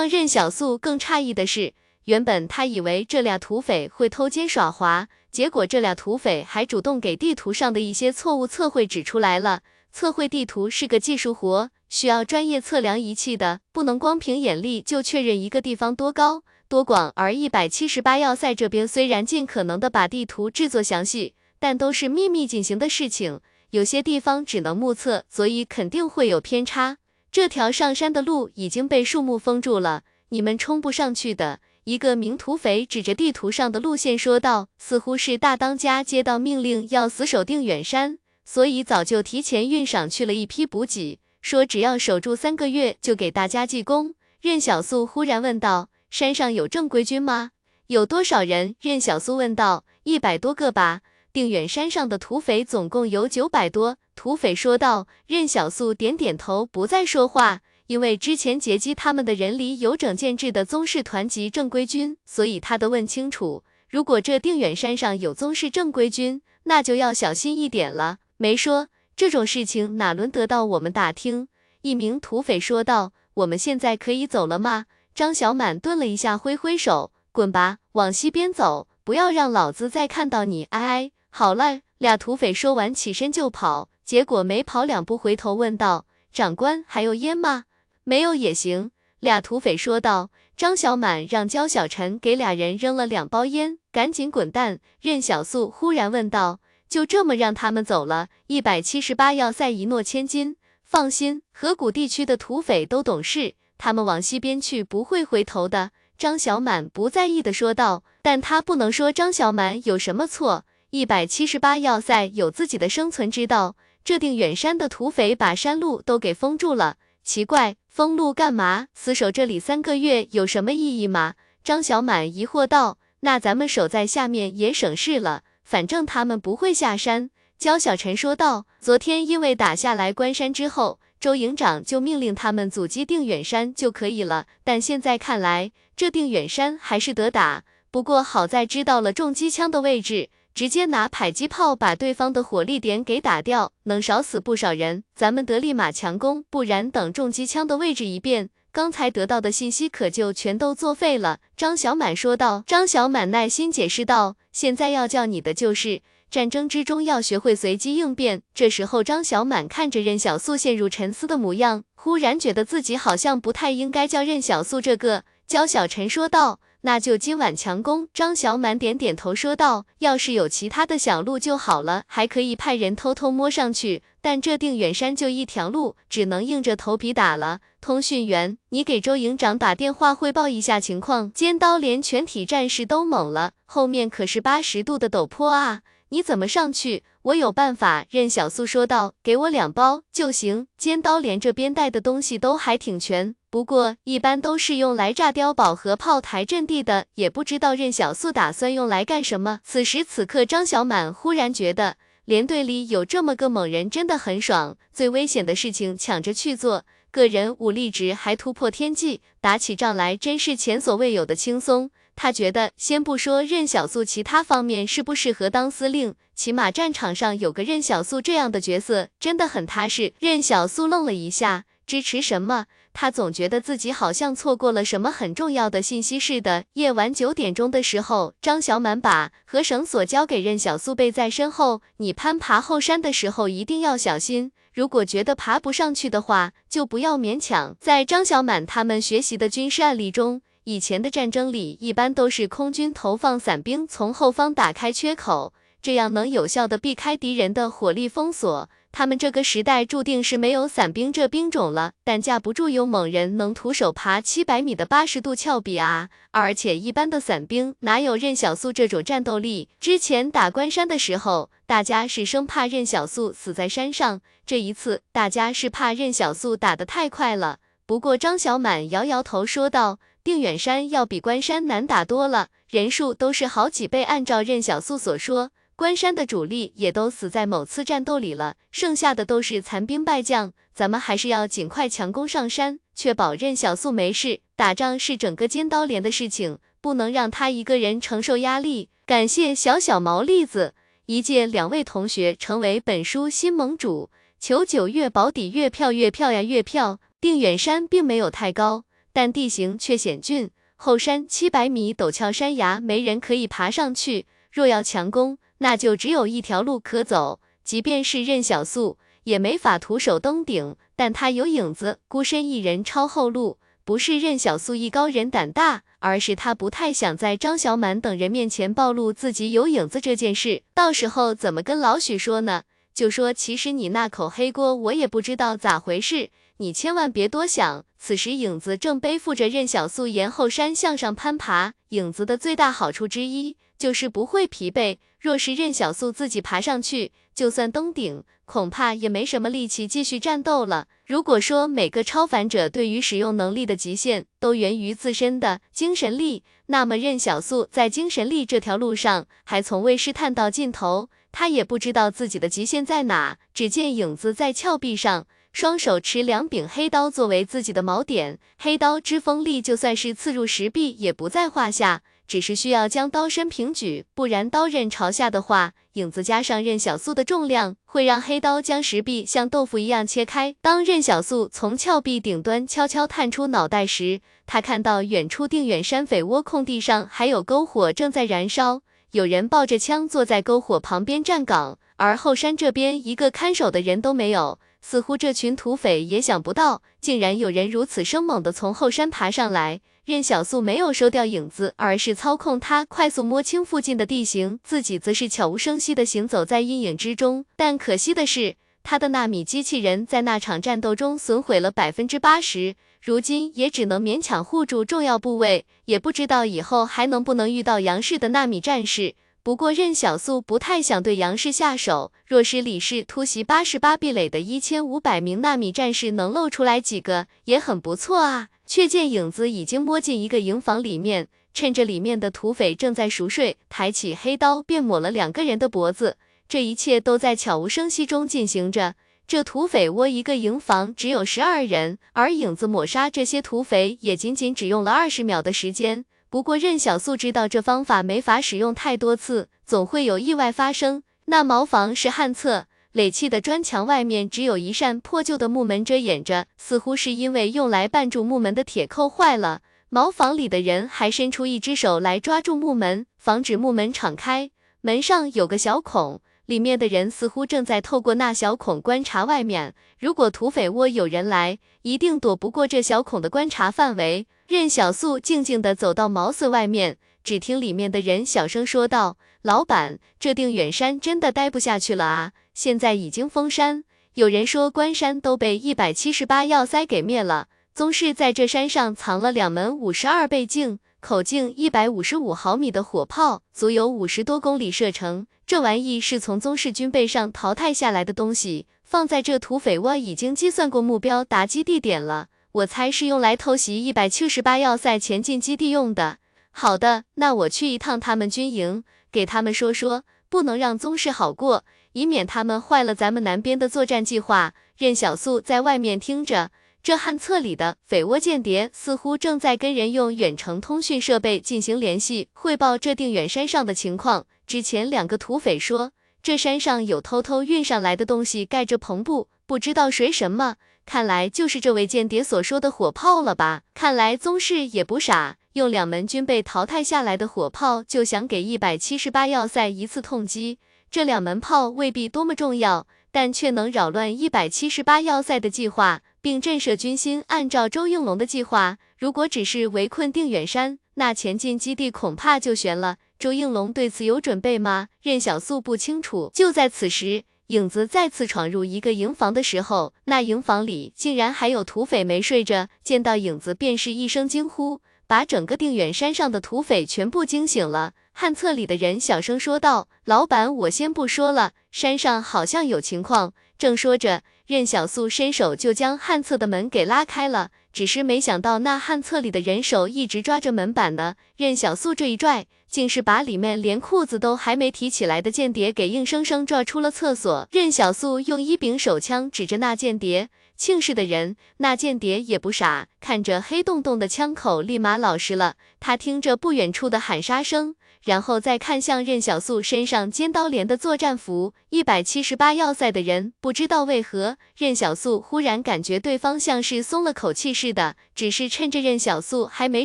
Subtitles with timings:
[0.00, 1.74] 让任小素更诧异的是，
[2.04, 9.60] 原本他以为这俩土匪会偷奸耍滑，结果这俩土匪还主动给地图上的一些错误测绘指出来了。
[9.92, 17.12] 测绘地图是个技术活，需要专业测量仪器的，不能光凭眼力就确认一个地方多高多广。
[17.14, 23.40] 而一百七十八要塞这边虽然尽可能的把地图制作详细，但都是秘密进行的事情，
[23.72, 26.96] 有些地方只能目测，所以肯定会有偏差。
[27.32, 31.60] 这条上山的路已经被树木封住了，你们冲不上去的。
[31.84, 38.18] 一个名土匪指着地图上的路线说道，似乎是大当家接到命令要死守定远山。
[38.44, 44.14] 所以早就提前运上去了一批补给，说只要守住三个月就给大家记功。
[44.40, 47.52] 任小素忽然问道：“山上有正规军吗？
[47.86, 53.98] 有多少人？”任小素问道：“一百多个吧。”定远山上的土匪总共有九百多。
[54.20, 55.06] 土匪说道。
[55.26, 63.64] 任小素点点头，不再说话，因为之前劫击他们的人里有整建制的宗室团级正规军，所以他得问清楚。
[63.88, 68.18] 如果这定远山上有宗室正规军，那就要小心一点了。
[68.36, 71.48] 没说这种事情，哪轮得到我们打听？
[71.80, 73.12] 一名土匪说道。
[73.32, 74.84] 我们现在可以走了吗？
[75.14, 80.64] 张小满顿了一下，挥挥手，滚吧，往西边走，不要让老子再看到你。
[80.64, 81.80] 哎哎，好了。
[81.96, 87.66] 俩土匪说完起身就跑，结果没跑两步，回头问道：长官还有烟吗？
[88.02, 88.90] 没有也行。
[89.20, 90.30] 俩土匪说道。
[90.56, 94.80] 张小满让焦小晨给俩人扔了两包烟，赶紧滚蛋。
[95.00, 96.58] 任小素忽然问道。
[96.88, 98.30] 就这么让他们走了。
[98.48, 105.92] 一百七十八要塞一诺千金，放心，河谷地区的土匪都懂事，他们往西边去不会回头的。
[106.18, 108.02] 张小满不在意的说道。
[108.22, 110.64] 但他不能说张小满有什么错。
[110.90, 116.96] 一百七十八要塞有自己的生存之道，这定远山的土匪把山路都给封住了。
[117.22, 118.88] 奇怪，封路干嘛？
[118.94, 121.34] 死守这里三个月有什么意义吗？
[121.62, 122.98] 张小满疑惑道。
[123.20, 125.42] 那咱们守在下面也省事了。
[125.62, 128.66] 反正他们不会下山，焦小晨说道。
[128.80, 134.46] 昨天因为打下来关山之后，周营长就命令他们阻击定远山就可以了。
[134.64, 137.64] 但现在看来，这定远山还是得打。
[137.90, 145.04] 不过好在知道了重机枪的位置，直接拿迫击炮把对方的火力点给打掉，能少死不少人。
[145.14, 148.50] 咱们得立马强攻，不然等重机枪的位置一变。
[148.72, 151.38] 刚才得到的信息可就全都作废了。
[151.56, 152.62] 张小满说道。
[152.66, 165.24] 张小满耐心解释道：“现在要教你的就是战争之中要学会随机应变。”这时候，张小满看着任小素陷入沉思的模样，忽然觉得自己好像不太应该叫任小素这个。
[165.46, 166.60] 焦小晨说道。
[166.82, 168.08] 那就今晚强攻。
[168.14, 174.02] 张小满点点头说道：“要是有其他的小路就好了，还可以派人偷偷摸上去。
[174.22, 177.60] 但这定远山就一条路，只能硬着头皮打了。
[177.80, 181.32] 通讯员，你给周营长打电话汇报一下情况。
[181.32, 185.80] 尖刀连全体战士都懵了，后面可是八十度的陡坡啊，
[186.10, 187.02] 你怎么上去？
[187.22, 190.68] 我有办法。”任小素说道：“给我两包就行。
[190.76, 199.58] 尖刀连这边带的东西都还挺全。”不过一般都是用来炸碉堡和炮台阵地的，也不知道任小素打算用来干什么。
[199.64, 201.96] 此时此刻，张小满忽然觉得
[202.26, 211.90] 连队里有这么个猛人真的很爽，最危险的事情抢着去做，个人武力值还突破天际，打起仗来真是前所未有的轻松。
[212.22, 220.12] 他觉得，先不说任小素其他方面适不适合当司令，起码战场上有个任小素这样的角色真的很踏实。
[220.18, 222.66] 任小素愣了一下，支持什么？
[222.92, 226.64] 他总觉得自己好像错过了什么很重要的信息似的。
[226.74, 231.80] 夜晚九点钟的时候，张小满把和绳索交给任小素背在身后。
[231.96, 237.74] 你攀爬后山的时候一定要小心，如果觉得爬不上去的话，就不要勉强。
[237.80, 248.68] 在张小满他们学习的军事案例中，以前的战争里一般都是空军投放伞兵从后方打开缺口，这样能有效的避开敌人的火力封锁。
[248.92, 256.08] 他们这个时代注定是没有伞兵这兵种了，但架不住有猛人能徒手爬七百米的八十度峭壁啊！
[256.32, 259.68] 而且一般的伞兵哪有任小素这种战斗力？
[259.78, 267.60] 之前打关山的时候，大家是生怕任小素死在山上，这一次大家是怕任小素打得太快了。
[267.86, 274.02] 不过张小满摇摇头说道：“定远山要比关山难打多了，人数都是好几倍。
[274.02, 275.50] 按照任小素所说。”
[275.80, 280.52] 关山的主力也都死在某次战斗里了，剩下的都是残兵败将。
[280.74, 284.40] 咱们还是要尽快强攻上山，确保任小素没事。
[284.54, 288.90] 打仗是整个尖刀连的事情，不能让他一个人承受压力。
[289.06, 290.74] 感谢小小毛栗子
[291.06, 297.00] 一届两位同学成为本书新盟主，求九月保底月票月票呀月票。
[297.22, 298.84] 定远山并没有太高。
[299.12, 304.26] 但地形却险峻，后山七百米陡峭山崖，没人可以爬上去。
[304.52, 307.40] 若要强攻，那就只有一条路可走。
[307.62, 310.76] 即便是任小素，也没法徒手登顶。
[310.96, 313.58] 但他有影子，孤身一人抄后路。
[313.84, 320.62] 不是任小素艺高人胆大，而是他不太想在张小满等人面前暴露自己有影子这件事。
[320.74, 322.62] 到时候怎么跟老许说呢？
[322.92, 326.30] 就说其实你那口黑锅我也不知道咋回事，
[326.60, 327.86] 你千万别多想。
[327.98, 334.98] 此时影子正背负着任小素沿后山向上攀爬，影子的最大好处之一就是不会疲惫。
[335.18, 340.86] 若是任小素自己爬上去，就算登顶，恐怕也没什么力气继续战斗了。
[341.06, 353.38] 如果说每个超凡者对于使用能力的极限都源于自身的精神力，那么任小素在精神力这条路上还从未试探到尽头，他也不知道自己的极限在哪。
[353.54, 355.26] 只见影子在峭壁上。
[355.52, 362.02] 双手持两柄黑刀作为自己的锚点，黑刀之锋利，就算是刺入石壁也不在话下。
[362.28, 370.54] 只是需要将刀身平举，不然刀刃朝下的话，影子加上任小素的重量，会让黑刀将石壁像豆腐一样切开。
[370.62, 384.60] 当任小素从峭壁顶端悄悄探出脑袋时，他看到远处定远山匪窝空地上还有篝火正在燃烧，有人抱着枪坐在篝火旁边站岗，而后山这边一个看守的人都没有。
[384.80, 389.80] 似乎这群土匪也想不到，竟然有人如此生猛地从后山爬上来。
[390.06, 397.44] 任小素没有收掉影子，而是操控他快速摸清附近的地形，自己则是悄无声息地行走在阴影之中。
[397.54, 409.14] 但可惜的是，他的纳米机器人在那场战斗中损毁了百分之八十，如今也只能勉强护住重要部位，也不知道以后还能不能遇到杨氏的纳米战士。
[409.42, 418.48] 不过任小素不太想对杨氏下手，若是李氏突袭八十八壁垒的一千五百名纳米战士能露出来几个，也很不错啊。
[418.66, 426.18] 却见影子已经摸进一个营房里面，趁着里面的土匪正在熟睡，抬起黑刀便抹了两个人的脖子。
[426.46, 428.94] 这一切都在悄无声息中进行着。
[429.26, 436.04] 这土匪窝一个营房只有十二人，而影子抹杀这些土匪也仅仅只用了二十秒的时间。
[436.30, 441.02] 不过任小素知道这方法没法使用太多次，总会有意外发生。
[441.24, 449.62] 那茅房是旱厕，垒砌的砖墙外面只有一扇破旧的木门遮掩着，似乎是因为用来绊住木门的铁扣坏了。
[449.88, 454.52] 茅房里的人还伸出一只手来抓住木门，防止木门敞开。
[454.82, 459.74] 门上有个小孔，里面的人似乎正在透过那小孔观察外面。
[459.98, 464.28] 如果土匪窝有人来，一定躲不过这小孔的观察范围。
[464.50, 472.32] 任小素静静地走到茅舍外面，只听里面的人小声说道：“老板，这定远山真的待不下去了啊！
[472.52, 477.46] 现在已经封山，有人说关山都被一百七十八要塞给灭了。
[477.72, 485.28] 宗室在这山上藏了两门五十二倍镜、口径一百五十五毫米的火炮，足有五十多公里射程。
[485.46, 496.18] 这玩意是从宗室军备上淘汰下来的东西，放在这土匪窝已经计算过目标打击地点了。”我猜是用来偷袭一百七十八要塞前进基地用的。
[496.50, 498.82] 好的，那我去一趟他们军营，
[499.12, 504.52] 给他们说说，不能让宗室好过，以免他们坏了咱们南边的作战计划。
[504.76, 506.50] 任小素在外面听着，
[506.82, 514.26] 这旱厕里的匪窝间谍似乎正在跟人用远程通讯设备进行联系，汇报这定远山上的情况。
[514.46, 520.56] 之前两个土匪说，这山上有偷偷运上来的东西，盖着篷布，不知道谁什么。
[520.92, 523.62] 看来就是这位间谍所说的火炮了吧？
[523.74, 530.58] 看来宗室也不傻，用两门军被淘汰下来的火炮就想给一百七十八要塞一次痛击。
[530.90, 537.22] 这两门炮未必多么重要，但却能扰乱一百七十八要塞的计划，并震慑军心。
[537.28, 542.96] 按照周应龙的计划，如果只是围困定远山，那前进基地恐怕就悬了。
[543.16, 544.88] 周应龙对此有准备吗？
[545.00, 546.32] 任小素不清楚。
[546.34, 547.22] 就在此时。
[547.50, 552.68] 影子再次闯入一个营房的时候，那营房里竟然还有土匪没睡着。
[552.84, 557.94] 见到影子，便是一声惊呼，把整个定远山上的土匪全部惊醒了。
[558.12, 567.50] 旱厕里的人小声说道：“老板，我先不说了，山上好像有情况。”正说着，任小素伸手就将旱厕的门给拉开了。
[567.72, 571.14] 只是没想到，那旱厕里的人手一直抓着门板呢。
[571.36, 577.48] 任小素这一拽，竟是把里面连裤子都还没提起来的间谍给硬生生拽出了厕所。
[577.52, 585.54] 任小素用一柄手枪指着那间谍，庆氏的人，那间谍也不傻，看着黑洞洞的枪口，立马老实了。
[585.78, 587.76] 他听着不远处的喊杀声。
[588.02, 597.96] 然后再看向任小素身上尖刀连的作战服，一百七十八要塞的人，不知道为何，任小素忽然感觉对方像是松了口气似的。
[598.14, 599.84] 只是趁着任小素还没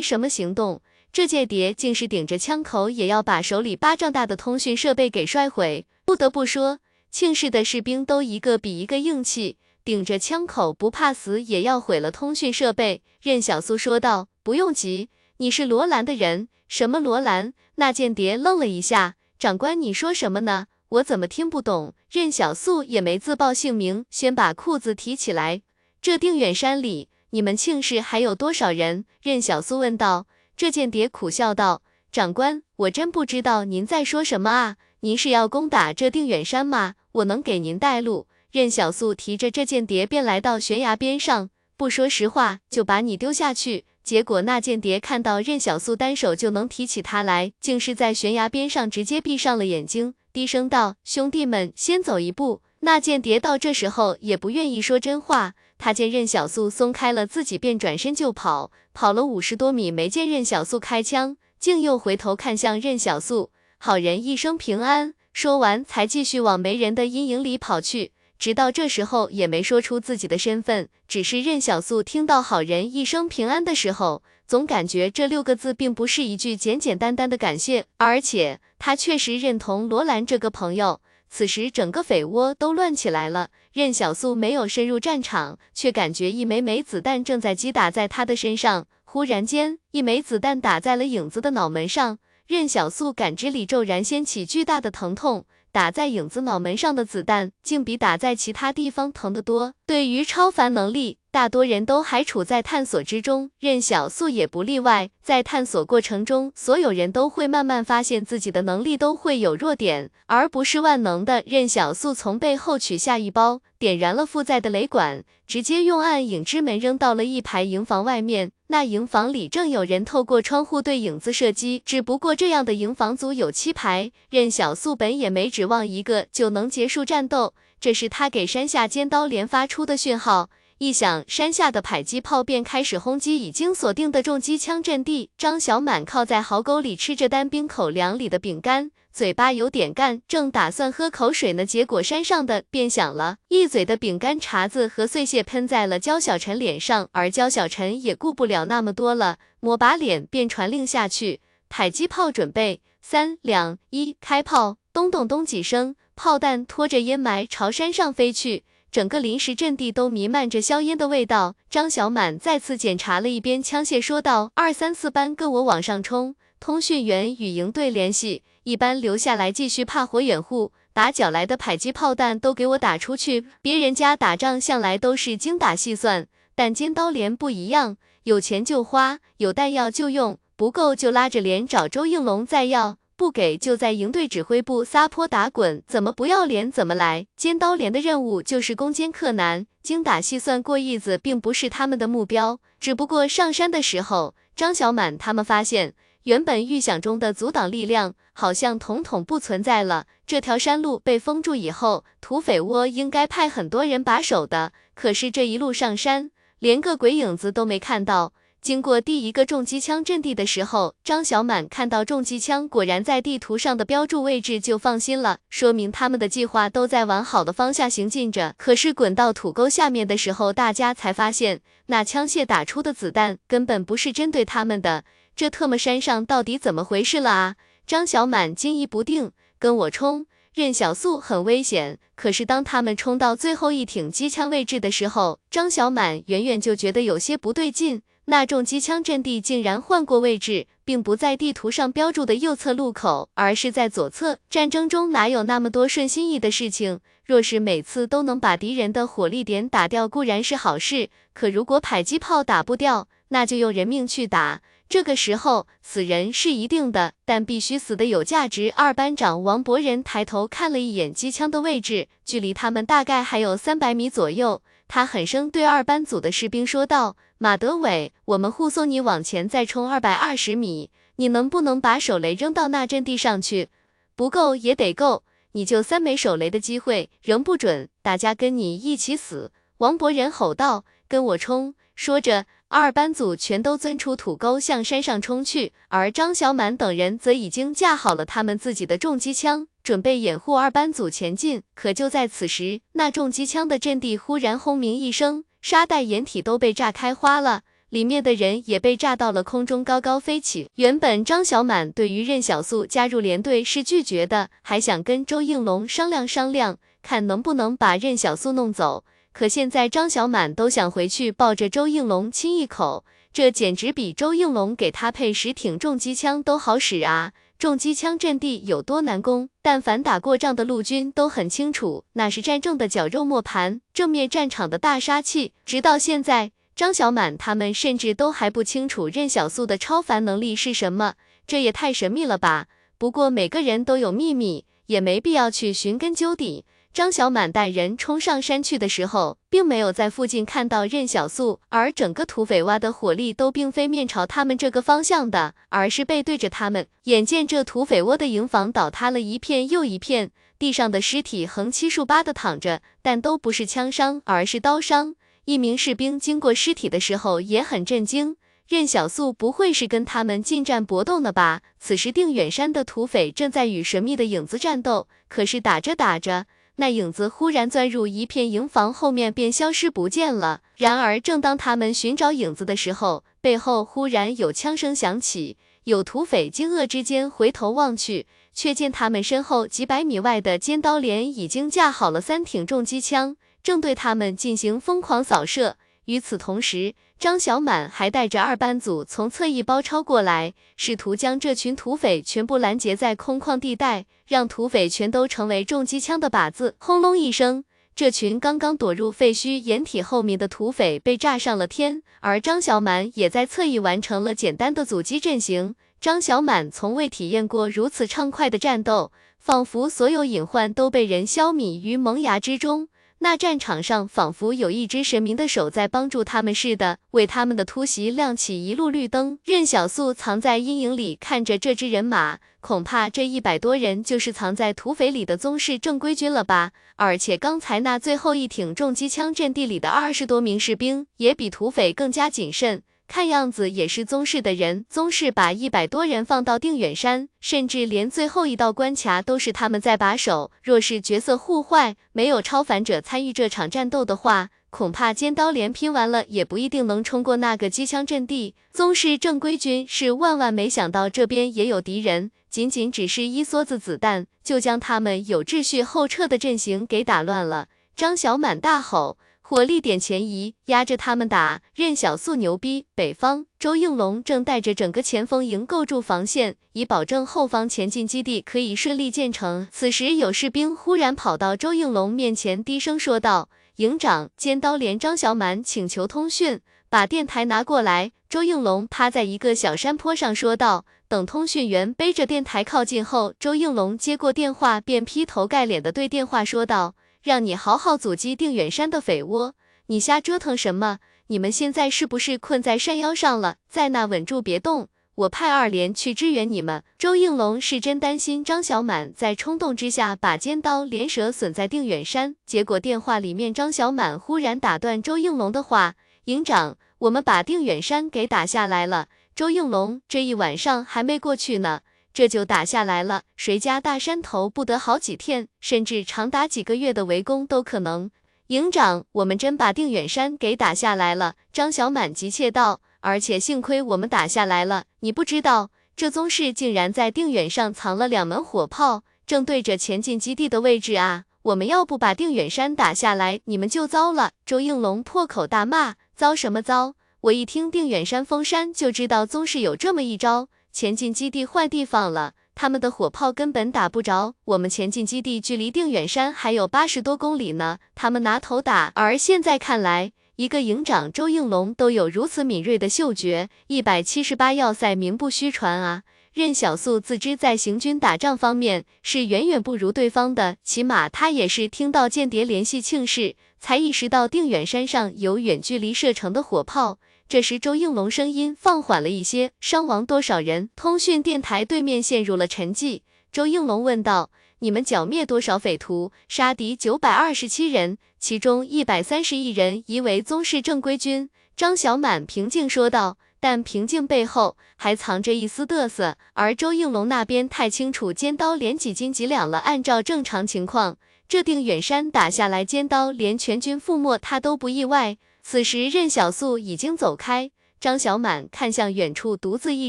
[0.00, 0.80] 什么行动，
[1.12, 5.86] 这间谍竟是顶着枪口也要把手里巴掌大的通讯设备给摔毁。
[6.06, 6.78] 不得不说，
[7.10, 13.02] 庆氏的士兵都一个比一个硬气，顶着枪口不怕死也要毁了通讯设备。
[13.20, 17.52] 任小素说道：“不用急，你是罗兰的人。”什么罗兰？
[17.76, 20.66] 那间谍愣了一下，长官，你说什么呢？
[20.88, 21.94] 我怎么听不懂？
[22.10, 25.62] 任小素也没自报姓名，先把裤子提起来。
[26.00, 29.04] 这定远山里，你们庆氏还有多少人？
[29.20, 30.26] 任小素问道。
[30.56, 34.76] 这间谍苦笑道：“长官，我真不知道您在说什么啊！
[35.00, 36.94] 您是要攻打这定远山吗？
[37.12, 43.84] 我能给您带路。”任小素提着这间谍便来到悬崖边上，不说实话，就把你丢下去。
[44.06, 68.12] 结果那间谍看到任小素单手就能提起他来，竟是在悬崖边上直接闭上了眼睛，低声道：“兄弟们，先走一步。”那间谍到这时候也不愿意说真话，他见任小素松开了自己，便转身就跑，跑了五十多米，没见任小素开枪，竟又回头看向任小素：“好人一生平安。”说完才继续往没人的阴影里跑去。
[68.38, 81.00] 直到这时候也没说出自己的身份，只是任小素听到“好人一生平安”的时候，总感觉这六个字并不是一句简简单单的感谢，而且他确实认同罗兰这个朋友。
[81.28, 88.86] 此时整个匪窝都乱起来了，任小素没有深入战场，却感觉一枚枚子弹正在击打在他的身上。
[89.02, 95.46] 忽然间，一枚子弹打在了影子的脑门上，任小素感知里骤然掀起巨大的疼痛。
[95.76, 99.74] 打在影子脑门上的子弹，竟比打在其他地方疼得多。
[99.86, 105.10] 对于超凡能力，大多人都还处在探索之中，任小素也不例外。
[105.22, 111.42] 在探索过程中，所有人都会慢慢发现自己的能力都会有弱点，而不是万能的。
[111.46, 118.52] 任小素从背后取下一包，点燃了附在的雷管，直接用暗影之门扔到了一排营房外面。
[118.68, 130.50] 那营房里正有人透过窗户对影子射击，只不过这样的营房组有七排，任小素本也没指望一个就能结束战斗，这是他给山下尖刀连发出的讯号。
[130.78, 135.30] 一响，山下的迫击炮便开始轰击已经锁定的重机枪阵地。
[135.38, 154.76] 张小满靠在壕沟里吃着单兵口粮里的饼干，嘴巴有点干，正打算喝口水呢，结果山上的便响了，一嘴的饼干碴子和碎屑喷在了焦小晨脸上，而焦小晨也顾不了那么多了，抹把脸便传令下去：迫击炮准备，三两一，开炮！
[154.92, 158.64] 咚咚咚几声，炮弹拖着烟霾朝山上飞去。
[158.92, 161.56] 整个临时阵地都弥漫着硝烟的味道。
[161.70, 166.34] 张小满再次检查了一遍枪械，说道：“二三四班跟我往上冲，
[166.66, 173.46] 通讯员与营队联系，一班留下来继续怕火掩护，打缴来的迫击炮弹都给我打出去。
[173.62, 187.28] 别人家打仗向来都是精打细算，但尖刀连不一样，有钱就花，有弹药就用，不够就拉着连找周应龙再要。”不给就在营队指挥部撒泼打滚，怎么不要脸怎么来。
[187.36, 192.58] 尖刀连的任务就是攻坚克难，精打细算过日子并不是他们的目标。
[192.80, 195.94] 只不过上山的时候，张小满他们发现，
[196.26, 200.06] 原本预想中的阻挡力量好像统统不存在了。
[200.26, 208.32] 这条山路被封住以后，土匪窝应该派很多人把守的，可是这一路上山，连个鬼影子都没看到。
[208.60, 218.56] 经过第一个重机枪阵地的时候，张小满看到重机枪果然在地图上的标注位置，就放心了，说明他们的计划都在往好的方向行进着。
[218.58, 225.04] 可是滚到土沟下面的时候，大家才发现那枪械打出的子弹根本不是针对他们的。
[225.36, 227.56] 这特么山上到底怎么回事了啊？
[227.86, 230.24] 张小满惊疑不定，跟我冲！
[230.54, 231.98] 任小素很危险。
[232.14, 238.00] 可是当他们冲到最后一挺机枪位置的时候，张小满远远就觉得有些不对劲。
[238.24, 244.38] 那重机枪阵地竟然换过位置，并不在地图上标注的右侧路口，而是在左侧。
[244.48, 247.00] 战争中哪有那么多顺心意的事情？
[247.26, 251.10] 若是每次都能把敌人的火力点打掉，固然是好事。
[251.34, 254.62] 可如果迫击炮打不掉，那就用人命去打。
[254.88, 258.72] 这个时候死人是一定的，但必须死的有价值。
[258.76, 264.62] 二班长王博仁抬头看了一眼机枪的位置，距离他们大概还有三百米左右。
[264.86, 273.68] 他狠声对二班组的士兵说道：“马德伟，我们护送你往前再冲二百二十米，你能不能把手雷扔到那阵地上去？
[274.14, 282.46] 不够也得够，你就三枚手雷的机会，扔不准，大家跟你一起死！”王博仁吼道：“跟我冲！”说着。
[282.68, 291.62] 二班组全都钻出土沟向山上冲去，而张小满等人则已经架好了他们自己的重机枪，准备掩护二班组前进。
[291.76, 300.68] 可就在此时，那重机枪的阵地忽然轰鸣一声，沙袋掩体都被炸开花了，里面的人也被炸到了空中，高高飞起。
[300.74, 309.04] 原本张小满对于任小素加入连队是拒绝的，还想跟周应龙商量商量，看能不能把任小素弄走。
[309.38, 317.32] 可现在张小满都想回去抱着周应龙亲一口，这简直比周应龙给他配十挺重机枪都好使啊！
[317.58, 325.52] 重机枪阵地有多难攻，但凡打过仗的陆军都很清楚，那是战争的绞肉磨盘，正面战场的大杀器。
[325.66, 331.12] 直到现在，张小满他们甚至都还不清楚任小素的超凡能力是什么，
[331.46, 332.68] 这也太神秘了吧！
[332.96, 336.64] 不过每个人都有秘密，也没必要去寻根究底。
[336.96, 346.86] 张小满带人冲上山去的时候，并没有在附近看到任小素，而整个土匪洼的火力都并非面朝他们这个方向的，而是背对着他们。
[347.02, 355.16] 眼见这土匪窝的营房倒塌了一片又一片，地上的尸体横七竖八的躺着，但都不是枪伤，而是刀伤。
[355.44, 361.60] 一名士兵经过尸体的时候也很震惊，任小素不会是跟他们近战搏斗呢吧？
[361.78, 366.46] 此时定远山的土匪正在与神秘的影子战斗，可是打着打着。
[366.76, 370.60] 那影子忽然钻入一片营房后面，便消失不见了。
[370.76, 375.56] 然而，正当他们寻找影子的时候，背后忽然有枪声响起。
[375.84, 385.76] 有土匪惊愕之间回头望去，却见他们身后几百米外的尖刀连已经架好了三挺重机枪，正对他们进行疯狂扫射。
[386.06, 396.76] 与此同时，张小满还带着二班组从侧翼包抄过来，试图将这群土匪全部拦截在空旷地带，让土匪全都成为重机枪的靶子。
[396.78, 405.74] 轰隆一声，这群刚刚躲入废墟掩体后面的土匪被炸上了天，而张小满也在侧翼完成了简单的阻击阵型。
[405.98, 412.88] 张小满从未体验过如此畅快的战斗，仿佛所有隐患都被人消弭于萌芽之中。
[413.20, 419.38] 那战场上仿佛有一只神明的手在帮助他们似的，为他们的突袭亮起一路绿灯。
[419.44, 426.72] 任小素藏在阴影里，看着这支人马，恐怕这一百多人就是藏在土匪里的宗室正规军了吧？
[426.96, 432.82] 而且刚才那最后一挺重机枪阵地里的二十多名士兵，也比土匪更加谨慎。
[433.08, 440.50] 看样子也是宗室的人，宗室把一百多人放到定远山，甚至连最后一道关卡都是他们在把守。
[440.62, 448.54] 若是角色互换，没有超凡者参与这场战斗的话，恐怕尖刀连拼完了也不一定能冲过那个机枪阵地。
[448.72, 457.68] 宗室正规军是万万没想到这边也有敌人，仅仅只是一梭子子弹，就将他们有秩序后撤的阵型给打乱了。
[457.94, 459.16] 张小满大吼。
[459.48, 461.62] 火力点前移，压着他们打。
[461.72, 462.86] 任小素牛逼。
[462.96, 469.68] 北方，周应龙正带着整个前锋营构筑防线，以保证后方前进基地可以顺利建成。
[469.70, 480.84] 此时，有士兵忽然跑到周应龙面前，低声说道：“营长，尖刀连张小满请求通讯，把电台拿过来。”周应龙趴在一个小山坡上说道。
[481.06, 486.96] 等通讯员背着电台靠近后，周应龙接过电话，便劈头盖脸的对电话说道。
[487.26, 491.00] 让你好好阻击定远山的匪窝，你瞎折腾什么？
[491.26, 493.56] 你们现在是不是困在山腰上了？
[493.68, 494.86] 在那稳住别动，
[495.16, 496.84] 我派二连去支援你们。
[496.96, 511.80] 周应龙是真担心张小满在冲动之下把尖刀连蛇损在定远山，结果电话里面张小满忽然打断周应龙的话：“营长，我们把定远山给打下来了。”周应龙这一晚上还没过去呢。
[512.16, 518.10] 这就打下来了，谁家大山头不得好几天，甚至长达几个月的围攻都可能。
[518.46, 521.34] 营长，我们真把定远山给打下来了！
[521.52, 522.80] 张小满急切道。
[523.00, 531.24] 而且幸亏我们打下来了，你不知道，这宗室竟然在定远上藏了两门火炮，正对着前进基地的位置啊！
[531.42, 534.30] 我们要不把定远山打下来，你们就糟了！
[534.46, 536.94] 周应龙破口大骂：糟什么糟？
[537.20, 540.48] 我一听定远山封山，就知道宗室有这么一招。
[540.76, 544.34] 前进基地换地方了，他们的火炮根本打不着。
[544.44, 548.92] 我们前进基地距离定远山还有八十多公里呢，他们拿头打。
[548.94, 556.02] 而现在看来，一个营长周应龙都有如此敏锐的嗅觉，一百七十八要塞名不虚传啊。
[556.34, 563.36] 任小素自知在行军打仗方面是远远不如对方的，起码他也是听到间谍联系庆事。
[563.58, 566.98] 才意识到定远山上有远距离射程的火炮。
[567.28, 573.00] 这时，周应龙声音放缓了一些：“伤亡多少人？”通讯电台对面陷入了沉寂。
[573.32, 581.28] 周应龙问道：“你们剿灭多少匪徒？”杀敌九百二十七人，其中一百三十一人疑为宗室正规军。
[581.56, 583.18] 张小满平静说道。
[583.38, 589.58] 但平静背后还藏着一丝嘚瑟，而周应龙那边太清楚尖刀连几斤几两了。
[589.58, 590.96] 按照正常情况，
[591.28, 595.18] 这定远山打下来，尖刀连全军覆没，他都不意外。
[595.48, 597.52] 此时，任小素已经走开。
[597.78, 599.86] 张小满看向远处独自一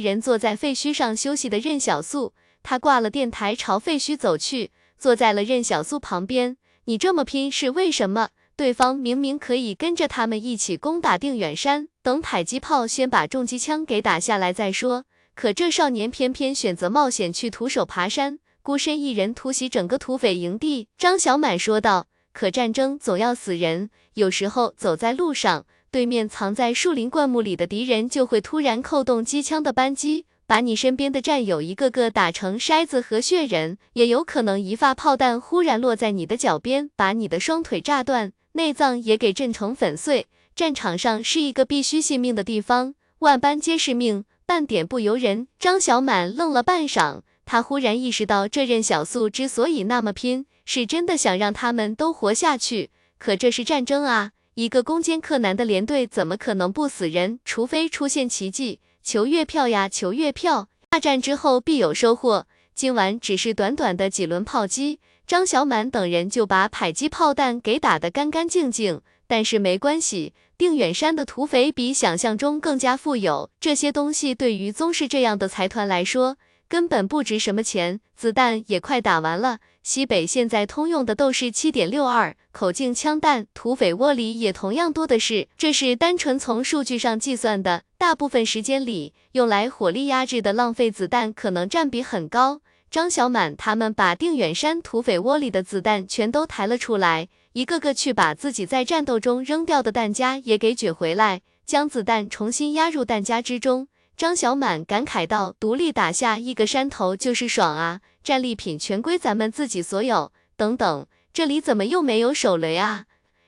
[0.02, 6.58] 人坐在废墟上休息的任小素，他挂了电台，朝废墟走去，坐在了任小素旁边。
[6.86, 8.30] 你这么拼是为什么？
[8.56, 15.06] 对方明明可以跟着他们一起攻打定远山，等迫击炮先把重机枪给打下来再说。
[15.34, 20.88] 可这少年偏偏选择冒险去徒手爬山，孤身一人突袭整个土匪营地。
[21.00, 22.06] 张小满说道。
[22.38, 40.28] 可战争总要死人，有时候走在路上，对面藏在树林灌木里的敌人就会突然扣动机枪的扳机，把你身边的战友一个个打成筛子和血人，也有可能一发炮弹忽然落在你的脚边，把你的双腿炸断，内脏也给震成粉碎。
[40.56, 45.48] 战场上是一个必须信命的地方，万般皆是命，半点不由人。
[45.58, 50.46] 张小满愣了半晌，他忽然意识到，这任小素之所以那么拼。
[50.70, 54.34] 是真的想让他们都活下去，可这是战争啊！
[54.56, 57.40] 一个攻坚克难的连队怎么可能不死人？
[57.46, 58.82] 除非出现奇迹。
[59.02, 60.68] 求月票呀，求月票！
[60.90, 62.48] 大战之后必有收获。
[62.76, 69.00] 今晚只是短短的几轮炮击，张小满等人就把迫击炮弹给打得干干净净。
[69.26, 76.36] 但是没关系，定远山的土匪比想象中更加富有，这些东西对于宗室这样的财团来说。
[76.70, 79.60] 根本不值什么钱，子弹也快打完了。
[79.90, 85.48] 西北现在通用的都是七点六二口径枪弹，土匪窝里也同样多的是。
[85.58, 92.60] 这是单纯从数据上计算的，大部分时间里用来火力压制的浪费子弹可能占比很高。
[92.92, 103.88] 张小满他们把定远山土匪窝里的子弹全都抬了出来，一个个去把自己在战斗中扔掉的弹夹也给掘回来，将子弹重新压入弹夹之中。
[104.18, 110.34] 张小满感慨道：“独立打下一个山头就是爽啊，战利品全归咱们自己所有。
[110.58, 113.06] 等等，这里怎么又没有手雷啊？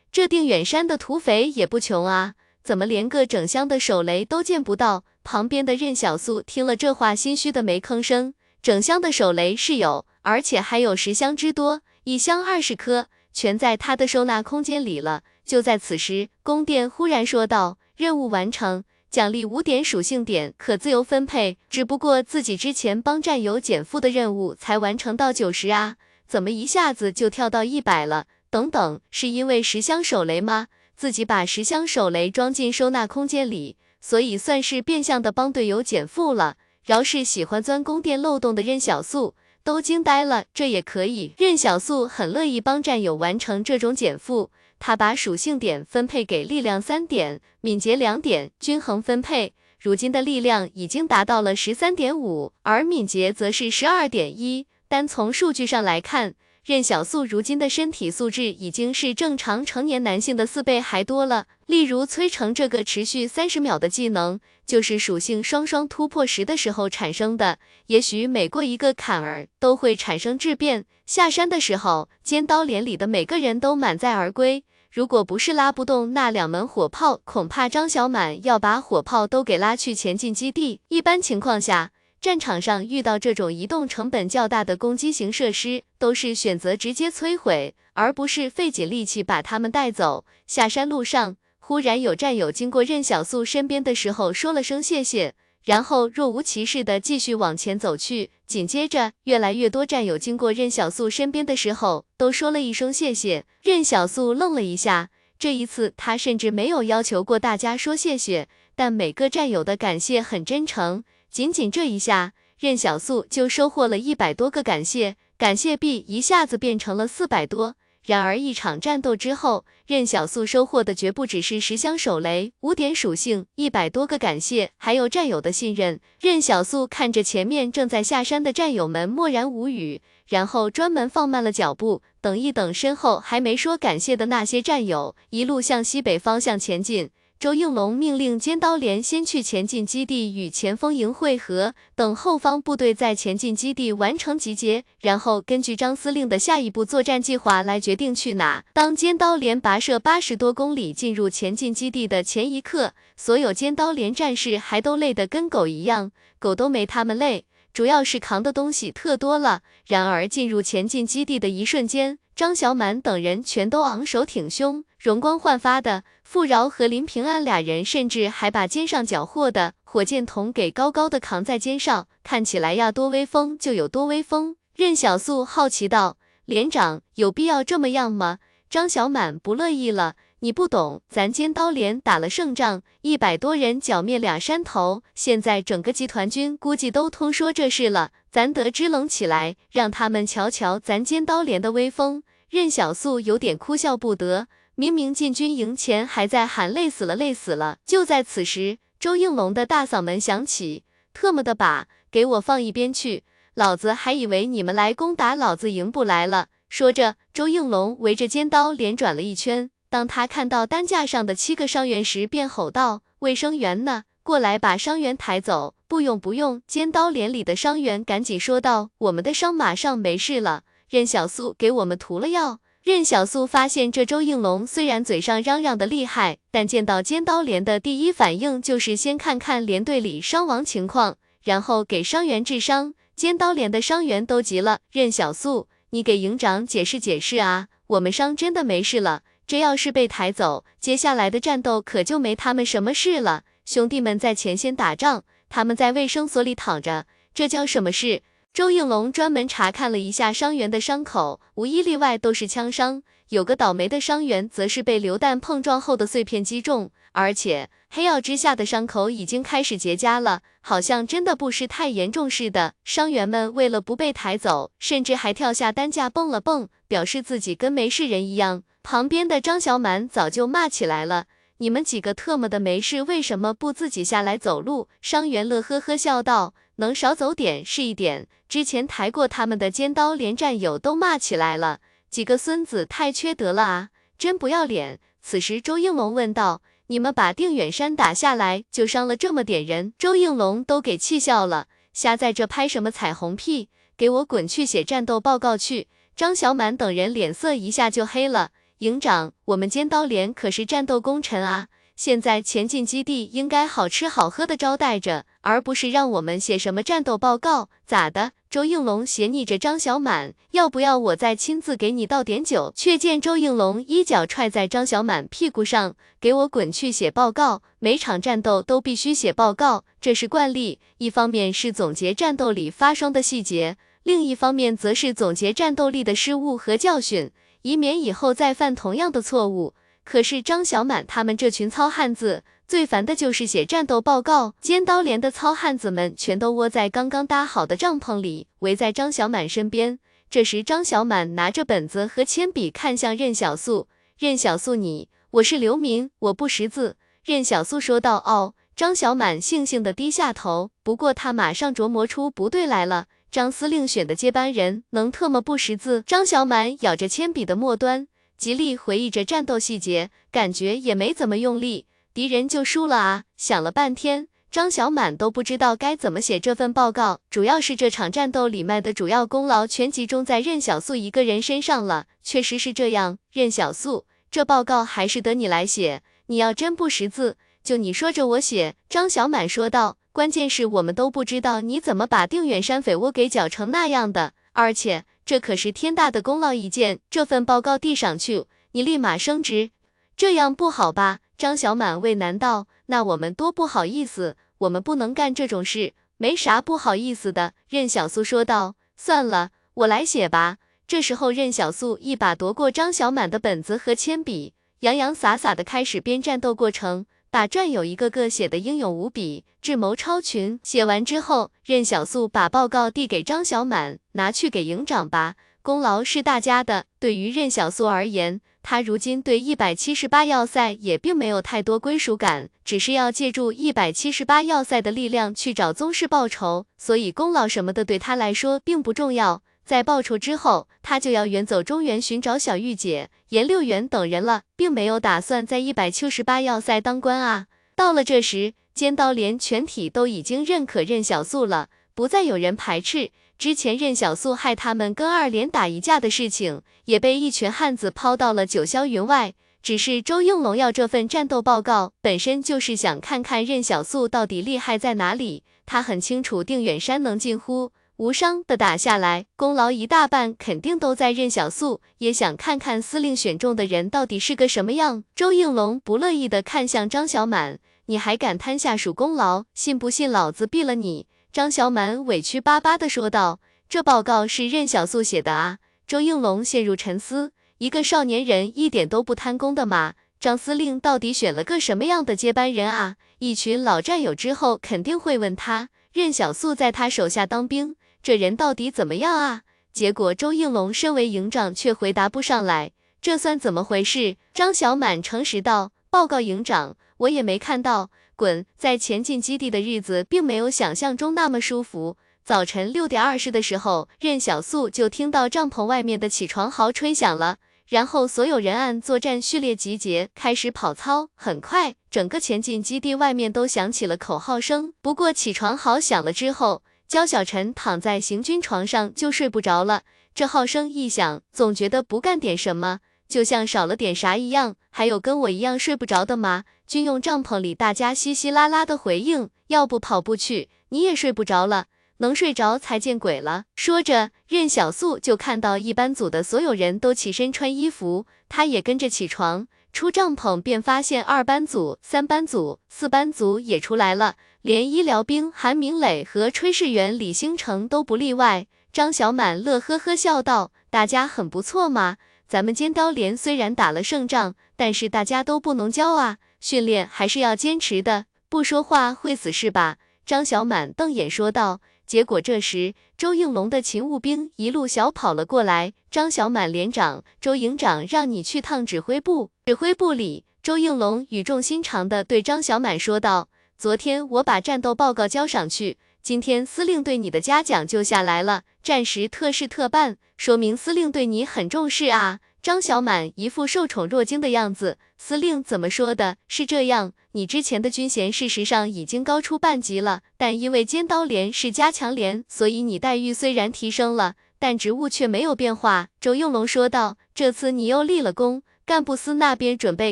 [0.09, 8.33] 这定远山的土匪也不穷啊，怎么连个整箱的手雷都见不到？”旁边的任小素听了这话，心虚的没吭声。
[8.61, 15.23] 整箱的手雷是有，而且还有十箱之多，一箱二十颗，全在他的收纳空间里了。
[15.43, 21.57] 就在此时，宫殿忽然说道：“任务完成。”奖励五点属性点，可自由分配。
[21.67, 25.95] 只不过自己之前帮战友减负的任务才完成到九十啊，
[26.27, 28.27] 怎么一下子就跳到一百了？
[28.51, 30.67] 等等，是因为十箱手雷吗？
[30.95, 36.57] 自己把十箱手雷装进收纳空间里，所以算是变相的帮队友减负了。
[36.85, 41.33] 饶是喜欢钻宫殿漏洞的任小素都惊呆了，这也可以？
[41.37, 44.51] 任小素很乐意帮战友完成这种减负。
[44.79, 49.53] 他把属性点分配给力量三点，敏捷两点，均衡分配。
[49.77, 54.67] 如今的力量已经达到了十三点五，而敏捷则是十二点一。
[54.87, 56.33] 单从数据上来看，
[56.65, 61.45] 任小素如今的身体素质已经是正常成年男性的四倍还多了。
[61.65, 67.57] 例如崔成这个持续三十秒的技能，就是属性双双突破十的时候产生的。
[67.87, 70.85] 也许每过一个坎儿，都会产生质变。
[71.05, 74.63] 下山的时候，尖刀连里的每个人都满载而归。
[74.91, 80.81] 如果不是拉不动那两门火炮，恐怕张小满要把火炮都给拉去前进基地。
[80.89, 90.25] 一般情况下，战场上遇到这种移动成本较大的攻击型设施，都是选择直接摧毁，而不是费尽力气把他们带走。
[90.45, 95.33] 下山路上，忽然有战友经过任小素身边的时候，说了声谢谢。
[95.63, 103.45] 然后若无其事的继续往前走去，紧接着越来越多战友经过任小素身边的时候，都说了一声谢谢。
[103.61, 111.03] 任小素愣了一下，这一次他甚至没有要求过大家说谢谢，但每个战友的感谢很真诚。
[111.31, 117.75] 仅仅这一下，任小素就收获了一百多个感谢，感谢币一下子变成了四百多。
[118.05, 125.99] 然而一场战斗之后，任小素收获的绝不只是十箱手雷、五点属性、一百多个感谢，还有战友的信任。
[126.19, 137.11] 任小素看着前面正在下山的战友们，默然无语，然后专门放慢了脚步，等一等身后还没说感谢的那些战友，一路向西北方向前进。
[137.39, 148.65] 周应龙命令尖刀连先去前进基地与前锋营会合，等后方部队在前进基地完成集结，然后根据张司令的下一步作战计划来决定去哪。
[148.73, 159.61] 当尖刀连跋涉八十多公里进入前进基地的前一刻，所有尖刀连战士还都累得跟狗一样，狗都没他们累，主要是扛的东西特多了。
[159.87, 164.85] 然而进入前进基地的一瞬间，张小满等人全都昂首挺胸。
[164.97, 174.55] 容光焕发的傅饶和林平安俩人，甚至还把肩上缴获的火箭筒给高高的扛在肩上，看起来呀多威风就有多威风。
[174.73, 176.15] 任小素好奇道
[176.47, 178.39] ：“连长有必要这么样吗？”
[178.71, 194.47] 张小满不乐意了：“你不懂，咱尖刀连打了胜仗，一百多人剿灭俩山头，现在整个集团军估计都通说这事了，咱得支棱起来，让他们瞧瞧咱尖刀连的威风。”任小素有点哭笑不得。
[194.75, 197.79] 明明进军营前还在喊累死了，累死了。
[197.85, 203.25] 就在此时，周应龙的大嗓门响起：“特么的把，给我放一边去！
[203.55, 209.69] 老子还以为你们来攻打老子营部来了。”说着，周应龙围着尖刀连转了一圈。
[209.89, 214.03] 当他看到担架上的七个伤员时，便吼道：“卫生员呢？
[214.21, 220.63] 过来把伤员抬走！”“不用，不用。”尖刀连里的伤员赶紧说道：“我们的伤马上没事了。
[220.89, 232.93] 任小素给我们涂了药。”任小素发现，这周应龙虽然嘴上嚷嚷的厉害，但见到尖刀连的第一反应就是先看看连队里伤亡情况，然后给伤员治伤。
[233.15, 237.67] 尖刀连的伤员都急了，任小素，你给营长解释解释啊！
[237.87, 243.45] 我们伤真的没事了，这要是被抬走，接下来的战斗可就没他们什么事了。
[243.65, 248.21] 兄弟们在前线打仗，他们在卫生所里躺着，这叫什么事？
[248.53, 262.75] 周应龙专门查看了一下伤员的伤口，无一例外都是枪伤，有个倒霉的伤员则是被榴弹碰撞后的碎片击中，而且黑曜之下的伤口已经开始结痂了，好像真的不是太严重似的。
[262.83, 268.61] 伤员们为了不被抬走，甚至还跳下担架蹦了蹦，表示自己跟没事人一样。
[268.83, 271.25] 旁边的张小满早就骂起来了
[271.59, 276.53] ：“你们几个特么的没事，为什么不自己下来走路？”伤员乐呵呵笑道。
[276.79, 278.27] 能少走点是一点。
[278.47, 284.99] 之前抬过他们的尖刀连战友都骂起来了，几个孙子太缺德了啊，真不要脸。
[285.21, 293.67] 此时周应龙问道：“你们把定远山打下来，就伤了这么点人？”周应龙都给气笑了，瞎在这拍什么彩虹屁？
[293.97, 295.89] 给我滚去写战斗报告去！
[296.15, 298.51] 张小满等人脸色一下就黑了。
[298.79, 301.67] 营长，我们尖刀连可是战斗功臣啊。
[301.97, 307.67] 现在前进基地应该好吃好喝的招待着，而不是让我们写什么战斗报告。
[307.85, 308.31] 咋的？
[308.49, 312.71] 周应龙斜睨着张小满，要不要我再亲自给你倒点酒？
[312.73, 317.61] 却见周应龙一脚踹在张小满屁股上，给我滚去写报告！
[317.79, 320.79] 每场战斗都必须写报告，这是惯例。
[320.99, 327.29] 一方面是总结战斗里发生的细节，另一方面则是总结战斗力的失误和教训，
[327.61, 329.73] 以免以后再犯同样的错误。
[330.03, 334.55] 可是张小满他们这群糙汉子最烦的就是写战斗报告。
[334.59, 339.99] 尖刀连的糙汉子们全都窝在刚刚搭好的帐篷里，围在张小满身边。
[340.29, 350.71] 这时，张小满拿着本子和铅笔看向任小素：“任小素，你，我是流民，我不识字。”任小素说道：“哦。”张小满悻悻地低下头。
[350.83, 356.03] 不过他马上琢磨出不对来了，张司令选的接班人能特么不识字？
[356.07, 358.07] 张小满咬着铅笔的末端。
[358.37, 363.23] 极力回忆着战斗细节，感觉也没怎么用力，敌人就输了啊！
[363.37, 367.19] 想了半天，张小满都不知道该怎么写这份报告。
[367.29, 372.07] 主要是这场战斗里面的主要功劳全集中在任小素一个人身上了。
[372.23, 376.01] 确实是这样，任小素，这报告还是得你来写。
[376.27, 378.75] 你要真不识字，就你说着我写。
[378.89, 379.98] 张小满说道。
[380.11, 385.05] 关键是我们都不知道你怎么把定远山匪窝给搅成那样的，而且。
[385.25, 389.69] 这可是天大的功劳一件，这份报告递上去，你立马升职，
[390.17, 391.19] 这样不好吧？
[391.37, 392.65] 张小满为难道？
[392.87, 397.53] 那我们多不好意思，我们不能干这种事，没啥不好意思的。
[397.67, 398.73] 任小素说道。
[398.97, 400.57] 算了，我来写吧。
[400.87, 407.05] 这时候，任小素一把夺过张小满的本子和铅笔，洋洋洒洒的开始编战斗过程。
[407.31, 410.59] 把战友一个个写得英勇无比，智谋超群。
[410.63, 416.85] 写完之后，任小素把报告递给张小满，拿去给营长吧，功劳是大家的。
[416.99, 429.43] 对于任小素而言，他如今对一百七十八要塞也并没有太多归属感，只是要借助一百七十八要塞的力量去找宗室报仇，所以功劳什么的对他来说并不重要。
[429.69, 437.45] 在报仇之后，他就要远走中原寻找小玉姐、颜六元等人了，并没有打算在一百七十八要塞当官啊。
[437.75, 443.11] 到了这时，尖刀连全体都已经认可任小素了，不再有人排斥。
[443.37, 449.35] 之前任小素害他们跟二连打一架的事情，也被一群汉子抛到了九霄云外。
[449.61, 455.43] 只是周应龙要这份战斗报告，本身就是想看看任小素到底厉害在哪里。
[455.67, 457.71] 他很清楚定远山能近乎。
[457.99, 465.03] 无伤的打下来，功劳一大半肯定都在任小素，也想看看司令选中的人到底是个什么样。
[465.13, 471.07] 周应龙不乐意的看向张小满，你还敢贪下属功劳，信不信老子毙了你？
[471.33, 473.41] 张小满委屈巴巴的说道。
[473.67, 475.57] 这报告是任小素写的啊。
[475.85, 479.95] 周应龙陷入沉思，一个少年人一点都不贪功的嘛。
[480.21, 482.95] 张司令到底选了个什么样的接班人啊？
[483.17, 487.75] 一群老战友之后肯定会问他，任小素在他手下当兵。
[488.01, 489.41] 这人到底怎么样啊？
[489.71, 494.17] 结果周应龙身为营长却回答不上来，这算怎么回事？
[494.33, 497.91] 张小满诚实道：“报告营长，我也没看到。
[498.15, 498.45] 滚！
[498.57, 501.95] 在前进基地的日子并没有想象中那么舒服。
[502.25, 511.09] 早晨六点二十的时候，任小素就听到帐篷外面的起床号吹响了，然后所有人按作战序列集结，开始跑操。
[511.15, 514.73] 很快，整个前进基地外面都响起了口号声。
[514.81, 519.83] 不过起床号响了之后，焦小晨躺在行军床上就睡不着了，
[520.15, 524.55] 这号声一响，总觉得不干点什么，就像少了点啥一样。
[524.71, 526.45] 还有跟我一样睡不着的吗？
[526.65, 533.43] 军用帐篷里大家稀稀拉拉的回应，要不跑步去，你也睡不着了，能睡着才见鬼了。
[533.55, 539.47] 说着，任小素就看到一班组的所有人都起身穿衣服，他也跟着起床。
[539.71, 548.47] 出帐篷便发现二班组、三班组、四班组也出来了，连医疗兵韩明磊和炊事员李星成都不例外。
[548.71, 558.05] 张小满乐呵呵笑道：“大家很不错嘛，咱们尖刀连虽然打了胜仗，但是大家都不能骄啊，训练还是要坚持的。
[558.29, 561.59] 不说话会死是吧？”张小满瞪眼说道。
[561.85, 565.73] 结果这时，周应龙的勤务兵一路小跑了过来。
[565.89, 569.31] 张小满连长，周营长让你去趟指挥部。
[569.47, 584.77] 指挥部里，周应龙语重心长地对张小满说道：“昨天我把战斗报告交上去，今天司令对你的嘉奖就下来了，战时特事特办，说明司令对你很重视啊。”张小满一副受宠若惊的样子。
[584.97, 586.15] 司令怎么说的？
[586.29, 595.89] 是这样，你之前的军衔事实上已经高出半级了，但因为尖刀连是加强连，所以你待遇虽然提升了，但职务却没有变化。
[595.99, 596.95] 周应龙说道。
[597.13, 599.91] 这次你又立了功，干部司那边准备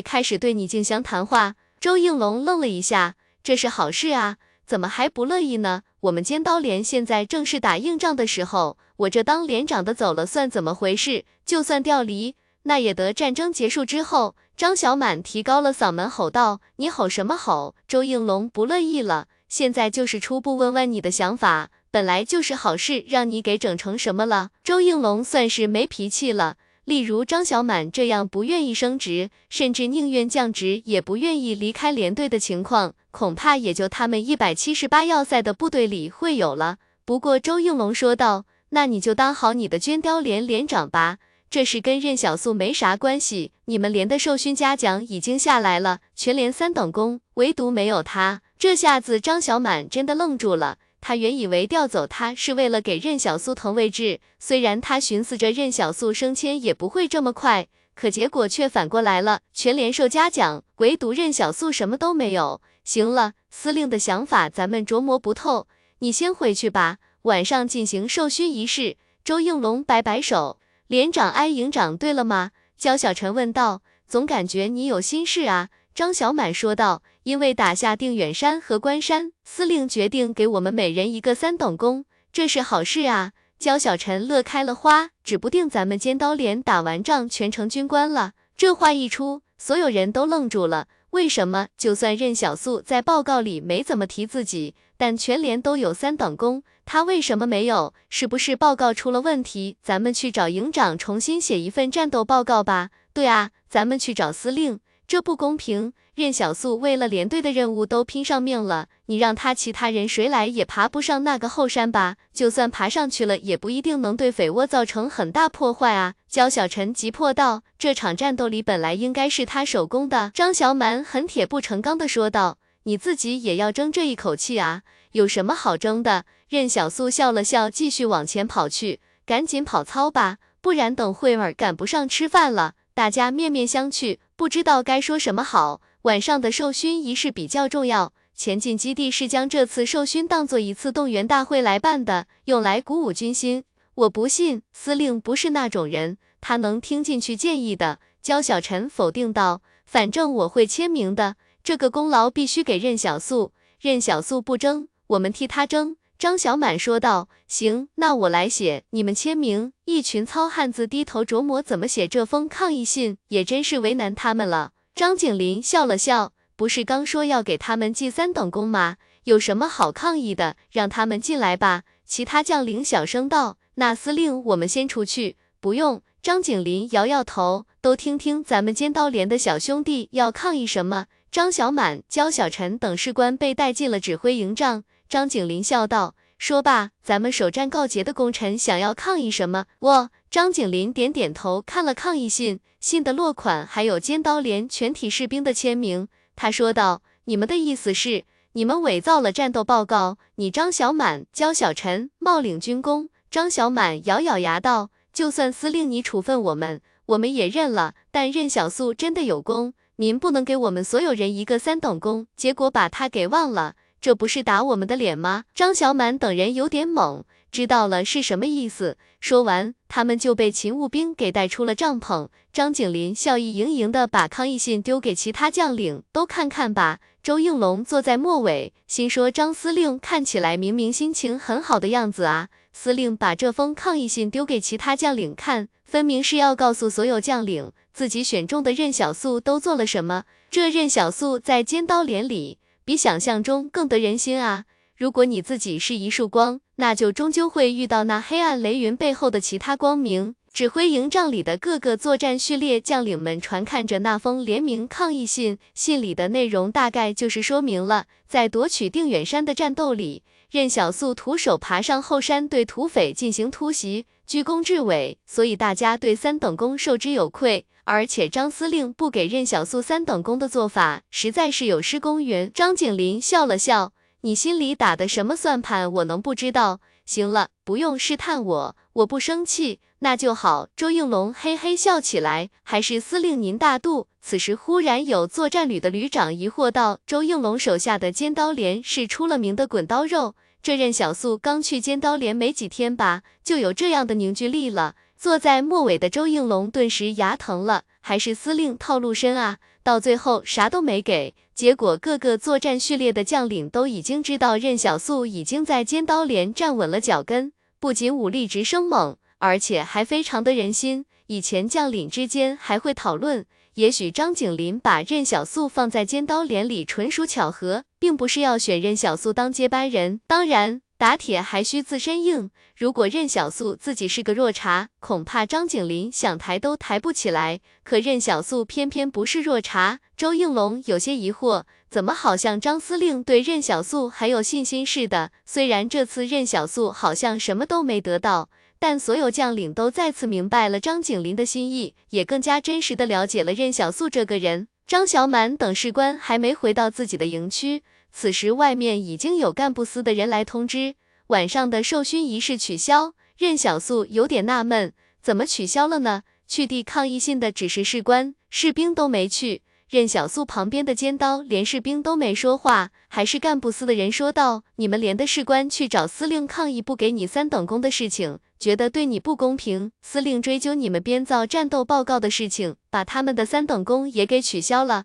[0.00, 1.56] 开始对你进行谈话。
[1.78, 3.14] 周应龙愣了一下，
[3.48, 5.80] 这是好事啊，怎么还不乐意呢？
[6.00, 11.24] 我们尖刀连现在正是打硬仗的时候，我这当连长的走了算怎么回事？
[11.46, 14.36] 就算调离，那也得战争结束之后。
[14.54, 24.50] 张小满提高了嗓门吼道：“你吼什么吼？”周应龙不乐意了，现在就是初步问问你的想法，本来就是好事，让你给整成什么了？
[24.62, 26.58] 周应龙算是没脾气了。
[26.88, 36.78] 例如张小满这样不愿意升职，甚至宁愿降职也不愿意离开连队的情况，恐怕也就他们一百七十八要塞的部队里会有了。
[37.04, 41.18] 不过周应龙说道：“那你就当好你的捐雕连连长吧。”
[41.50, 48.40] 这事跟任小素没啥关系，你们连的授勋嘉奖已经下来了，全连三等功，唯独没有他。
[48.58, 62.60] 这下子张小满真的愣住了，他原以为调走他是为了给任小素腾位置，虽然他寻思着任小素升迁也不会这么快，可结果却反过来了，全连受嘉奖，唯独任小素什么都没有。
[62.84, 65.68] 行了，司令的想法咱们琢磨不透，
[66.00, 68.96] 你先回去吧，晚上进行授勋仪式。
[69.24, 70.58] 周应龙摆摆手。
[70.86, 72.52] 连长挨营长对了吗？
[72.78, 73.82] 焦小晨问道。
[74.06, 75.68] 总感觉你有心事啊。
[75.94, 77.02] 张小满说道。
[77.28, 83.32] 因为打下定远山和关山，司令决定给我们每人一个三等功，这是好事啊。
[83.58, 88.32] 焦小陈乐开了花，指不定咱们尖刀连打完仗全成军官了。
[88.56, 90.88] 这话一出，所有人都愣住了。
[91.10, 91.68] 为什么？
[91.76, 96.62] 就算任小素在报告里没怎么提自己，但全连都有三等功。
[96.86, 97.92] 他为什么没有？
[98.08, 99.76] 是不是报告出了问题？
[99.82, 102.88] 咱们去找营长重新写一份战斗报告吧。
[103.12, 105.94] 对啊，咱们去找司令，这不公平。
[106.14, 112.16] 任小素为了连队的任务都拼上命了，你让他其他人谁来也爬不上那个后山吧？
[112.34, 116.12] 就算爬上去了，也不一定能对匪窝造成很大破坏啊！
[116.28, 117.62] 焦小晨急迫道。
[117.78, 120.30] 这场战斗里本来应该是他首功的。
[120.34, 122.58] 张小满很铁不成钢的说道。
[122.82, 124.82] 你自己也要争这一口气啊？
[125.12, 126.26] 有什么好争的？
[126.50, 129.00] 任小素笑了笑，继续往前跑去。
[129.24, 132.74] 赶紧跑操吧，不然等会儿赶不上吃饭了。
[132.98, 135.80] 大家面面相觑，不知道该说什么好。
[136.02, 143.62] 晚上的授勋仪式比较重要，前进基地是将这次授勋当做一次动员大会来办的，用来鼓舞军心。
[143.94, 148.00] 我不信司令不是那种人，他能听进去建议的。
[148.20, 153.52] 焦小晨否定道：“反正我会签名的，这个功劳必须给任小素。
[153.78, 164.72] 任小素不争，我们替他争。”张小满说道：“行，那我来写，你们签名。”一群糙汉子低头琢磨怎么写这封抗议信，也真是为难他们了。
[164.96, 168.96] 张景林笑了笑：“不是刚说要给他们记三等功吗？
[169.24, 170.56] 有什么好抗议的？
[170.72, 173.58] 让他们进来吧。”其他将领小声道。
[173.76, 175.36] 那司令，我们先出去。
[175.60, 181.06] 不用，张景林摇摇头，都听听咱们尖刀连的小兄弟要抗议什么。
[181.30, 184.82] 张小满、焦小晨等士官被带进了指挥营帐。
[185.08, 196.08] 张景林笑道：“说吧，咱们首战告捷的功臣想要抗议什么？”我，张景林点点头，看了抗议信，信的落款还有尖刀连全体士兵的签名。
[196.36, 200.18] 他说道：“你们的意思是，你们伪造了战斗报告？
[200.34, 207.94] 你张小满、焦小晨冒领军功。”张小满咬咬牙道：“就算司令你处分我们，我们也认了。
[208.10, 218.96] 但任小素真的有功，您不能给我们所有人一个三等功，结果把他给忘了，这不是打我们的脸吗？”张小满等人有点懵，知道了是什么意思。
[219.20, 222.28] 说完，他们就被勤务兵给带出了帐篷。
[222.52, 227.00] 张景林笑意盈盈的把抗议信丢给其他将领，都看看吧。
[227.22, 232.48] 周应龙坐在末尾，心说张司令看起来明明心情很好的样子啊。
[232.72, 240.24] 司令把这封抗议信丢给其他将领看，分明是要告诉所有将领，自己选中的任小素都做了什么。
[240.48, 244.64] 这任小素在尖刀连里，比想象中更得人心啊！
[244.96, 250.34] 如果你自己是一束光，那就终究会遇到那黑暗雷云背后的其他光明。
[250.54, 267.66] 指挥营帐里的各个作战序列将领们传看着那封联名抗议信，信里的内容大概就是说明了，在夺取定远山的战斗里，任小素徒手爬上后山，对土匪进行突袭，居功至伟，所以大家对三等功受之有愧。
[267.88, 272.52] 而且张司令不给任小素三等功的做法，实在是有失公允。
[272.54, 276.80] 张景林笑了笑，你心里打的什么算盘，我能不知道？
[277.06, 279.80] 行了，不用试探我，我不生气。
[280.00, 282.50] 那就好，周应龙嘿嘿笑起来。
[282.62, 284.08] 还是司令您大度。
[284.20, 309.16] 此时忽然有作战旅的旅长疑惑道：“周应龙手下的尖刀连是出了名的滚刀肉，这任小素刚去尖刀连没几天吧，就有这样的凝聚力了。”坐在末尾的周应龙顿时牙疼了，还是司令套路深啊，到最后啥都没给，结果各个作战序列的将领都已经知道任小素已经在尖刀连站稳了脚跟，不仅武力值生猛。
[309.40, 320.20] 而且还非常的人心，以前将领之间还会讨论，也许张景林把任小素放在尖刀连里纯属巧合，并不是要选任小素当接班人。
[320.26, 327.60] 当然，打铁还需自身硬，如果任小素自己是个弱茬，恐怕张景林想抬都抬不起来。
[327.84, 335.30] 可任小素偏偏不是弱茬，周应龙有些疑惑，怎么好像张司令对任小素还有信心似的？
[335.46, 338.50] 虽然这次任小素好像什么都没得到。
[338.80, 344.68] 但所有将领都再次明白了张景林的心意，也更加真实的了解了任小素这个人。
[344.88, 350.94] 张小满等士官还没回到自己的营区，此时外面已经有干部司的人来通知，
[351.26, 353.12] 晚上的授勋仪式取消。
[353.36, 356.22] 任小素有点纳闷，怎么取消了呢？
[356.46, 359.60] 去递抗议信的只是士官，士兵都没去。
[359.90, 369.92] 任小素旁边的尖刀连士兵都没说话，还是干部司的人说道：“你们连的士官去找司令抗议不给你三等功的事情，觉得对你不公平。
[370.02, 375.04] 司令追究你们编造战斗报告的事情，把他们的三等功也给取消了。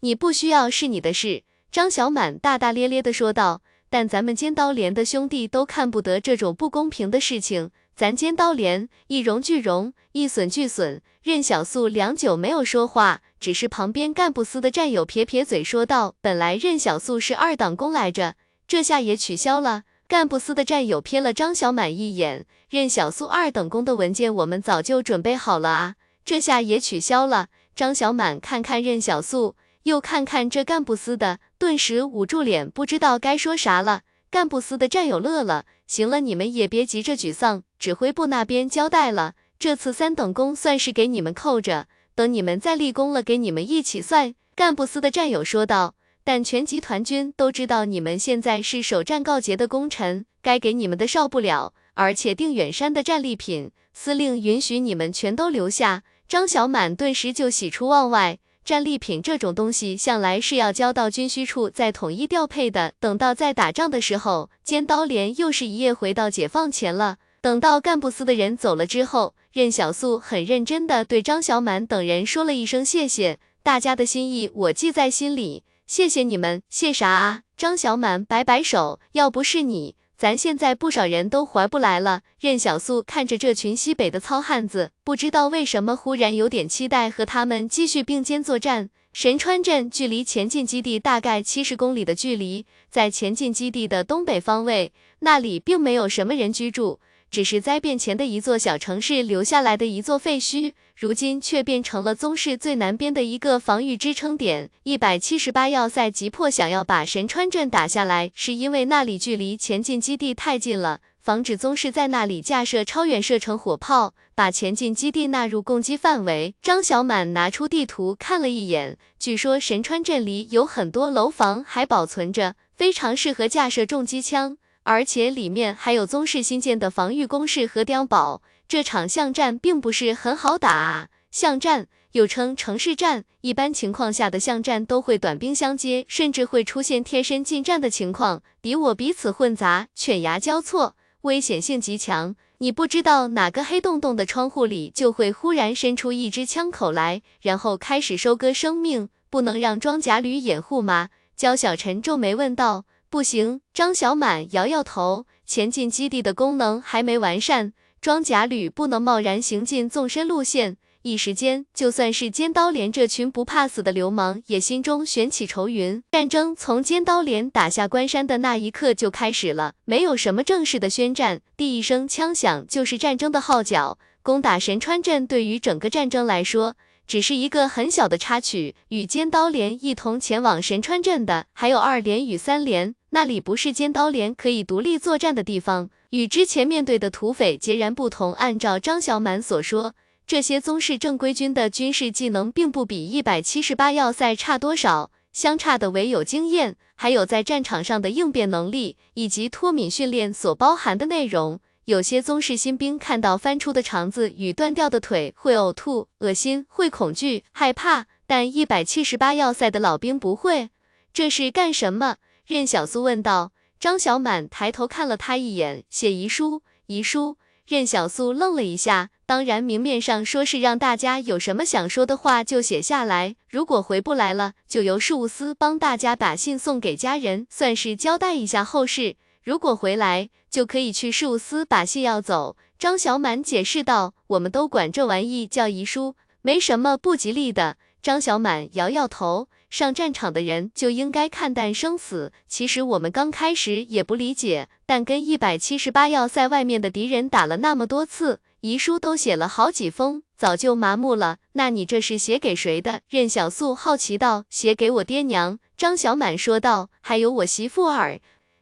[0.00, 3.62] 你不需要是你的事。”张小满大大咧咧的说道。
[3.92, 11.02] 但咱们尖刀连的兄弟都看不得这种不公平的事情，咱尖刀连一荣俱荣，一损俱损。
[11.24, 13.20] 任小素良久没有说话。
[13.40, 18.36] 只是旁边干部司的战友撇撇嘴说道：“本来任小素是二等功来着，
[18.68, 25.94] 这下也取消了。”干部司的战友瞥了张小满一眼：“任小素二等功的文件我们早就准备好了啊，
[26.24, 27.46] 这下也取消了。”
[27.76, 29.54] 张小满看看任小素，
[29.84, 34.02] 又看看这干部司的，顿时捂住脸，不知道该说啥了。
[34.32, 41.86] 干部司的战友乐了：“行了，你们也别急着沮丧，指挥部那边交代了，这次三等功算是给你们扣着。”
[42.16, 45.94] 等你们再立功了，给你们一起算。”干部司的战友说道。
[46.24, 51.72] 但全集团军都知道，你们现在是首战告捷的功臣，该给你们的少不了。
[51.94, 56.02] 而且定远山的战利品，司令允许你们全都留下。
[56.28, 58.38] 张小满顿时就喜出望外。
[58.64, 62.92] 战利品这种东西，向来是要交到军需处再统一调配的。
[63.00, 67.16] 等到在打仗的时候，尖刀连又是一夜回到解放前了。
[67.40, 77.42] 等到干部司的人走了之后，任小素很认真的对张小满等人说了一声谢谢，大家的心意我记在心里，谢谢你们，谢啥啊？
[77.56, 79.96] 张小满摆摆手，要不是你。
[80.16, 82.22] 咱现在不少人都回不来了。
[82.38, 88.90] 任小素看着这群西北的糙汉子，不知道为什么忽然有点期待和他们继续并肩作战。
[89.12, 97.00] 神川镇距离前进基地大概七十公里的距离，在前进基地的东北方位，那里并没有什么人居住。
[97.30, 104.68] 只是灾变前的一座小城市留下来的一座废墟，如今却变成了宗室最南边的一个防御支撑点。
[104.82, 116.56] 一百七十八要塞急迫想要把神川镇打下来，是因为那里距离前进基地太近了，防止宗室在那里架设超远射程火炮，把前进基地纳入攻击范围。
[116.60, 124.56] 张小满拿出地图看了一眼，据说神川镇里有很多楼房还保存着，非常适合架设重机枪。
[124.82, 131.08] 而且里面还有宗室新建的防御工事和碉堡，这场巷战并不是很好打啊。
[131.30, 142.34] 巷战又称城市战，一般情况下的巷战都会短兵相接，甚至会出现贴身近战的情况，敌我彼此混杂，犬牙交错，危险性极强。
[142.58, 151.10] 你不知道哪个黑洞洞的窗户里就会忽然伸出一支枪口来，然后开始收割生命，不能让装甲旅掩护吗？
[151.36, 152.84] 焦小晨皱眉问道。
[153.10, 155.26] 不行，张小满摇摇头。
[155.44, 160.76] 前进基地的功能还没完善，装甲旅不能贸然行进纵深路线。
[161.02, 166.00] 一时间，就算是尖刀连这群不怕死的流氓，也心中悬起愁云。
[166.12, 173.98] 战争从尖刀连打下关山的那一刻就开始了，没有什么正式的宣战，第一声枪响就是战争的号角。
[174.22, 176.76] 攻打神川镇对于整个战争来说，
[177.10, 178.76] 只是一个很小的插曲。
[178.90, 182.94] 与尖刀连一同前往神川镇的，还有二连与三连。
[183.08, 188.32] 那里不是尖刀连可以独立作战的地方，与之前面对的土匪截然不同。
[188.34, 189.94] 按照张小满所说，
[190.24, 201.58] 这些宗室正规军的军事技能并不比一百七十八要塞差多少，相差的唯有经验，还有在战场上的应变能力，以及脱敏训练所包含的内容。
[201.90, 210.70] 有些宗室新兵看到翻出的肠子与断掉的腿会呕吐、恶心，会恐惧、害怕，但一百七十八要塞的老兵不会。
[211.12, 212.18] 这是干什么？
[212.46, 213.50] 任小苏问道。
[213.80, 216.62] 张小满抬头看了他一眼，写遗书。
[216.86, 217.38] 遗书。
[217.66, 219.10] 任小苏愣了一下。
[219.26, 229.16] 当然，明面上说是让大家有什么想说的话就写下来，如果回不来了，就由事务司帮大家把信送给家人，算是交代一下后事。
[229.42, 232.56] 如果回来，就可以去事务司把信要走。
[232.78, 239.48] 张小满解释道：“我们都管这玩意叫遗书，没什么不吉利的。”张小满摇摇头。
[239.68, 242.32] 上战场的人就应该看淡生死。
[242.48, 251.38] 其实我们刚开始也不理解，但跟一百七十八要塞外面的敌人打了那么多次，遗书都写了好几封，早就麻木了。
[251.52, 253.02] 那你这是写给谁的？
[253.08, 254.44] 任小素好奇道。
[254.50, 255.60] 写给我爹娘。
[255.76, 256.90] 张小满说道。
[257.00, 258.20] 还有我媳妇儿。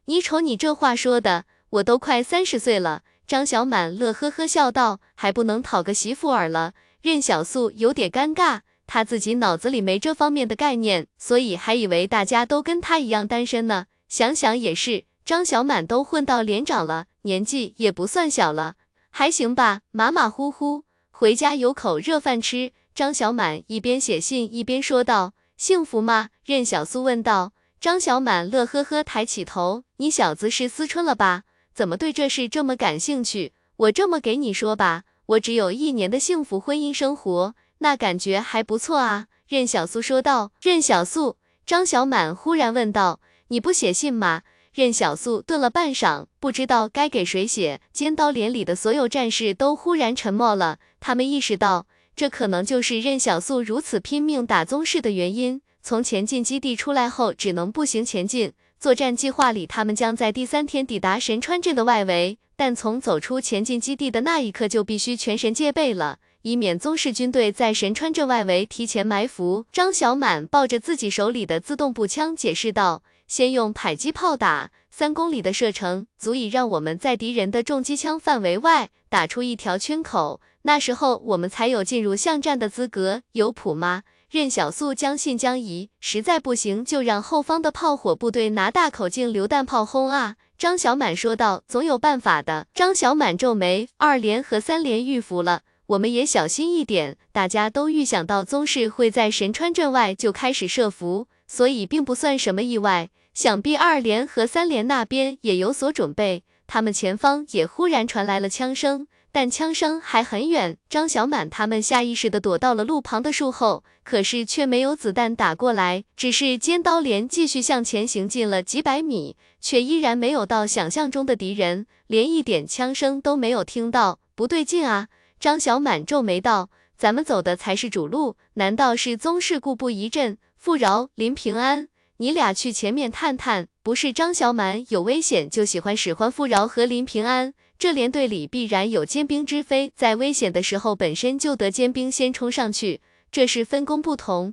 [0.08, 3.02] 你瞅你这话说的，我都快三十岁了。
[3.26, 5.00] 张小满乐呵呵笑道。
[5.14, 6.72] 还不能讨个媳妇儿了？
[7.02, 8.60] 任小素有点尴尬。
[8.86, 13.84] 他自己脑子里没这方面的概念，所以还以为大家都跟他一样单身呢。
[14.08, 18.76] 想想也是，张小满都混到连长了，年纪也不算小了，
[19.10, 20.84] 还行吧，马马虎虎。
[21.10, 22.72] 回家有口热饭吃。
[22.94, 27.52] 张小满一边写信一边说道：“幸福吗？”任小苏问道。
[27.80, 31.44] 张小满乐呵呵抬起头：“你小子是思春了吧？
[31.72, 33.52] 怎么对这事这么感兴趣？
[33.76, 40.50] 我这么给你说吧，我只有一年的幸福婚姻生活。”那感觉还不错啊，任小素说道。
[40.60, 44.42] 任小素，张小满忽然问道：“你不写信吗？”
[44.74, 47.80] 任小素顿了半晌，不知道该给谁写。
[47.92, 55.62] 尖刀连里的所有战士都忽然沉默了，他们意识到，这可能就是任小素如此拼命打宗室的原因。
[55.88, 58.52] 从前进基地出来后，只能步行前进。
[58.78, 66.18] 作战计划里，他们将在第三天抵达神川镇的外围，但从走出前进基地的那一刻，就必须全神戒备了。
[66.42, 69.64] 以免宗室军队在神川镇外围提前埋伏。
[69.72, 80.42] 张小满抱着自己手里的自动步枪，解释道：“先用迫击炮打，三公里的射程足以让我们在敌人的重机枪范围外打出一条圈口。
[80.64, 83.22] 那时候我们才有进入巷战的资格。
[83.32, 90.36] 有谱吗？”任小素将信将疑，实在不行就让后方的炮火部队拿大口径榴弹炮轰啊！
[90.58, 97.16] 张小满说道：“总有办法的。”张小满皱眉，二连和三连遇伏了，我们也小心一点。
[97.32, 103.08] 大家都预想到宗室会在神川镇外就开始设伏，所以并不算什么意外。
[103.32, 109.06] 想必二连和三连那边也有所准备，他们前方也忽然传来了枪声。
[109.30, 125.08] 但枪声还很远，张小满他们下意识的躲到了路旁的树后，可是却没有子弹打过来，只是尖刀连继续向前行进了几百米，却依然没有到想象中的敌人，连一点枪声都没有听到，不对劲啊！
[125.38, 130.38] 张小满皱眉道：“咱们走的才是主路，难道是宗室故布疑阵？
[130.56, 143.00] 富饶、林平安，你俩去前面探探，不是张小满有危险就喜欢使唤富饶和林平安。”这连队里必然有尖兵之非，在危险的时候本身就得尖兵先冲上去，
[143.30, 144.52] 这是分工不同。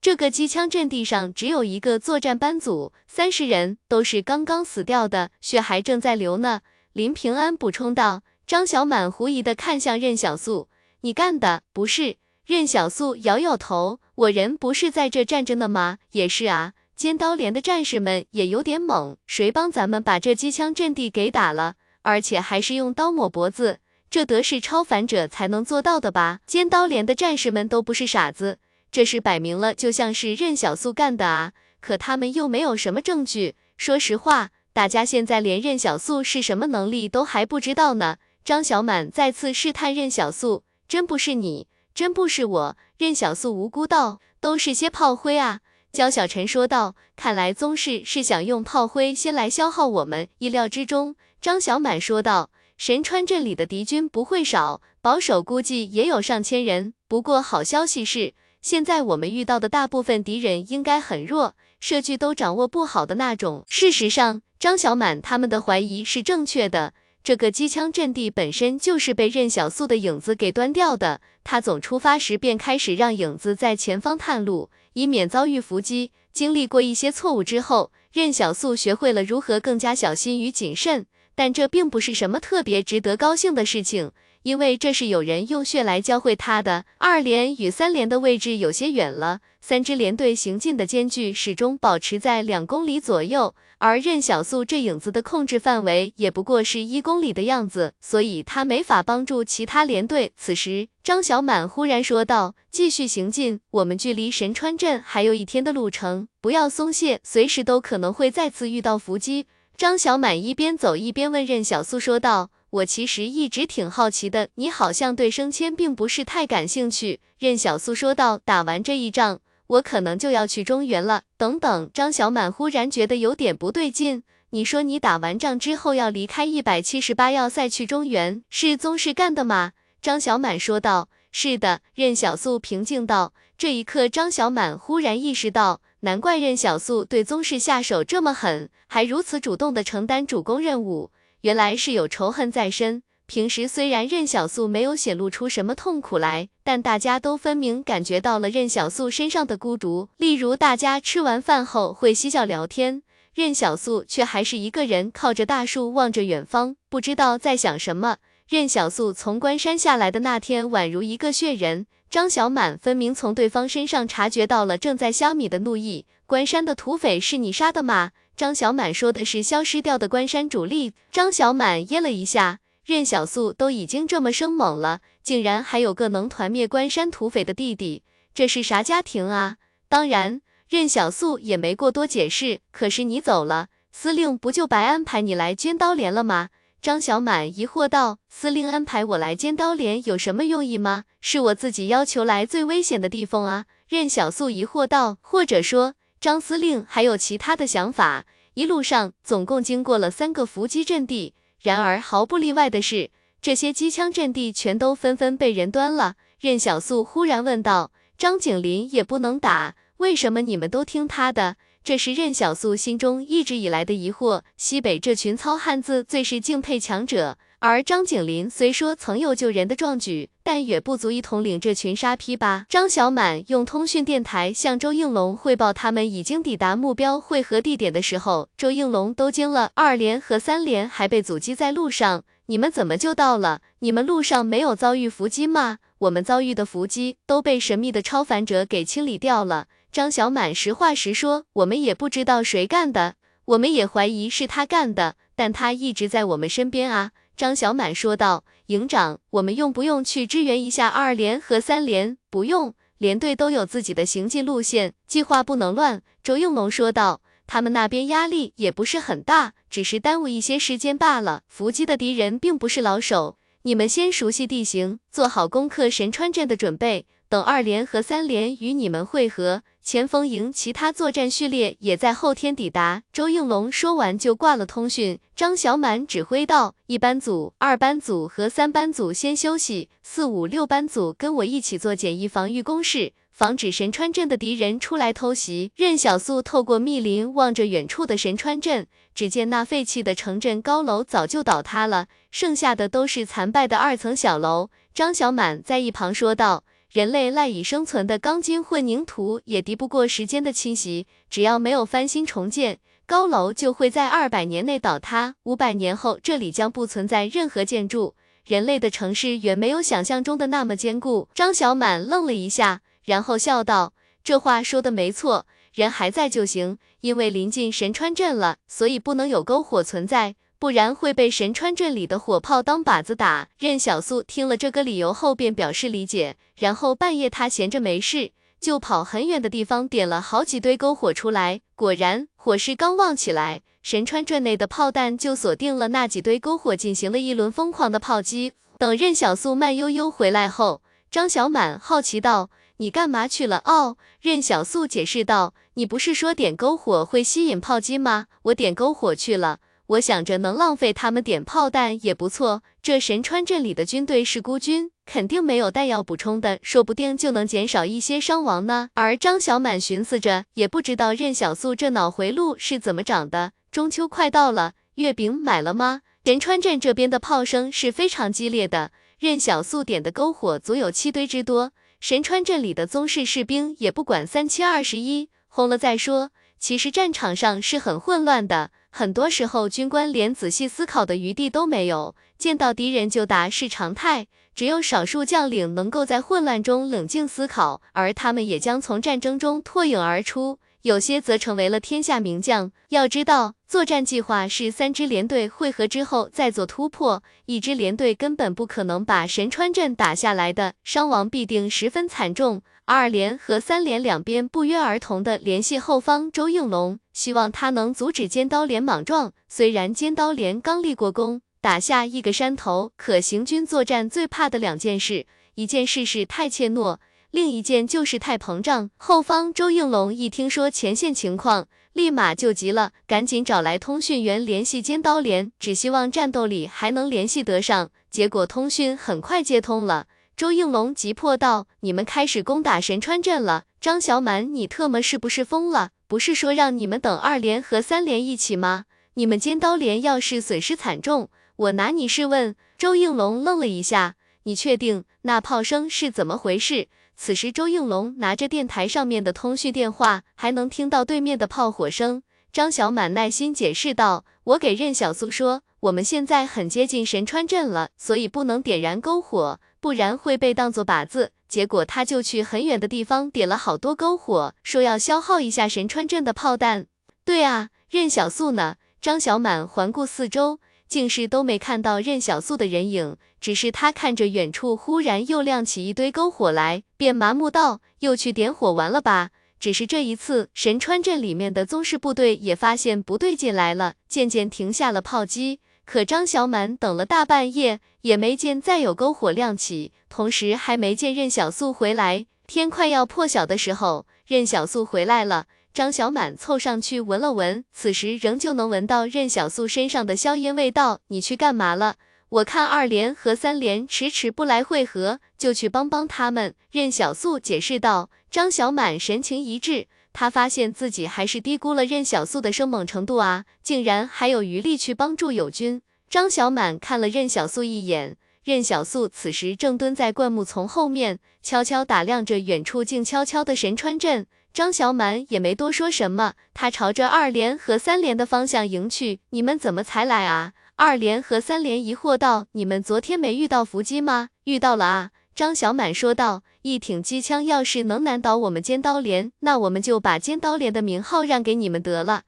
[0.00, 6.62] 这个机枪阵地上只有一个作战班组，三十人都是刚刚死掉的，血还正在流呢。
[6.92, 8.22] 林平安补充道。
[8.46, 10.68] 张小满狐疑的看向任小素，
[11.00, 12.16] 你干的不是？
[12.44, 15.96] 任小素摇摇头，我人不是在这站着呢吗？
[16.10, 21.76] 也是啊，尖刀连的战士们也有点猛，谁帮咱们把这机枪阵地给打了？
[22.04, 23.80] 而且还是用刀抹脖子，
[24.10, 26.40] 这得是超凡者才能做到的吧？
[26.46, 28.58] 尖刀连的战士们都不是傻子，
[28.92, 31.52] 这是摆明了就像是任小素干的啊！
[31.80, 33.56] 可他们又没有什么证据。
[33.76, 38.18] 说实话，大家现在连任小素是什么能力都还不知道呢。
[38.44, 42.76] 张小满再次试探任小素，真不是你，真不是我。
[42.98, 45.60] 任小素无辜道，都是些炮灰啊。
[45.90, 51.16] 焦小晨说道，看来宗室是想用炮灰先来消耗我们，意料之中。
[51.44, 56.94] 张小满说道：“神川镇里的敌军不会少，保守估计也有上千人。
[57.06, 58.32] 不过好消息是，
[58.62, 66.94] 现在我们遇到的大部分敌人应该很弱，射距都掌握不好的那种。”事实上，张小满他们的怀疑是正确的。
[67.22, 71.20] 这个机枪阵地本身就是被任小素的影子给端掉的。
[71.42, 76.12] 他总出发时便开始让影子在前方探路，以免遭遇伏击。
[76.32, 81.04] 经历过一些错误之后，任小素学会了如何更加小心与谨慎。
[81.34, 84.12] 但这并不是什么特别值得高兴的事情，
[84.42, 86.84] 因为这是有人用血来教会他的。
[86.98, 100.32] 二连与三连的位置有些远了，三支连队行进的间距始终保持在两公里左右，而任小素这影子的控制范围也不过是一公里的样子，所以他没法帮助其他连队。
[100.36, 109.46] 此时，张小满忽然说道：“继续行进，我们距离神川镇还有一天的路程，不要松懈，随时都可能会再次遇到伏击。”
[109.76, 124.22] 张小满一边走一边问任小素说道：“我其实一直挺好奇的，你好像对升迁并不是太感兴趣。”任小素说道：“打完这一仗，我可能就要去中原了。”等等，张小满忽然觉得有点不对劲。
[124.50, 129.72] 你说你打完仗之后要离开一百七十八要塞去中原，是宗室干的吗？
[130.00, 133.32] 张小满说道：“是的。”任小素平静道。
[133.58, 135.80] 这一刻，张小满忽然意识到。
[136.04, 143.02] 难怪任小素对宗室下手这么狠，还如此主动的承担主攻任务，原来是有仇恨在身。
[143.24, 150.10] 平时虽然任小素没有显露出什么痛苦来，但大家都分明感觉到了任小素身上的孤独。
[150.18, 153.02] 例如，大家吃完饭后会嬉笑聊天，
[153.34, 158.18] 任小素却还是一个人靠着大树望着远方，不知道在想什么。
[158.46, 161.86] 任小素从关山下来的那天，宛如一个血人。
[162.14, 166.06] 张小满分明从对方身上察觉到了正在消弭的怒意。
[166.26, 168.12] 关山的土匪是你杀的吗？
[168.36, 170.92] 张小满说的是消失掉的关山主力。
[171.10, 179.56] 张小满噎了一下，任小素都已经这么生猛了，竟然还有个能团灭关山土匪的弟弟，这是啥家庭啊？
[179.88, 182.60] 当然，任小素也没过多解释。
[182.70, 186.50] 可是你走了，司令不就白安排你来军刀连了吗？
[186.84, 191.04] 张小满疑惑道：“司令安排我来尖刀连有什么用意吗？
[191.18, 201.32] 是我自己要求来最危险的地方啊。”任小素疑惑道：“或者说，张司令还有其他的想法？”一路上总共经过了三个伏击阵地，
[201.62, 203.10] 然而毫不例外的是，
[203.40, 206.16] 这些机枪阵地全都纷纷被人端了。
[206.38, 214.40] 任小素忽然问道：“张景林也不能打，为什么你们都听他的？”这是任小素心中一直以来的疑惑。
[214.56, 222.64] 西北这群糙汉子最是敬佩强者，而张景林虽说曾有救人的壮举，但也不足以统领这群沙批吧。
[222.70, 229.70] 张小满用通讯电台向周应龙汇报他们已经抵达目标汇合地点的时候，周应龙都惊了。
[229.74, 233.60] 二连和三连还被阻击在路上，你们怎么就到了？
[233.80, 235.80] 你们路上没有遭遇伏击吗？
[235.98, 239.66] 我们遭遇的伏击都被神秘的超凡者给清理掉了。
[239.94, 243.14] 张小满实话实说，我们也不知道谁干的，
[243.44, 245.14] 我们也怀疑是他干的。
[245.36, 247.12] 但他一直在我们身边啊。
[247.36, 248.42] 张小满说道。
[248.66, 252.18] 营长，我们用不用去支援一下二连和三连？
[252.28, 256.02] 不用，连队都有自己的行进路线，计划不能乱。
[256.24, 257.20] 周应龙说道。
[257.46, 261.42] 他们那边压力也不是很大，只是耽误一些时间罢了。
[261.46, 267.06] 伏击的敌人并不是老手，你们先熟悉地形，做好攻克神川镇的准备。
[267.28, 273.02] 等二连和三连与你们会合，前锋营其他作战序列也在后天抵达。
[273.12, 275.18] 周应龙说完就挂了通讯。
[275.36, 285.72] 张小满指挥道：“一班组、二班组和三班组先休息，四五六班组跟我一起做简易防御工事。”防止神川镇的敌人出来偷袭。
[285.74, 294.70] 任小素透过密林望着远处的神川镇，只见那废弃的城镇高楼早就倒塌了，剩下的都是残败的二层小楼。
[294.94, 296.62] 张小满在一旁说道
[296.94, 305.34] ：“人类赖以生存的钢筋混凝土也敌不过时间的侵袭，只要没有翻新重建，高楼就会在二百年内倒塌。
[305.42, 308.14] 五百年后，这里将不存在任何建筑。
[308.46, 312.82] 人类的城市远没有想象中的那么坚固。”张小满愣了一下。
[313.02, 313.92] 然后笑道
[314.22, 316.78] ：“这话说的没错，人还在就行。
[317.00, 326.36] 因为临近神川镇了，所以不能有篝火存在，不然会被神川镇里的火炮当靶子打。”任小素听了这个理由后，便表示理解。
[326.56, 331.60] 然后半夜他闲着没事，就跑很远的地方点了好几堆篝火出来。
[331.74, 338.52] 果然，火势刚旺起来，神川镇内的炮弹就锁定了那几堆篝火，进行了一轮疯狂的炮击。
[338.78, 342.48] 等任小素慢悠悠回来后，张小满好奇道。
[342.78, 343.60] 你干嘛去了？
[343.66, 348.28] 哦，任小素解释道：“你不是说点篝火会吸引炮击吗？
[348.44, 349.58] 我点篝火去了。
[349.86, 352.62] 我想着能浪费他们点炮弹也不错。
[352.82, 363.52] 这神川镇里的军队是孤军，肯定没有弹药补充的，说不定就能减少一些伤亡呢。”而张小满寻思着，也不知道任小素这脑回路是怎么长的。
[363.70, 366.00] 中秋快到了，月饼买了吗？
[366.24, 371.72] 神川镇这边的炮声是非常激烈的，任小素点的篝火足有七堆之多。
[372.00, 376.30] 神川镇里的宗室士兵也不管三七二十一，轰了再说。
[376.58, 384.28] 其实战场上是很混乱的，很多时候军官连仔细思考的余地都没有，见到敌人就打是常态。
[384.54, 390.60] 只有少数将领能够在混乱中冷静思考，而他们也将从战争中脱颖而出。
[390.82, 392.70] 有些则成为了天下名将。
[392.90, 402.62] 要知道，作战计划是三支连队汇合之后再做突破，一支连队根本不可能把神川镇打下来的，伤亡必定十分惨重。
[402.84, 409.32] 二连和三连两边不约而同的联系后方周应龙，希望他能阻止尖刀连莽撞。
[409.48, 416.98] 虽然尖刀连刚立过功，打下一个山头，可行军作战最怕的两件事，一件事是太怯懦。
[417.30, 418.90] 另一件就是太膨胀。
[418.96, 427.90] 后方周应龙一听说前线情况，立马就急了，赶紧找来通讯员联系尖刀连，只希望战斗里还能联系得上。
[428.10, 430.06] 结果通讯很快接通了。
[430.36, 433.64] 周应龙急迫道：“你们开始攻打神川镇了！
[433.80, 435.90] 张小满，你特么是不是疯了？
[436.06, 438.84] 不是说让你们等二连和三连一起吗？
[439.14, 452.22] 你们尖刀连要是损失惨重，我拿你是问？”周应龙愣了一下：“你确定那炮声是怎么回事？”此时，周应龙拿着电台上面的通讯电话，还能听到对面的炮火声。
[452.52, 461.30] 张小满耐心解释道：“我给任小苏说，我们现在很接近神川镇了，所以不能点燃篝火，不然会被当作靶子。
[461.54, 466.86] 结果他就去很远的地方点了好多篝火，说要消耗一下神川镇的炮弹。
[467.24, 470.58] 对啊，任小素呢？”张小满环顾四周。
[470.88, 479.30] 竟是都没看到任小素的人影，只是他看着远处忽然又亮起一堆篝火来，便麻木道：“又去点火玩了吧？”
[479.60, 485.60] 只是这一次，神川镇里面的宗室部队也发现不对劲来了，渐渐停下了炮击。
[485.84, 492.26] 可张小满等了大半夜，也没见再有篝火亮起，同时还没见任小素回来。
[492.46, 495.46] 天快要破晓的时候，任小素回来了。
[495.72, 501.00] 张小满凑上去闻了闻，此时仍旧能闻到任小素身上的硝烟味道。
[501.08, 501.96] 你去干嘛了？
[502.30, 506.54] 我看二连和三连迟迟不来会合，就去帮帮他们。
[506.70, 508.10] 任小素解释道。
[508.30, 515.80] 张小满神情一滞，他发现自己还是低估了任小素的生猛程度啊，竟然还有余力去帮助友军。
[516.10, 524.26] 张小满看了任小素一眼，任小素此时正蹲在灌木丛后面，悄悄打量着远处静悄悄的神川镇。
[524.52, 529.20] 张小满也没多说什么，他朝着二连和三连的方向迎去。
[529.30, 530.52] 你们怎么才来啊？
[530.76, 532.46] 二连和三连疑惑道。
[532.52, 534.30] 你们昨天没遇到伏击吗？
[534.42, 535.10] 遇到了啊。
[535.32, 536.42] 张小满说道。
[536.62, 542.22] 一挺机枪要是能难倒我们尖刀连，那我们就把尖刀连的名号让给你们得了。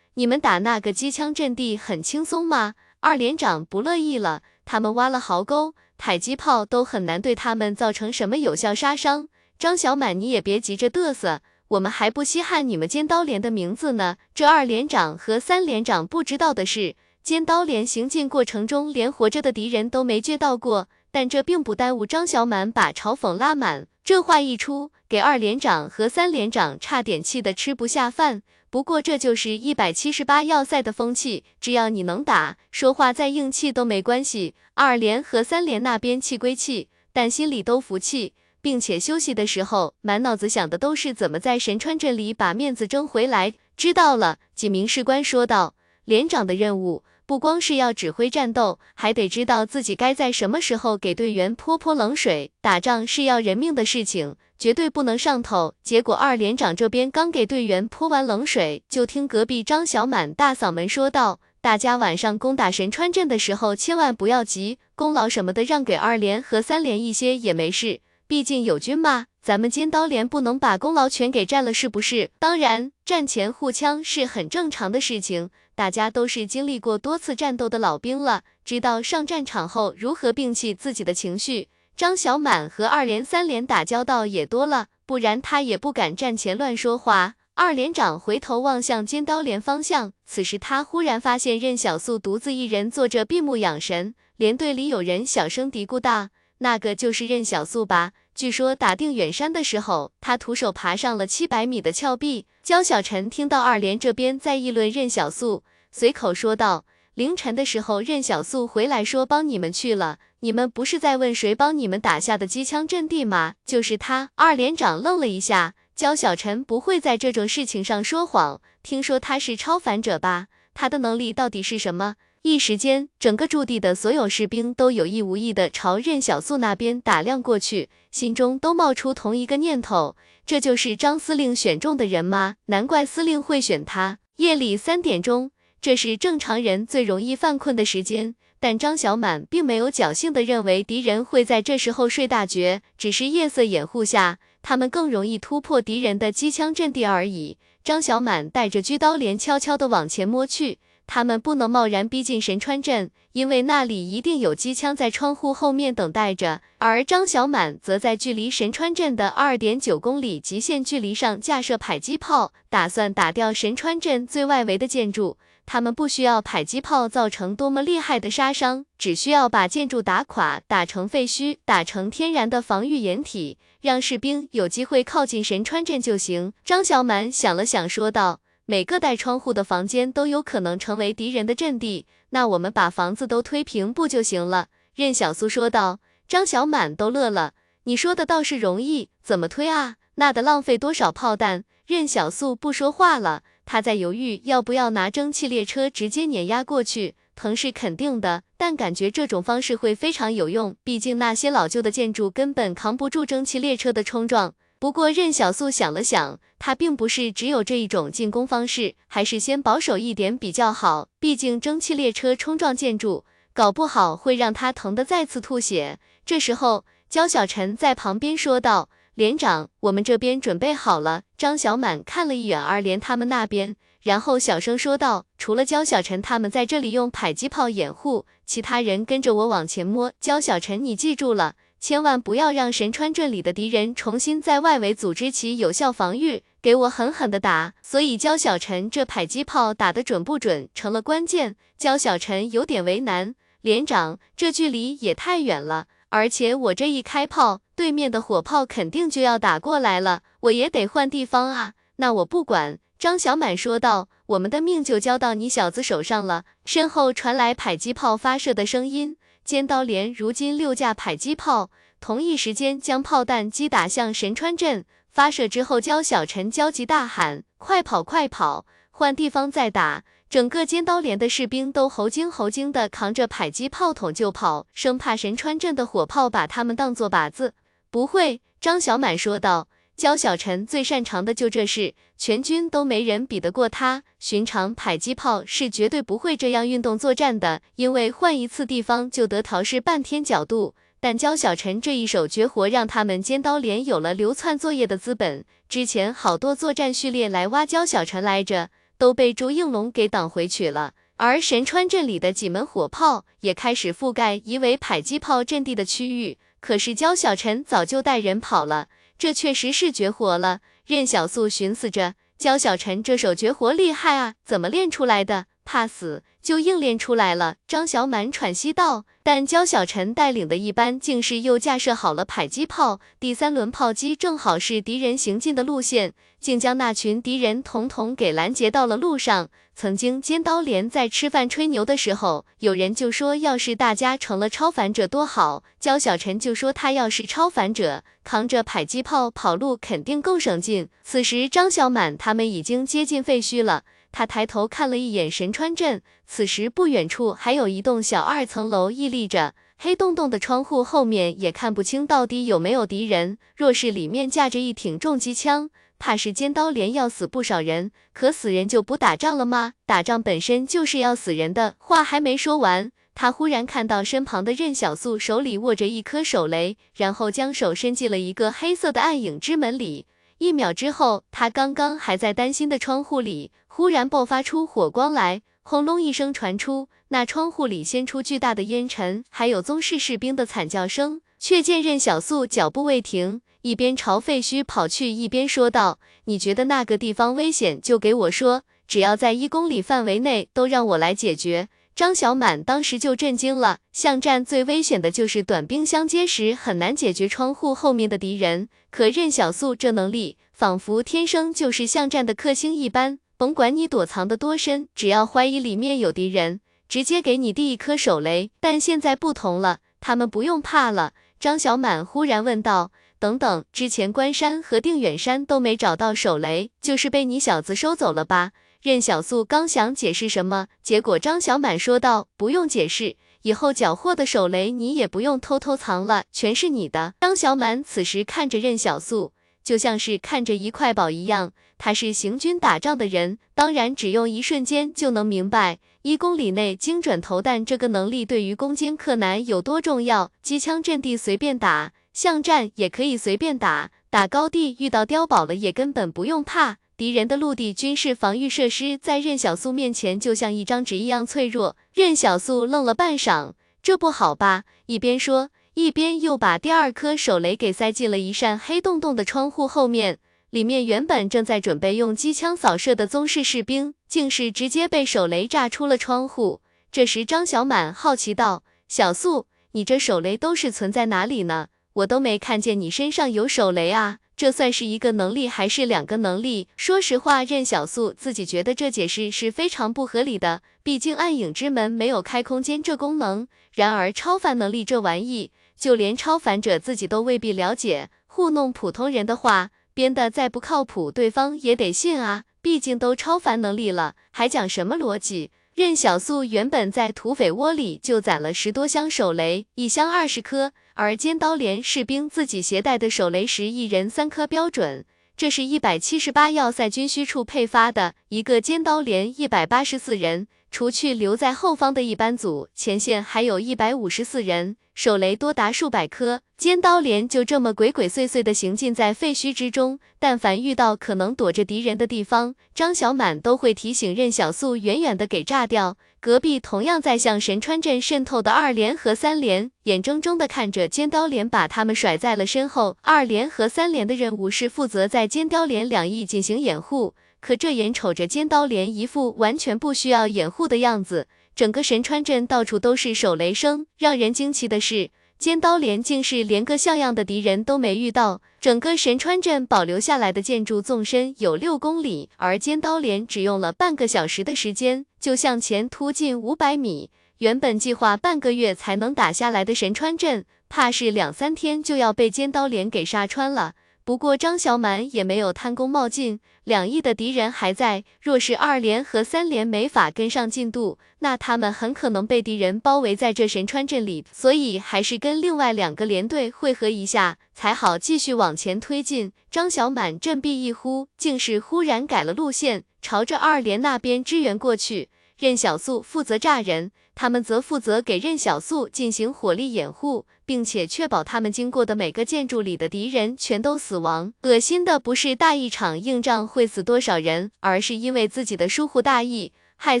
[0.14, 2.74] 你们打那个机枪阵地很轻松吗？
[2.98, 9.28] 二连长不乐意了，他们挖了壕沟，迫击炮都很难对他们造成什么有效杀伤。
[9.56, 14.16] 张小满，你也别急着嘚瑟，我们还不稀罕你们尖刀连的名字呢。
[14.34, 20.88] 这二连长和三连长不知道的是，尖刀连行进过程中连活着的敌人都没接到过。
[21.14, 23.86] 但这并不耽误张小满把嘲讽拉满。
[24.02, 28.42] 这话一出，给二连长和三连长差点气得吃不下饭。
[28.70, 34.54] 不过这就是一百七十八要塞的风气，只要你能打，说话再硬气都没关系。
[34.72, 43.52] 二连和三连那边气归气，但心里都服气，并且休息的时候满脑子想的都是怎么在神川镇里把面子争回来。
[43.76, 45.74] 知道了，几名士官说道。
[46.04, 52.50] 连长的任务不光是要指挥战斗，还得知道自己该在什么时候给队员泼泼冷水。
[52.60, 54.36] 打仗是要人命的事情。
[54.58, 55.72] 绝对不能上头。
[55.82, 69.24] 结果二连长这边刚给队员泼完冷水，就听隔壁张小满大嗓门说道：“大家晚上攻打神川镇的时候，千万不要急，功劳什么的让给二连和三连一些也没事，毕竟友军嘛。
[69.42, 72.30] 咱们尖刀连不能把功劳全给占了，是不是？
[72.38, 87.34] 当然，战前互枪是很正常的事情，大家都是经历过多次战斗的老兵了，知道上战场后如何摒弃自己的情绪。”张小满和二连、三连打交道也多了，不然他也不敢战前乱说话。
[87.54, 98.12] 二连长回头望向尖刀连方向，此时他忽然发现任小素独自一人坐着闭目养神，连队里有人小声嘀咕道：“那个就是任小素吧？
[98.34, 106.84] 据说打定远山的时候，他徒手爬上了七百米的峭壁。”焦小晨听到二连这边在议论任小素，随口说道。
[107.14, 110.18] 凌晨的时候，任小素回来说帮你们去了。
[110.40, 113.54] 你们不是在问谁帮你们打下的机枪阵地吗？
[113.66, 114.30] 就是他。
[114.34, 118.62] 二连长愣了一下，焦小晨不会在这种事情上说谎。
[118.82, 120.46] 听说他是超凡者吧？
[120.72, 122.14] 他的能力到底是什么？
[122.44, 132.56] 一时间，整个驻地的所有士兵都有意无意的朝任小素那边打量过去，心中都冒出同一个念头：这就是张司令选中的人吗？
[132.66, 134.18] 难怪司令会选他。
[134.38, 135.52] 夜里三点钟。
[135.80, 147.56] 这是正常人最容易犯困的时间，但张小满并没有侥幸的认为敌人会在这时候睡大觉，只是夜色掩护下，他们更容易突破敌人的机枪阵地而已。
[147.84, 150.78] 张小满带着狙刀连悄悄地往前摸去。
[151.06, 156.62] 他们不能贸然逼近神川镇，因为那里一定有机枪在窗户后面等待着。
[156.78, 165.36] 而张小满则在距离神川镇的二点九公里极限距离上架设迫击炮，打算打掉神川镇最外围的建筑。
[165.64, 176.52] 他们不需要迫击炮造成多么厉害的杀伤，只需要把建筑打垮，打成废墟，打成天然的防御掩体，让士兵有机会靠近神川镇就行。
[176.64, 178.40] 张小满想了想，说道。
[178.72, 184.68] 每个带窗户的房间都有可能成为敌人的阵地，那我们把房子都推平不就行了？
[184.94, 186.00] 任小苏说道。
[186.26, 187.52] 张小满都乐了，
[187.84, 189.96] 你说的倒是容易，怎么推啊？
[190.14, 191.64] 那得浪费多少炮弹？
[191.86, 197.14] 任小素不说话了，他在犹豫要不要拿蒸汽列车直接碾压过去。
[197.36, 204.54] 疼是肯定的，但感觉这种方式会非常有用，毕竟那些老旧的建筑根本扛不住蒸汽列车的冲撞。
[204.82, 211.06] 不过任小素想了想，他并不是只有这一种进攻方式，还是先保守一点比较好。
[211.20, 213.24] 毕竟蒸汽列车冲撞建筑，
[213.54, 216.00] 搞不好会让他疼得再次吐血。
[216.26, 230.12] 这时候，焦小晨在旁边说道：“连长，我们这边准备好了。”张小满看了一眼二连他们那边，然后小声说道：“除了焦小晨他们在这里用迫击炮掩护，其他人跟着我往前摸。
[230.20, 237.74] 焦小晨，你记住了。”千万不要让神川镇里的敌人重新在外围组织起有效防御，给我狠狠的打。
[237.82, 241.56] 所以焦小晨这迫击炮打得准不准成了关键。
[241.76, 251.72] 焦小晨有点为难，连长，这距离也太远了，而且我这一开炮，对面的火炮肯定就要打过来了，我也得换地方啊。
[251.96, 252.78] 那我不管。
[252.96, 256.44] 张小满说道，我们的命就交到你小子手上了。
[256.64, 259.16] 身后传来迫击炮发射的声音。
[259.44, 261.70] 尖刀连如今六架迫击炮，
[262.00, 264.84] 同一时间将炮弹击打向神川镇。
[265.10, 277.52] 发射之后，焦小晨焦急大喊：“快跑，快跑，换地方再打！”整个尖刀连的士兵都猴精猴精的扛着迫击炮筒就跑，生怕神川镇的火炮把他们当做靶子。
[277.90, 279.68] 不会，张小满说道。
[279.96, 284.02] 焦小晨最擅长的就这事，全军都没人比得过他。
[284.18, 290.74] 寻常迫击炮是绝对不会这样运动作战的，因为换一次地方就得调试半天角度。
[291.00, 295.44] 但焦小晨这一手绝活，让他们尖刀连有了流窜作业的资本。
[295.68, 298.70] 之前好多作战序列来挖焦小晨来着。
[299.02, 300.92] 都被周应龙给挡回去了。
[301.16, 306.38] 而神川镇里的几门火炮也开始覆盖夷为迫击炮阵地的区域。
[306.60, 308.86] 可是焦小晨早就带人跑了，
[309.22, 310.58] 这确实是绝活了。
[310.84, 315.46] 任小素寻思着，焦小晨这手绝活厉害啊，怎么练出来的？
[315.64, 317.54] 怕死就硬练出来了。
[317.68, 319.04] 张小满喘息道。
[319.22, 329.48] 但焦小晨带领的一班竟是又架设好了迫击炮，第三轮炮击正好是敌人行进的路线，竟将那群敌人统统给拦截到了路上。
[329.74, 340.88] 曾经尖刀连在吃饭吹牛的时候，有人就说要是大家成了超凡者多好，焦小晨就说他要是超凡者，扛着迫击炮跑路肯定更省劲。
[341.04, 343.84] 此时张小满他们已经接近废墟了。
[344.10, 353.38] 他抬头看了一眼神川镇，此时不远处还有一栋小二层楼屹立着，黑洞洞的窗户后面也看不清到底有没有敌人。
[353.56, 355.70] 若是里面架着一挺重机枪，
[356.02, 357.92] 怕是尖刀连要死不少人。
[358.12, 359.74] 可死人就不打仗了吗？
[359.86, 361.76] 打仗本身就是要死人的。
[361.78, 370.06] 话还没说完，他忽然看到身旁的任小素手里握着一颗手雷，然后将手伸进了一个黑色的暗影之门里。
[370.38, 373.52] 一秒之后，他刚刚还在担心的窗户里。
[373.68, 381.20] 忽然爆发出火光来，轰隆一声传出，那窗户里掀出巨大的烟尘，还有宗室士兵的惨叫声。
[381.38, 403.18] 却见任小素脚步未停，一边朝废墟跑去，一边说道：“你觉得那个地方危险，就给我说，只要在一公里范围内，都让我来解决。”张小满当时就震惊了，巷战最危险的就是短兵相接时很难解决窗户后面的敌人，可任小素这能力，仿佛天生就是巷战的克星一般。
[403.36, 408.50] 甭管你躲藏的多深，只要怀疑里面有敌人，直接给你递一颗手雷。
[408.58, 411.12] 但现在不同了，他们不用怕了。
[411.38, 412.92] 张小满忽然问道
[413.22, 418.50] ：“等等，之前关山和定远山都没找到手雷，就是被你小子收走了吧？”
[418.82, 429.32] 任小素刚想解释什么，结果张小满说道：“不用解释，以后缴获的手雷你也不用偷偷藏了，全是你的。”张小满此时看着任小素。
[429.62, 440.32] 就像是看着一块宝一样，他是行军打仗的人，当然只用一瞬间就能明白一公里内精准投弹这个能力对于攻坚克难有多重要。
[440.42, 446.76] 机枪阵地随便打，巷战也可以随便打，打高地遇到碉堡了也根本不用怕。
[446.96, 451.76] 敌人的陆地军事防御设施在任小素面前就像一张纸一样脆弱。
[451.92, 454.64] 任小素愣了半晌，这不好吧？
[454.86, 455.50] 一边说。
[455.74, 460.18] 一边又把第二颗手雷给塞进了一扇黑洞洞的窗户后面，
[460.50, 466.60] 里面原本正在准备用机枪扫射的宗室士兵，竟是直接被手雷炸出了窗户。
[466.90, 471.68] 这时张小满好奇道：“小素，你这手雷都是存在哪里呢？
[471.94, 483.46] 我都没看见你身上有手雷啊，这算是一个能力还是两个能力？”说实话，任小素自己觉得这解释是非常不合理的，毕竟暗影之门没有开空间这功能。
[483.74, 485.50] 然而超凡能力这玩意。
[485.74, 492.44] 就连超凡者自己都未必了解，糊弄普通人的话，编的再不靠谱，对方也得信啊。
[492.60, 495.50] 毕竟都超凡能力了，还讲什么逻辑？
[495.74, 505.04] 任小素原本在土匪窝里就攒了十多箱手雷，一箱二十颗，而尖刀连士兵自己携带的手雷时，一人三颗标准。
[505.36, 514.76] 这是一百七十八要塞军需处配发的一个尖刀连，一百八十四人，除去留在后方的一班组，前线还有一百五十四人。
[514.94, 519.98] 手雷多达数百颗，尖刀连就这么鬼鬼祟祟的行进在废墟之中。
[520.18, 525.96] 但凡遇到可能躲着敌人的地方，张小满都会提醒任小素远远的给炸掉。
[526.20, 532.96] 隔壁同样在向神川镇渗透的二连和三连，眼睁睁的看着尖刀连把他们甩在了身后。
[533.02, 541.26] 二连和三连的任务是负责在尖刀连两翼进行掩护，可这眼瞅着尖刀连一副完全不需要掩护的样子。
[541.56, 548.40] 整个神川镇到处都是手雷声，让人惊奇的是，尖刀连竟是连个像样的敌人都没遇到。
[548.60, 557.10] 整个神川镇保留下来的建筑纵深有六公里，而尖刀连只用了半个小时的时间就向前突进五百米。
[557.38, 563.74] 原本计划半个月才能打下来的神川镇，怕是两三天就要被尖刀连给杀穿了。
[564.04, 579.32] 不过张小满也没有贪功冒进，两翼的敌人还在，若是二连和三连没法跟上进度，那他们很可能被敌人包围在这神川镇里，所以还是跟另外两个连队汇合一下才好继续往前推进。
[579.48, 585.10] 张小满振臂一呼，竟是忽然改了路线，朝着二连那边支援过去。
[585.38, 594.32] 任小素负责炸人，他们则负责给任小素进行火力掩护，并且确保他们经过的每个建筑里的敌人全都死亡。
[594.42, 600.00] 恶心的不是大一场硬仗会死多少人，而是因为自己的疏忽大意，害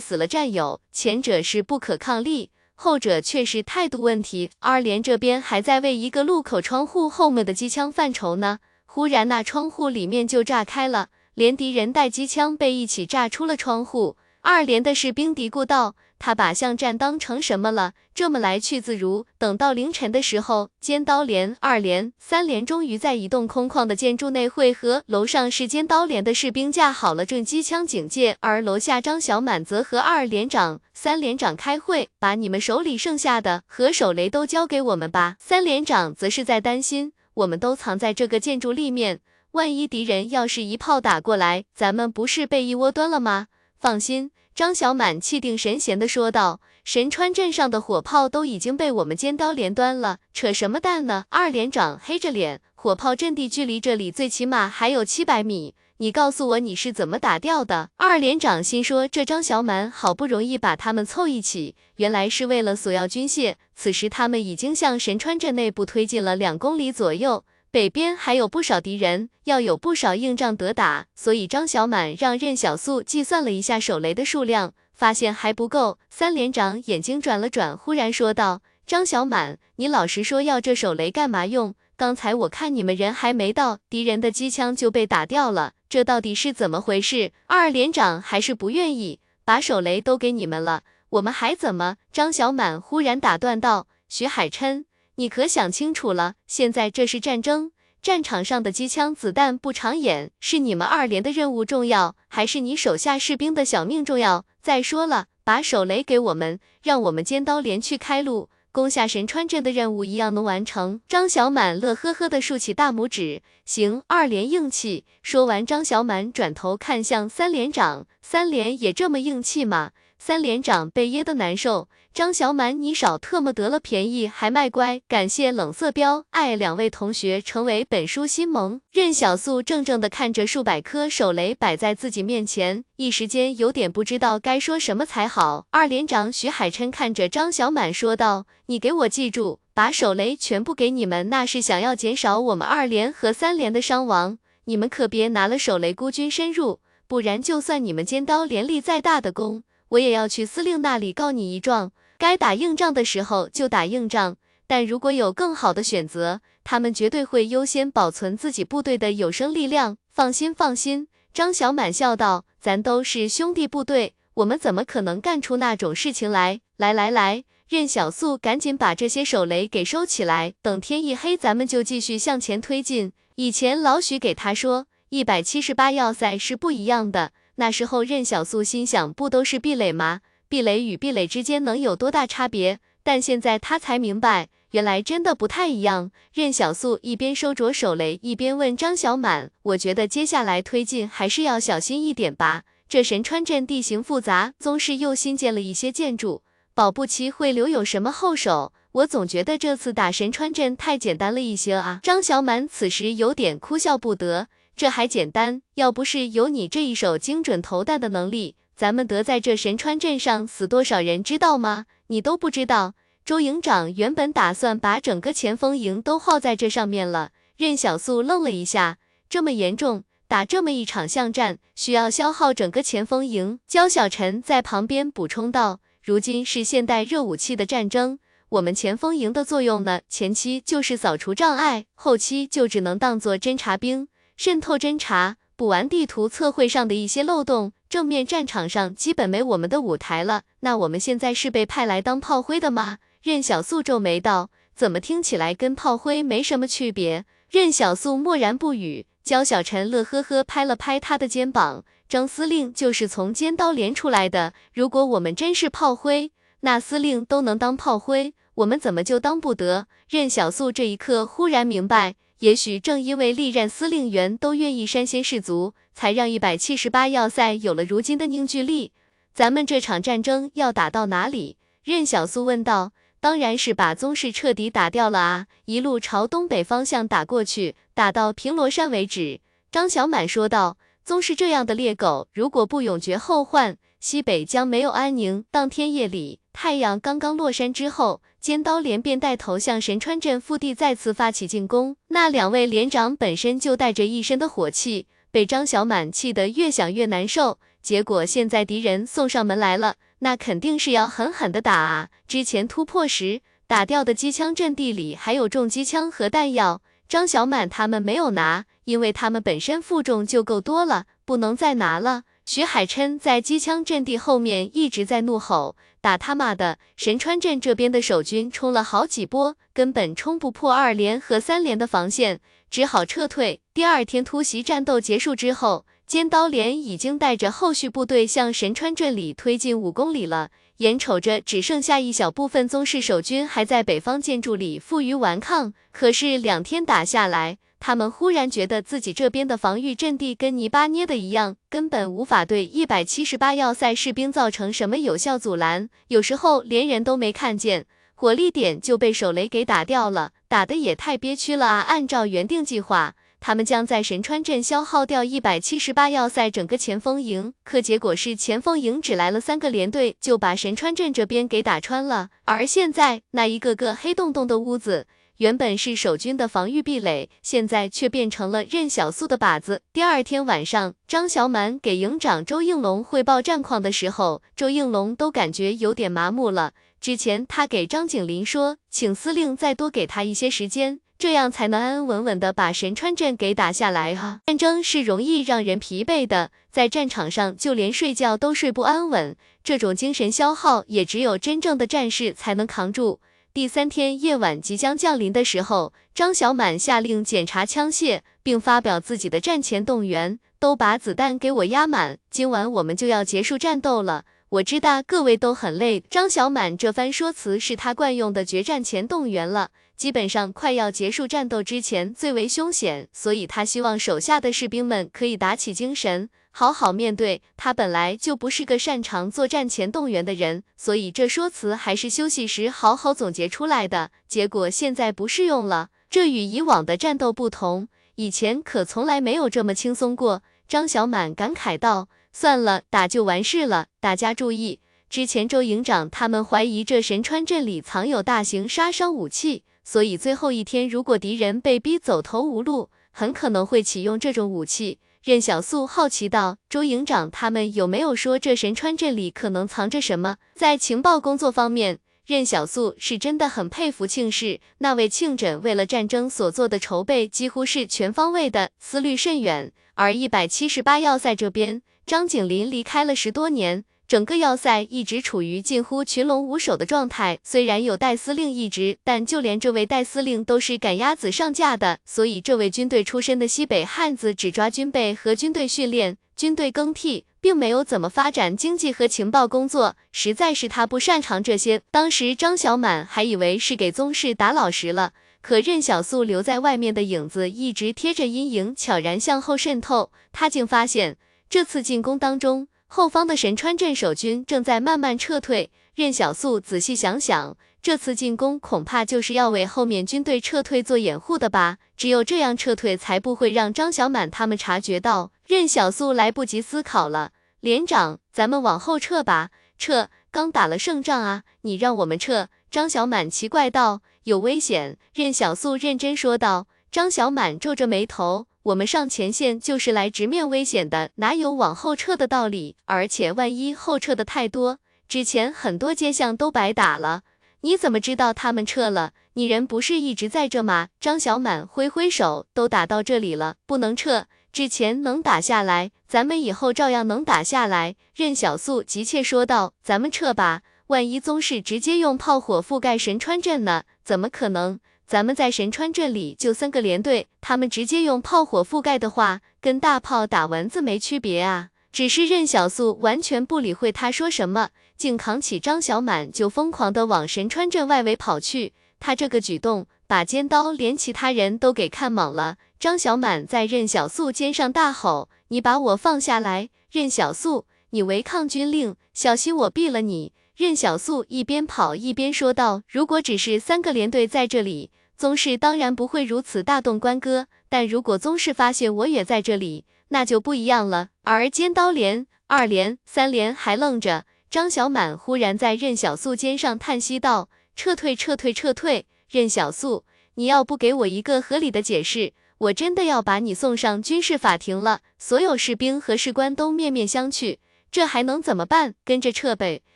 [0.00, 0.80] 死了战友。
[0.90, 2.50] 前者是不可抗力。
[2.74, 4.50] 后者却是态度问题。
[4.58, 14.16] 二连这边还在为一个路口窗户后面的机枪犯愁呢，忽然那窗户里面就炸开了，连敌人带机枪被一起炸出了窗户。
[14.40, 15.94] 二连的士兵嘀咕道。
[16.24, 17.94] 他把巷战当成什么了？
[18.14, 19.26] 这么来去自如。
[19.38, 25.02] 等到凌晨的时候，尖刀连、二连、三连终于在一栋空旷的建筑内汇合。
[25.06, 35.34] 楼上是尖刀连的士兵架好了正机枪警戒，而楼下张小满则和二连长、三连长开会，把你们手里剩下的和手雷都交给我们吧。
[35.40, 39.18] 三连长则是在担心，我们都藏在这个建筑立面，
[39.50, 43.48] 万一敌人要是一炮打过来，咱们不是被一窝端了吗？
[43.80, 44.30] 放心。
[44.54, 57.88] 张小满气定神闲地说道：“神川镇上的火炮都已经被我们尖刀连端了，扯什么淡呢？”二连长黑着脸，火炮阵地距离这里最起码还有七百米，你告诉我你是怎么打掉的？
[57.96, 63.54] 二连长心说：这张小满好不容易把他们凑一起，原来是为了索要军械。
[63.74, 67.44] 此时他们已经向神川镇内部推进了两公里左右。
[67.72, 75.98] 北边还有不少敌人，要有不少硬仗得打，所以张小满让任小素计算了一下手雷的数量，发现还不够。
[76.10, 81.74] 三连长眼睛转了转，忽然说道：“张小满，你老实说，要这手雷干嘛用？
[81.96, 91.96] 刚才我看你们人还没到，敌人的机枪就被打掉了，这到底是怎么回事？”二连长还是不愿意把手雷都给你们了，我们还怎么？
[92.12, 94.84] 张小满忽然打断道：“徐海琛。”
[95.16, 96.34] 你可想清楚了？
[96.46, 104.46] 现在这是战争，战场上的机枪子弹不长眼，是你们二连的任务重要，还是你手下士兵的小命重要？
[104.62, 111.02] 再说了，把手雷给我们，让我们尖刀连去开路，攻下神川镇的任务一样能完成。
[111.06, 115.04] 张小满乐呵呵地竖起大拇指，行，二连硬气。
[115.22, 119.90] 说完，张小满转头看向三连长，三连也这么硬气吗？
[120.24, 121.88] 三连长被噎得难受。
[122.14, 125.00] 张小满，你少特么得了便宜还卖乖！
[125.08, 128.80] 感谢冷色标爱两位同学成为本书新盟。
[128.92, 135.66] 任小素怔怔地看着数百颗手雷摆在自己面前，一时间有点不知道该说什么才好。
[135.72, 144.38] 二连长徐海琛看着张小满说道：“你给我记住，把手雷全部给你们，那是想要减少我们二连和三连的伤亡。
[144.66, 154.36] 你们可别拿了手雷孤军深入，不然就算你们尖刀连立再大的功，我也要去司令那里告你一状。”该打硬仗的时候就打硬仗，
[154.68, 159.96] 但如果有更好的选择，他们绝对会优先保存自己部队的有生力量。
[160.12, 161.08] 放心，放心。
[161.34, 166.60] 张小满笑道：“咱都是兄弟部队，我们怎么可能干出那种事情来？
[166.76, 177.32] 来来来，任小素，赶紧把这些手雷给收起来，等天一黑，咱们就继续向前推进。”以前老许给他说，一百七十八要塞是不一样的。
[177.56, 180.20] 那时候任小素心想，不都是壁垒吗？
[180.48, 182.78] 壁垒与壁垒之间能有多大差别？
[183.02, 186.10] 但现在他才明白，原来真的不太一样。
[186.32, 192.62] 任小素一边收着手雷，一边问张小满：“我觉得接下来推进还是要小心一点吧。
[192.88, 196.42] 这神川镇地形复杂，宗室又新建了一些建筑，
[196.74, 198.72] 保不齐会留有什么后手。
[198.92, 205.62] 我总觉得这次打神川镇太简单了一些啊。”张小满此时有点哭笑不得：“这还简单？
[205.74, 211.86] 要不是有你这一手精准投弹的能力。”咱们得在这神川镇上死多少人，知道吗？
[212.08, 212.94] 你都不知道。
[213.24, 217.30] 周营长原本打算把整个前锋营都耗在这上面了。
[217.56, 218.98] 任小素愣了一下，
[219.28, 223.60] 这么严重，打这么一场巷战，需要消耗整个前锋营。
[223.68, 228.18] 焦小晨在旁边补充道：“如今是现代热武器的战争，
[228.48, 242.96] 我们前锋营的作用呢，前期就是扫除障碍，后期就只能当做侦察兵，渗透侦查，补完地图测绘上的一些漏洞。”正面战场上基本没我们的舞台了，那我们现在是被派来当炮灰的吗？
[243.22, 247.26] 任小素皱眉道，怎么听起来跟炮灰没什么区别？
[247.50, 249.04] 任小素默然不语。
[249.22, 254.54] 焦小晨乐呵呵拍了拍他的肩膀，张司令就是从尖刀连出来的。
[254.72, 259.86] 如果我们真是炮灰，那司令都能当炮灰，我们怎么就当不得？
[260.08, 262.14] 任小素这一刻忽然明白。
[262.42, 268.90] 也许正因为历任司令员都愿意身先士卒，才让一百七十八要塞有了如今的凝聚力。
[269.32, 271.56] 咱们这场战争要打到哪里？
[271.84, 272.92] 任小苏问道。
[273.20, 275.46] 当然是把宗室彻底打掉了啊！
[275.66, 279.40] 一路朝东北方向打过去，打到平罗山为止。
[279.70, 280.76] 张小满说道。
[281.04, 285.44] 宗室这样的猎狗，如果不永绝后患，西北将没有安宁。
[285.52, 286.40] 当天夜里。
[286.52, 291.96] 太阳刚刚落山之后，尖刀连便带头向神川镇腹地再次发起进攻。
[292.08, 297.58] 那两位连长本身就带着一身的火气，被张小满气得越想越难受。
[297.80, 302.10] 结果现在敌人送上门来了，那肯定是要狠狠的打啊！
[302.28, 312.22] 之前突破时打掉的机枪阵地里还有重机枪和弹药，张小满他们没有拿，因为他们本身负重就够多了，不能再拿了。
[312.44, 316.78] 徐海琛在机枪阵地后面一直在怒吼：“打他妈的！
[316.96, 337.58] 神川镇这边的守军冲了好几波，根本冲不破二连和三连的防线，只好撤退。”第二天突袭战斗结束之后，尖刀连已经带着后续部队向神川镇里推进五公里了，眼瞅着只剩下一小部分宗室守军还在北方建筑里负隅顽抗，可是两天打下来。
[337.84, 347.84] 他们忽然觉得自己这边的防御阵地跟泥巴捏的一样，根本无法对一百七十八要塞士兵造成什么有效阻拦，有时候连人都没看见，
[348.14, 351.80] 火力点就被手雷给打掉了，打的也太憋屈了啊！
[351.80, 365.08] 按照原定计划，他们将在神川镇消耗掉一百七十八要塞整个前锋营，可结果是前锋营只来了三个连队，就把神川镇这边给打穿了，而现在那一个个黑洞洞的屋子。
[365.38, 369.82] 原本是守军的防御壁垒，现在却变成了任小素的靶子。
[369.92, 376.72] 第二天晚上，张小满给营长周应龙汇报战况的时候，周应龙都感觉有点麻木了。
[377.00, 384.40] 之前他给张景林说，请司令再多给他一些时间，这样才能安安稳稳的把神川镇给打下来啊！
[384.46, 389.34] 战争是容易让人疲惫的，在战场上就连睡觉都睡不安稳，
[389.64, 393.18] 这种精神消耗也只有真正的战士才能扛住。
[393.54, 404.24] 第三天夜晚即将降临的时候，张小满下令检查枪械，并发表自己的战前动员：“都把子弹给我压满，今晚我们就要结束战斗了。
[404.48, 409.68] 我知道各位都很累。”张小满这番说辞是他惯用的决战前动员了，
[409.98, 416.30] 基本上快要结束战斗之前最为凶险，所以他希望手下的士兵们可以打起精神。
[416.54, 424.10] 好好面对，他本来就不是个擅长作战前动员的人，所以这说辞还是休息时好好总结出来的。
[424.28, 430.42] 结果现在不适用了，这与以往的战斗不同，以前可从来没有这么轻松过。
[430.68, 433.86] 张小满感慨道：“算了，打就完事了。
[433.98, 459.72] 大家注意，之前周营长他们怀疑这神川镇里藏有大型杀伤武器，所以最后一天如果敌人被逼走投无路，很可能会启用这种武器。”任小素好奇道：“周营长，他们有没有说这神川镇里可能藏着什么？”在情报工作方面，任小素是真的很佩服庆氏那位庆枕，为了战争所做的筹备几乎是全方位的，思虑甚远。
[459.94, 463.84] 而一百七十八要塞这边，张景林离开了十多年。
[464.12, 481.80] 整个要塞一直处于近乎群龙无首的状态，虽然有戴司令一职，但就连这位戴司令都是赶鸭子上架的，所以这位军队出身的西北汉子只抓军备和军队训练、军队更替，并没有怎么发展经济和情报工作，实在是他不擅长这些。
[481.90, 491.16] 当时张小满还以为是给宗室打老实了，可任小素留在外面的影子一直贴着阴影，悄然向后渗透，他竟发现
[491.48, 492.68] 这次进攻当中。
[492.94, 501.78] 后方的神川镇守军正在慢慢撤退，任小素仔细想想，这次进攻恐怕就是要为后面军队撤退做掩护的吧？
[501.96, 505.32] 只有这样撤退，才不会让张小满他们察觉到。
[505.46, 509.48] 任小素来不及思考了，连长，咱们往后撤吧。
[509.78, 510.10] 撤？
[510.30, 512.48] 刚打了胜仗啊，你让我们撤？
[512.70, 514.02] 张小满奇怪道。
[514.24, 514.98] 有危险？
[515.14, 516.66] 任小素认真说道。
[516.90, 518.48] 张小满皱着眉头。
[518.64, 522.76] 我们上前线就是来直面危险的，哪有往后撤的道理？
[522.84, 524.78] 而且万一后撤的太多，
[525.08, 527.22] 之前很多街巷都白打了。
[527.62, 529.12] 你怎么知道他们撤了？
[529.34, 530.88] 你人不是一直在这吗？
[531.00, 534.26] 张小满挥挥手，都打到这里了，不能撤。
[534.52, 537.96] 之前能打下来，咱们以后照样能打下来。
[538.14, 543.84] 任小素急切说道：“咱们撤吧，万一宗室直接用炮火覆盖神川镇呢？
[544.04, 544.78] 怎么可能？”
[545.12, 551.68] 咱们在神川镇里就三个连队，他们直接用炮火覆盖的话，跟大炮打蚊子没区别啊。
[551.92, 558.72] 只是任小素完全不理会他说什么，竟扛起张小满就疯狂的往神川镇外围跑去。
[558.98, 562.56] 他这个举动把尖刀连其他人都给看懵了。
[562.80, 566.70] 张小满在任小素肩上大吼：“你把我放下来！
[566.90, 574.90] 任小素，你违抗军令，小心我毙了你！”任小素一边跑一边说道：“如果只是三个连队在这里。”
[575.22, 581.10] 宗室当然不会如此大动干戈，但如果宗室发现我也在这里，那就不一样了。
[581.22, 589.06] 而尖刀连、二连、三连还愣着，张小满忽然在任小素肩上叹息道：“撤退，撤退，撤退！
[589.30, 590.04] 任小素，
[590.34, 597.58] 你要不给我一个合理的解释，我真的要把你送上军事法庭了。”所有士兵和士官都面面相觑，
[597.92, 598.96] 这还能怎么办？
[599.04, 599.82] 跟着撤呗！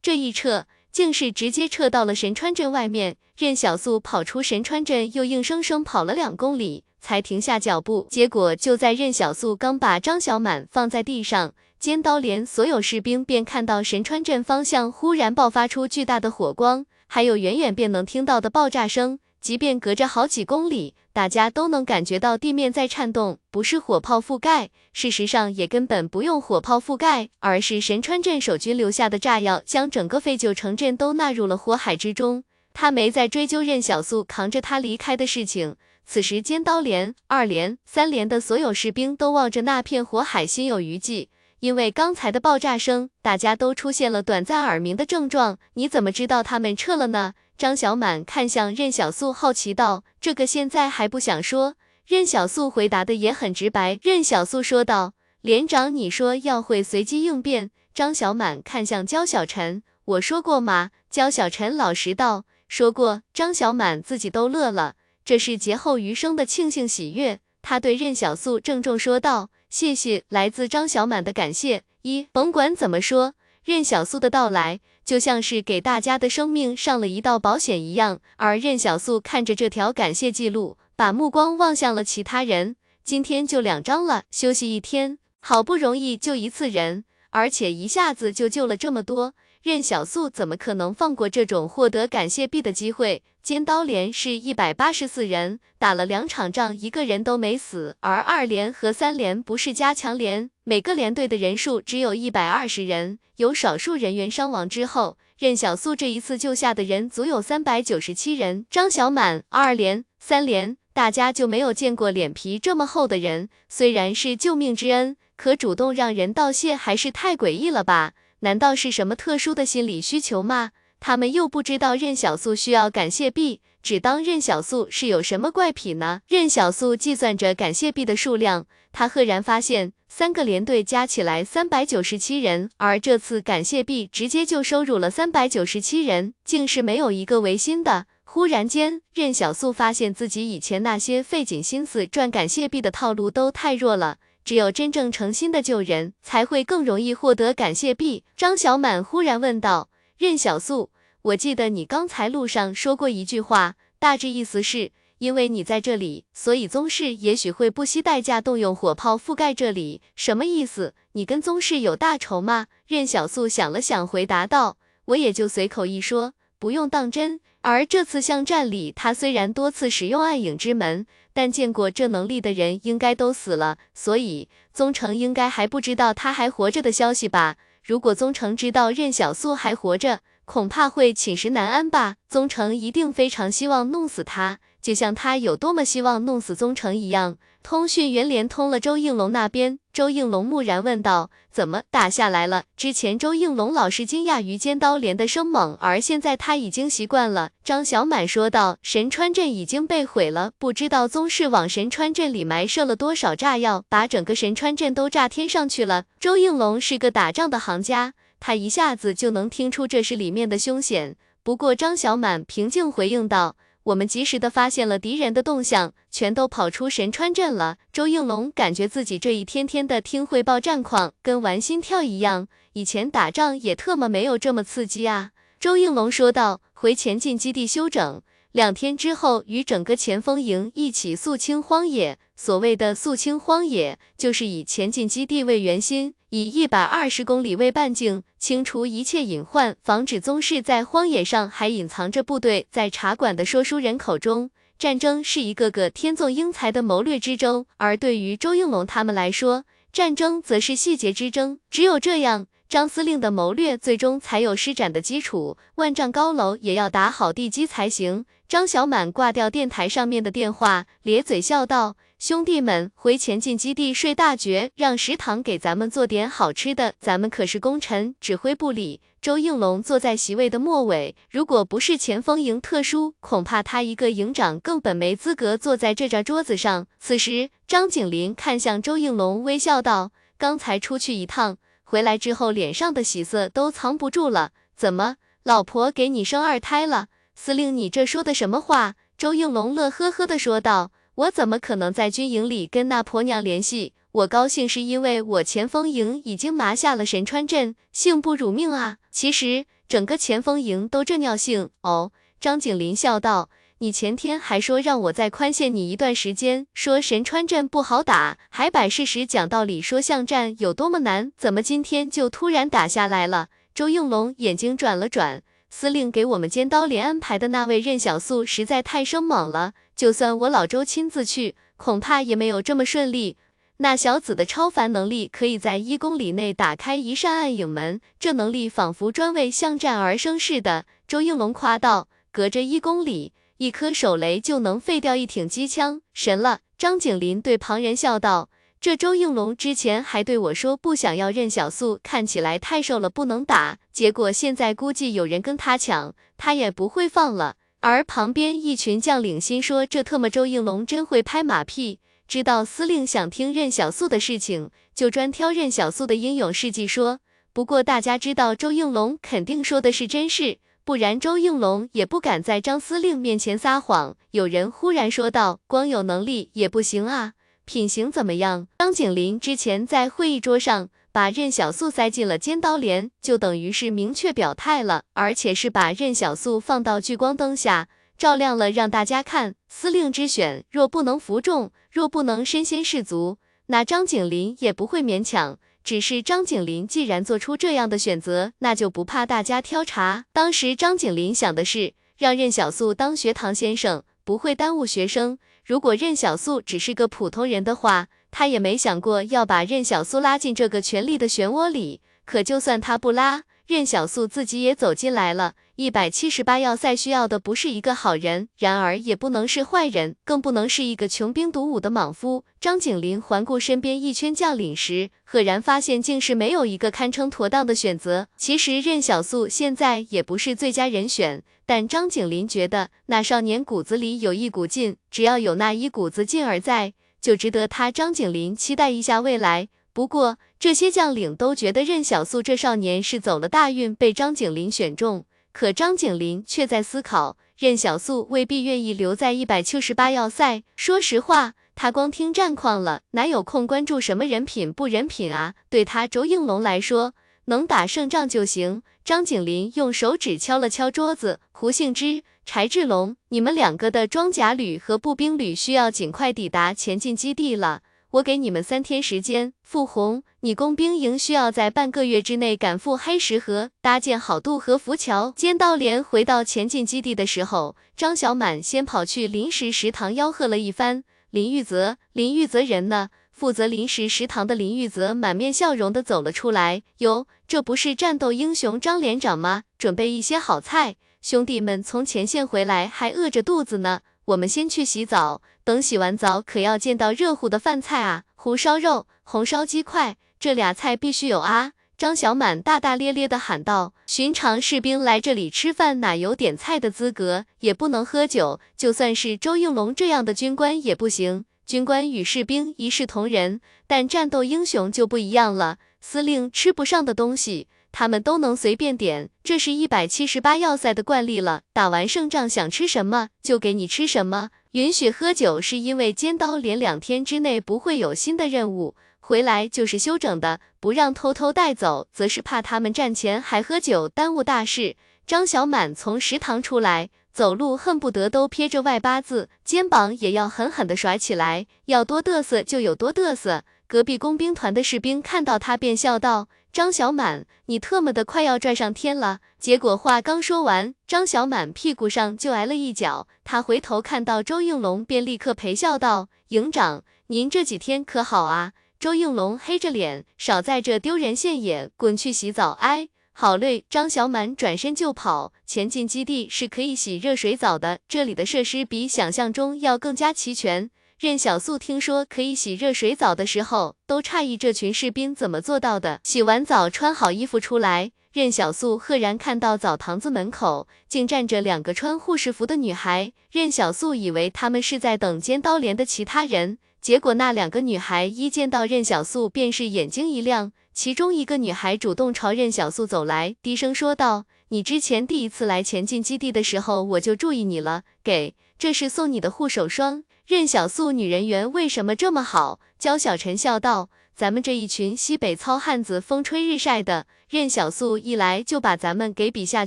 [0.00, 3.16] 这一撤，竟是直接撤到了神川镇外面。
[3.36, 8.06] 任小素跑出神川镇，又硬生生跑了两公里，才停下脚步。
[8.10, 11.54] 结果就在任小素刚把张小满放在地上。
[11.78, 19.18] 尖刀连所有士兵便看到神川镇方向忽然爆发出巨大的火光，还有远远便能听到的爆炸声。
[19.42, 32.44] 即便隔着好几公里，大家都能感觉到地面在颤动，不是火炮覆盖，事实上也根本不用火炮覆盖，而是神川镇守军留下的炸药将整个废旧城镇都纳入了火海之中。
[32.72, 35.74] 他没再追究任小素扛着他离开的事情。
[36.06, 41.28] 此时，尖刀连、二连、三连的所有士兵都望着那片火海，心有余悸。
[41.58, 45.58] 因为刚才的爆炸声，大家都出现了短暂耳鸣的症状。
[45.74, 47.34] 你怎么知道他们撤了呢？
[47.62, 54.00] 张小满看向任小素，好奇道：“这个现在还不想说。”任小素回答的也很直白。
[54.02, 55.12] 任小素说道
[55.42, 67.38] ：“连长，你说要会随机应变。”张小满看向焦小晨：“我说过吗？”焦小晨老实道：“说过。”张小满自己都乐了，这是劫后余生的庆幸喜悦。
[67.62, 69.50] 他对任小素郑重说道。
[69.70, 71.84] 谢谢来自张小满的感谢。
[72.02, 73.34] 一，甭管怎么说，
[73.64, 78.20] 任小素的到来就像是给大家的生命上了一道保险一样。
[78.36, 82.76] 而任小素看着这条感谢记录，把目光望向了其他人。
[83.04, 89.34] 今天就两张了，休息一天，好不容易救一次人，而且一下子就救了这么多。
[89.62, 93.22] 任小素怎么可能放过这种获得感谢币的机会？
[93.44, 97.94] 尖刀连是一百八十四人，打了两场仗，一个人都没死。
[98.00, 108.66] 而二连和三连不是加强连，每个连队的人数只有一百二十人，有少数人员伤亡之后，任小素这一次救下的人足有三百九十七人。
[108.68, 113.48] 张小满，二连、三连，大家就没有见过脸皮这么厚的人。
[113.68, 118.14] 虽然是救命之恩，可主动让人道谢还是太诡异了吧？
[118.42, 120.70] 难道是什么特殊的心理需求吗？
[120.98, 126.20] 他们又不知道任小素需要感谢币，只当任小素是有什么怪癖呢？
[126.28, 138.06] 任小素计算着感谢币的数量，他赫然发现三个连队加起来三百九十七人，而这次感谢币直接就收入了三百九十七人，竟是没有一个违心的。
[138.24, 144.16] 忽然间，任小素发现自己以前那些费尽心思赚感谢币的套路都太弱了。
[144.44, 148.24] 只有真正诚心的救人，才会更容易获得感谢币。
[148.36, 149.88] 张小满忽然问道
[150.18, 150.90] ：“任小素，
[151.22, 160.00] 我记得你刚才路上说过一句话，大致意思是，因为你在这里，所以宗室也许会不惜代价动用火炮覆盖这里。
[160.16, 160.94] 什么意思？
[161.12, 167.40] 你跟宗室有大仇吗？”任小素想了想，回答道：“我也就随口一说，不用当真。
[167.60, 177.56] 而这次巷战里，他虽然多次使用暗影之门。”但见过这能力的人应该都死了，所以宗成应该还不知道他还活着的消息吧？
[177.82, 182.16] 如果宗成知道任小素还活着，恐怕会寝食难安吧？
[182.28, 187.38] 宗成一定非常希望弄死他，就像他有多么希望弄死宗成一样。
[187.62, 197.50] 通讯员连通了周应龙那边，周应龙木然问道：“怎么打下来了？”之前周应龙老是惊讶于尖刀连的生猛，而现在他已经习惯了。
[197.64, 211.16] 张小满说道：“神川镇已经被毁了，不知道宗室往神川镇里埋设了多少炸药，把整个神川镇都炸天上去了。”周应龙是个打仗的行家，他一下子就能听出这是里面的凶险。
[211.44, 213.56] 不过张小满平静回应道。
[213.84, 217.78] 我们及时的发现了敌人的动向，全都跑出神川镇了。
[217.92, 222.48] 周应龙感觉自己这一天天的听汇报战况，跟玩心跳一样。
[222.74, 225.30] 以前打仗也特么没有这么刺激啊。
[225.60, 226.60] 周应龙说道。
[226.82, 232.18] 回前进基地休整，两天之后与整个前锋营一起肃清荒野。
[232.34, 236.14] 所谓的肃清荒野，就是以前进基地为圆心。
[236.34, 242.66] 以一百二十公里为半径，清除一切隐患，防止宗室在荒野上还隐藏着部队。
[242.70, 244.48] 在茶馆的说书人口中，
[244.78, 251.58] 战争是一个个天纵英才的谋略之争，而对于周应龙他们来说，战争则是细节之争。
[251.70, 255.58] 只有这样，张司令的谋略最终才有施展的基础。
[255.74, 258.24] 万丈高楼也要打好地基才行。
[258.48, 261.96] 张小满挂掉电台上面的电话，咧嘴笑道。
[262.22, 266.94] 兄弟们，回前进基地睡大觉，让食堂给咱们做点好吃的。
[267.00, 271.16] 咱们可是功臣，指挥部里，周应龙坐在席位的末尾。
[271.32, 276.86] 如果不是前锋营特殊，恐怕他一个营长根本没资格坐在这张桌子上。
[277.00, 284.52] 此时，张景林看向周应龙，微笑道：“刚才出去一趟。”回来之后脸上的喜色都藏不住了。
[284.76, 287.08] 怎么，老婆给你生二胎了？
[287.34, 288.94] 司令，你这说的什么话？
[289.18, 293.92] 周应龙乐呵呵的说道：“我怎么可能在军营里跟那婆娘联系？
[294.12, 298.96] 我高兴是因为我前锋营已经拿下了神川镇，幸不辱命啊！
[299.10, 315.42] 其实整个前锋营都这尿性哦。”张景林笑道：“你前天还说让我再宽限你一段时间，说神川镇不好打，还摆事实讲道理，说巷战有多么难，怎么今天就突然打下来了？”周应龙眼睛转了转。
[315.74, 323.38] 司令给我们尖刀连安排的那位任小素实在太生猛了，就算我老周亲自去，恐怕也没有这么顺利。
[323.78, 330.84] 那小子的超凡能力，可以在一公里内打开一扇暗影门，这能力仿佛专为巷战而生似的。
[331.08, 338.50] 周应龙夸道：“隔着一公里，一颗手雷就能废掉一挺机枪，神了！”张景林对旁人笑道。
[338.82, 347.54] 这周应龙之前还对我说不想要任小素，看起来太瘦了不能打，结果现在估计有人跟他抢，他也不会放了。
[347.78, 357.20] 而旁边一群将领心说这特么周应龙真会拍马屁，知道司令想听任小素的事情，就专挑任小素的英勇事迹说。
[357.52, 364.16] 不过大家知道周应龙肯定说的是真事，不然周应龙也不敢在张司令面前撒谎。
[364.32, 367.34] 有人忽然说道，光有能力也不行啊。
[367.64, 368.66] 品行怎么样？
[368.78, 379.54] 张景林之前在会议桌上把任小素塞进了尖刀连，就等于是明确表态了，而且是把任小素放到聚光灯下照亮了，让大家看。
[379.68, 385.58] 司令之选，若不能服众，若不能身先士卒，那张景林也不会勉强。
[385.84, 390.26] 只是张景林既然做出这样的选择，那就不怕大家挑茬。
[390.32, 395.38] 当时张景林想的是，让任小素当学堂先生，不会耽误学生。
[395.64, 402.00] 如果任小素只是个普通人的话，他也没想过要把任小素拉进这个权力的漩涡里。
[402.24, 405.54] 可就算他不拉，任小素自己也走进来了。
[405.82, 412.44] 一百七十八要塞需要的不是一个好人，然而也不能是坏人，更不能是一个穷兵黩武的莽夫。
[412.60, 418.28] 张景林环顾身边一圈将领时，赫然发现竟是没有一个堪称妥当的选择。
[418.36, 421.42] 其实任小素现在也不是最佳人选。
[421.66, 429.68] 但张景林觉得那少年骨子里有一股劲，只要有那一股子劲儿在，就值得他张景林期待一下未来。
[429.92, 435.26] 不过这些将领都觉得任小素这少年是走了大运，被张景林选中。
[435.52, 440.62] 可张景林却在思考，任小素未必愿意留在一百七十八要塞。
[440.76, 445.54] 说实话，他光听战况了，哪有空关注什么人品不人品啊？
[445.68, 447.14] 对他周应龙来说，
[447.44, 448.82] 能打胜仗就行。
[449.04, 457.82] 张景林用手指敲了敲桌子，胡杏之、柴志龙，你们两个的装甲旅和步兵旅需要尽快抵达前进基地了。
[458.12, 459.54] 我给你们三天时间。
[459.62, 465.32] 傅红，你工兵营需要在半个月之内赶赴黑石河，搭建好渡河浮桥。
[465.34, 471.04] 尖刀连回到前进基地的时候，张小满先跑去临时食堂吆喝了一番。
[471.30, 473.08] 林玉泽，林玉泽人呢？
[473.30, 476.82] 负责临时食堂的林玉泽满面笑容的走了出来。
[476.98, 479.62] 哟，这不是战斗英雄张连长吗？
[479.78, 484.02] 准备一些好菜，兄弟们从前线回来还饿着肚子呢。
[484.32, 488.24] 我们先去洗澡，等洗完澡可要见到热乎的饭菜啊！
[488.34, 491.72] 红烧肉、红烧鸡块，这俩菜必须有啊！
[491.98, 493.92] 张小满大大咧咧地喊道。
[494.06, 497.44] 寻常士兵来这里吃饭哪有点菜的资格？
[497.60, 501.44] 也不能喝酒，就算是周应龙这样的军官也不行。
[501.66, 505.78] 军官与士兵一视同仁，但战斗英雄就不一样了。
[506.00, 511.60] 司令吃不上的东西，他们都能随便点，这是一百七十八要塞的惯例了。
[511.72, 514.48] 打完胜仗想吃什么就给你吃什么。
[514.72, 524.96] 允许喝酒是因为尖刀连两天之内不会有新的任务，回来就是休整的；不让偷偷带走，则是怕他们战前还喝酒，耽误大事。
[525.26, 527.10] 张小满从食堂出来。
[527.32, 533.64] 走路恨不得都撇着外八字，肩膀也要狠狠的甩起来，要多嘚瑟就有多嘚瑟。
[533.86, 543.28] 隔壁工兵团的士兵看到他，便笑道：“张小满，你特么的快要拽上天了。”结果话刚说完，张小满屁股上就挨了一脚。
[543.44, 552.70] 他回头看到周应龙，便立刻陪笑道：“营长，您这几天可好啊？”周应龙黑着脸，少在这丢人现眼，滚去洗澡。
[552.72, 553.10] 哎。
[553.34, 555.54] 好累，张小满转身就跑。
[555.64, 560.90] 前进基地是可以洗热水澡的，这里的设施比想象中要更加齐全。
[561.22, 566.20] 任小素听说可以洗热水澡的时候，都诧异这群士兵怎么做到的。
[566.24, 573.32] 洗完澡，穿好衣服出来，任小素赫然看到澡堂子门口竟站着两个穿护士服的女孩。
[573.52, 580.72] 任小素以为他们是在等尖刀连的其他人，结果那两个女孩一见到任小素，便是眼睛一亮。
[580.92, 588.02] 其中一个女孩主动朝任小素走来，低声说道：“你之前第一次来前进基地的时候，我就注意你了。
[588.24, 592.80] 给，这是送你的护手霜。”任小素女人缘为什么这么好？
[592.98, 599.86] 焦小晨笑道：“咱们这一群西北糙汉子，风吹日晒的，任小素一来就把咱们给比下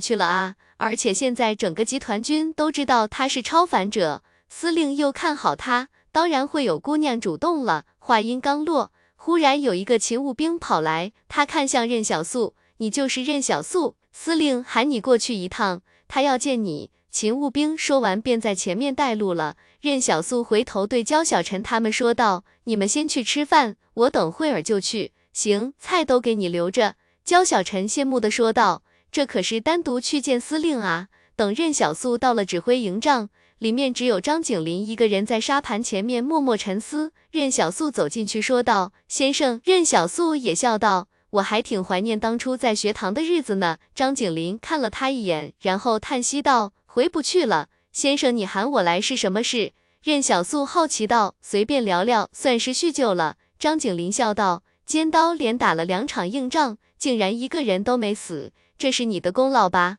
[0.00, 0.54] 去了啊！
[0.78, 8.92] 而且现在整个集团军都知道他是超凡者，司令又看好他，当然会有姑娘主动了。”话音刚落。
[9.16, 19.56] 忽然有一个勤务兵跑来，他看向任小素：“你就是任小素，司令喊你过去一趟，他要见你。”勤务兵说完便在前面带路了。
[19.80, 26.96] 任小素回头对焦小晨他们说道：“你们先去吃饭，我等会儿就去。”行，菜都给你留着。
[27.24, 33.30] 焦小晨羡慕的说道：“这可是单独去见司令啊！”等任小素到了指挥营帐。
[33.60, 37.12] 里面只有张景林一个人在沙盘前面默默沉思。
[37.30, 41.08] 任小素走进去说道：“先生。”任小素也笑道
[41.40, 49.74] ：“我还挺怀念当初在学堂的日子呢。”张景林看了他一眼，然后叹息道：“回不去了。”先生，你喊我来是什么事？
[50.02, 59.98] 任小素好奇道：“随便聊聊，算是叙旧了。”张景林笑道：“尖刀连打了两场硬仗，竟然一个人都没死，这是你的功劳吧？”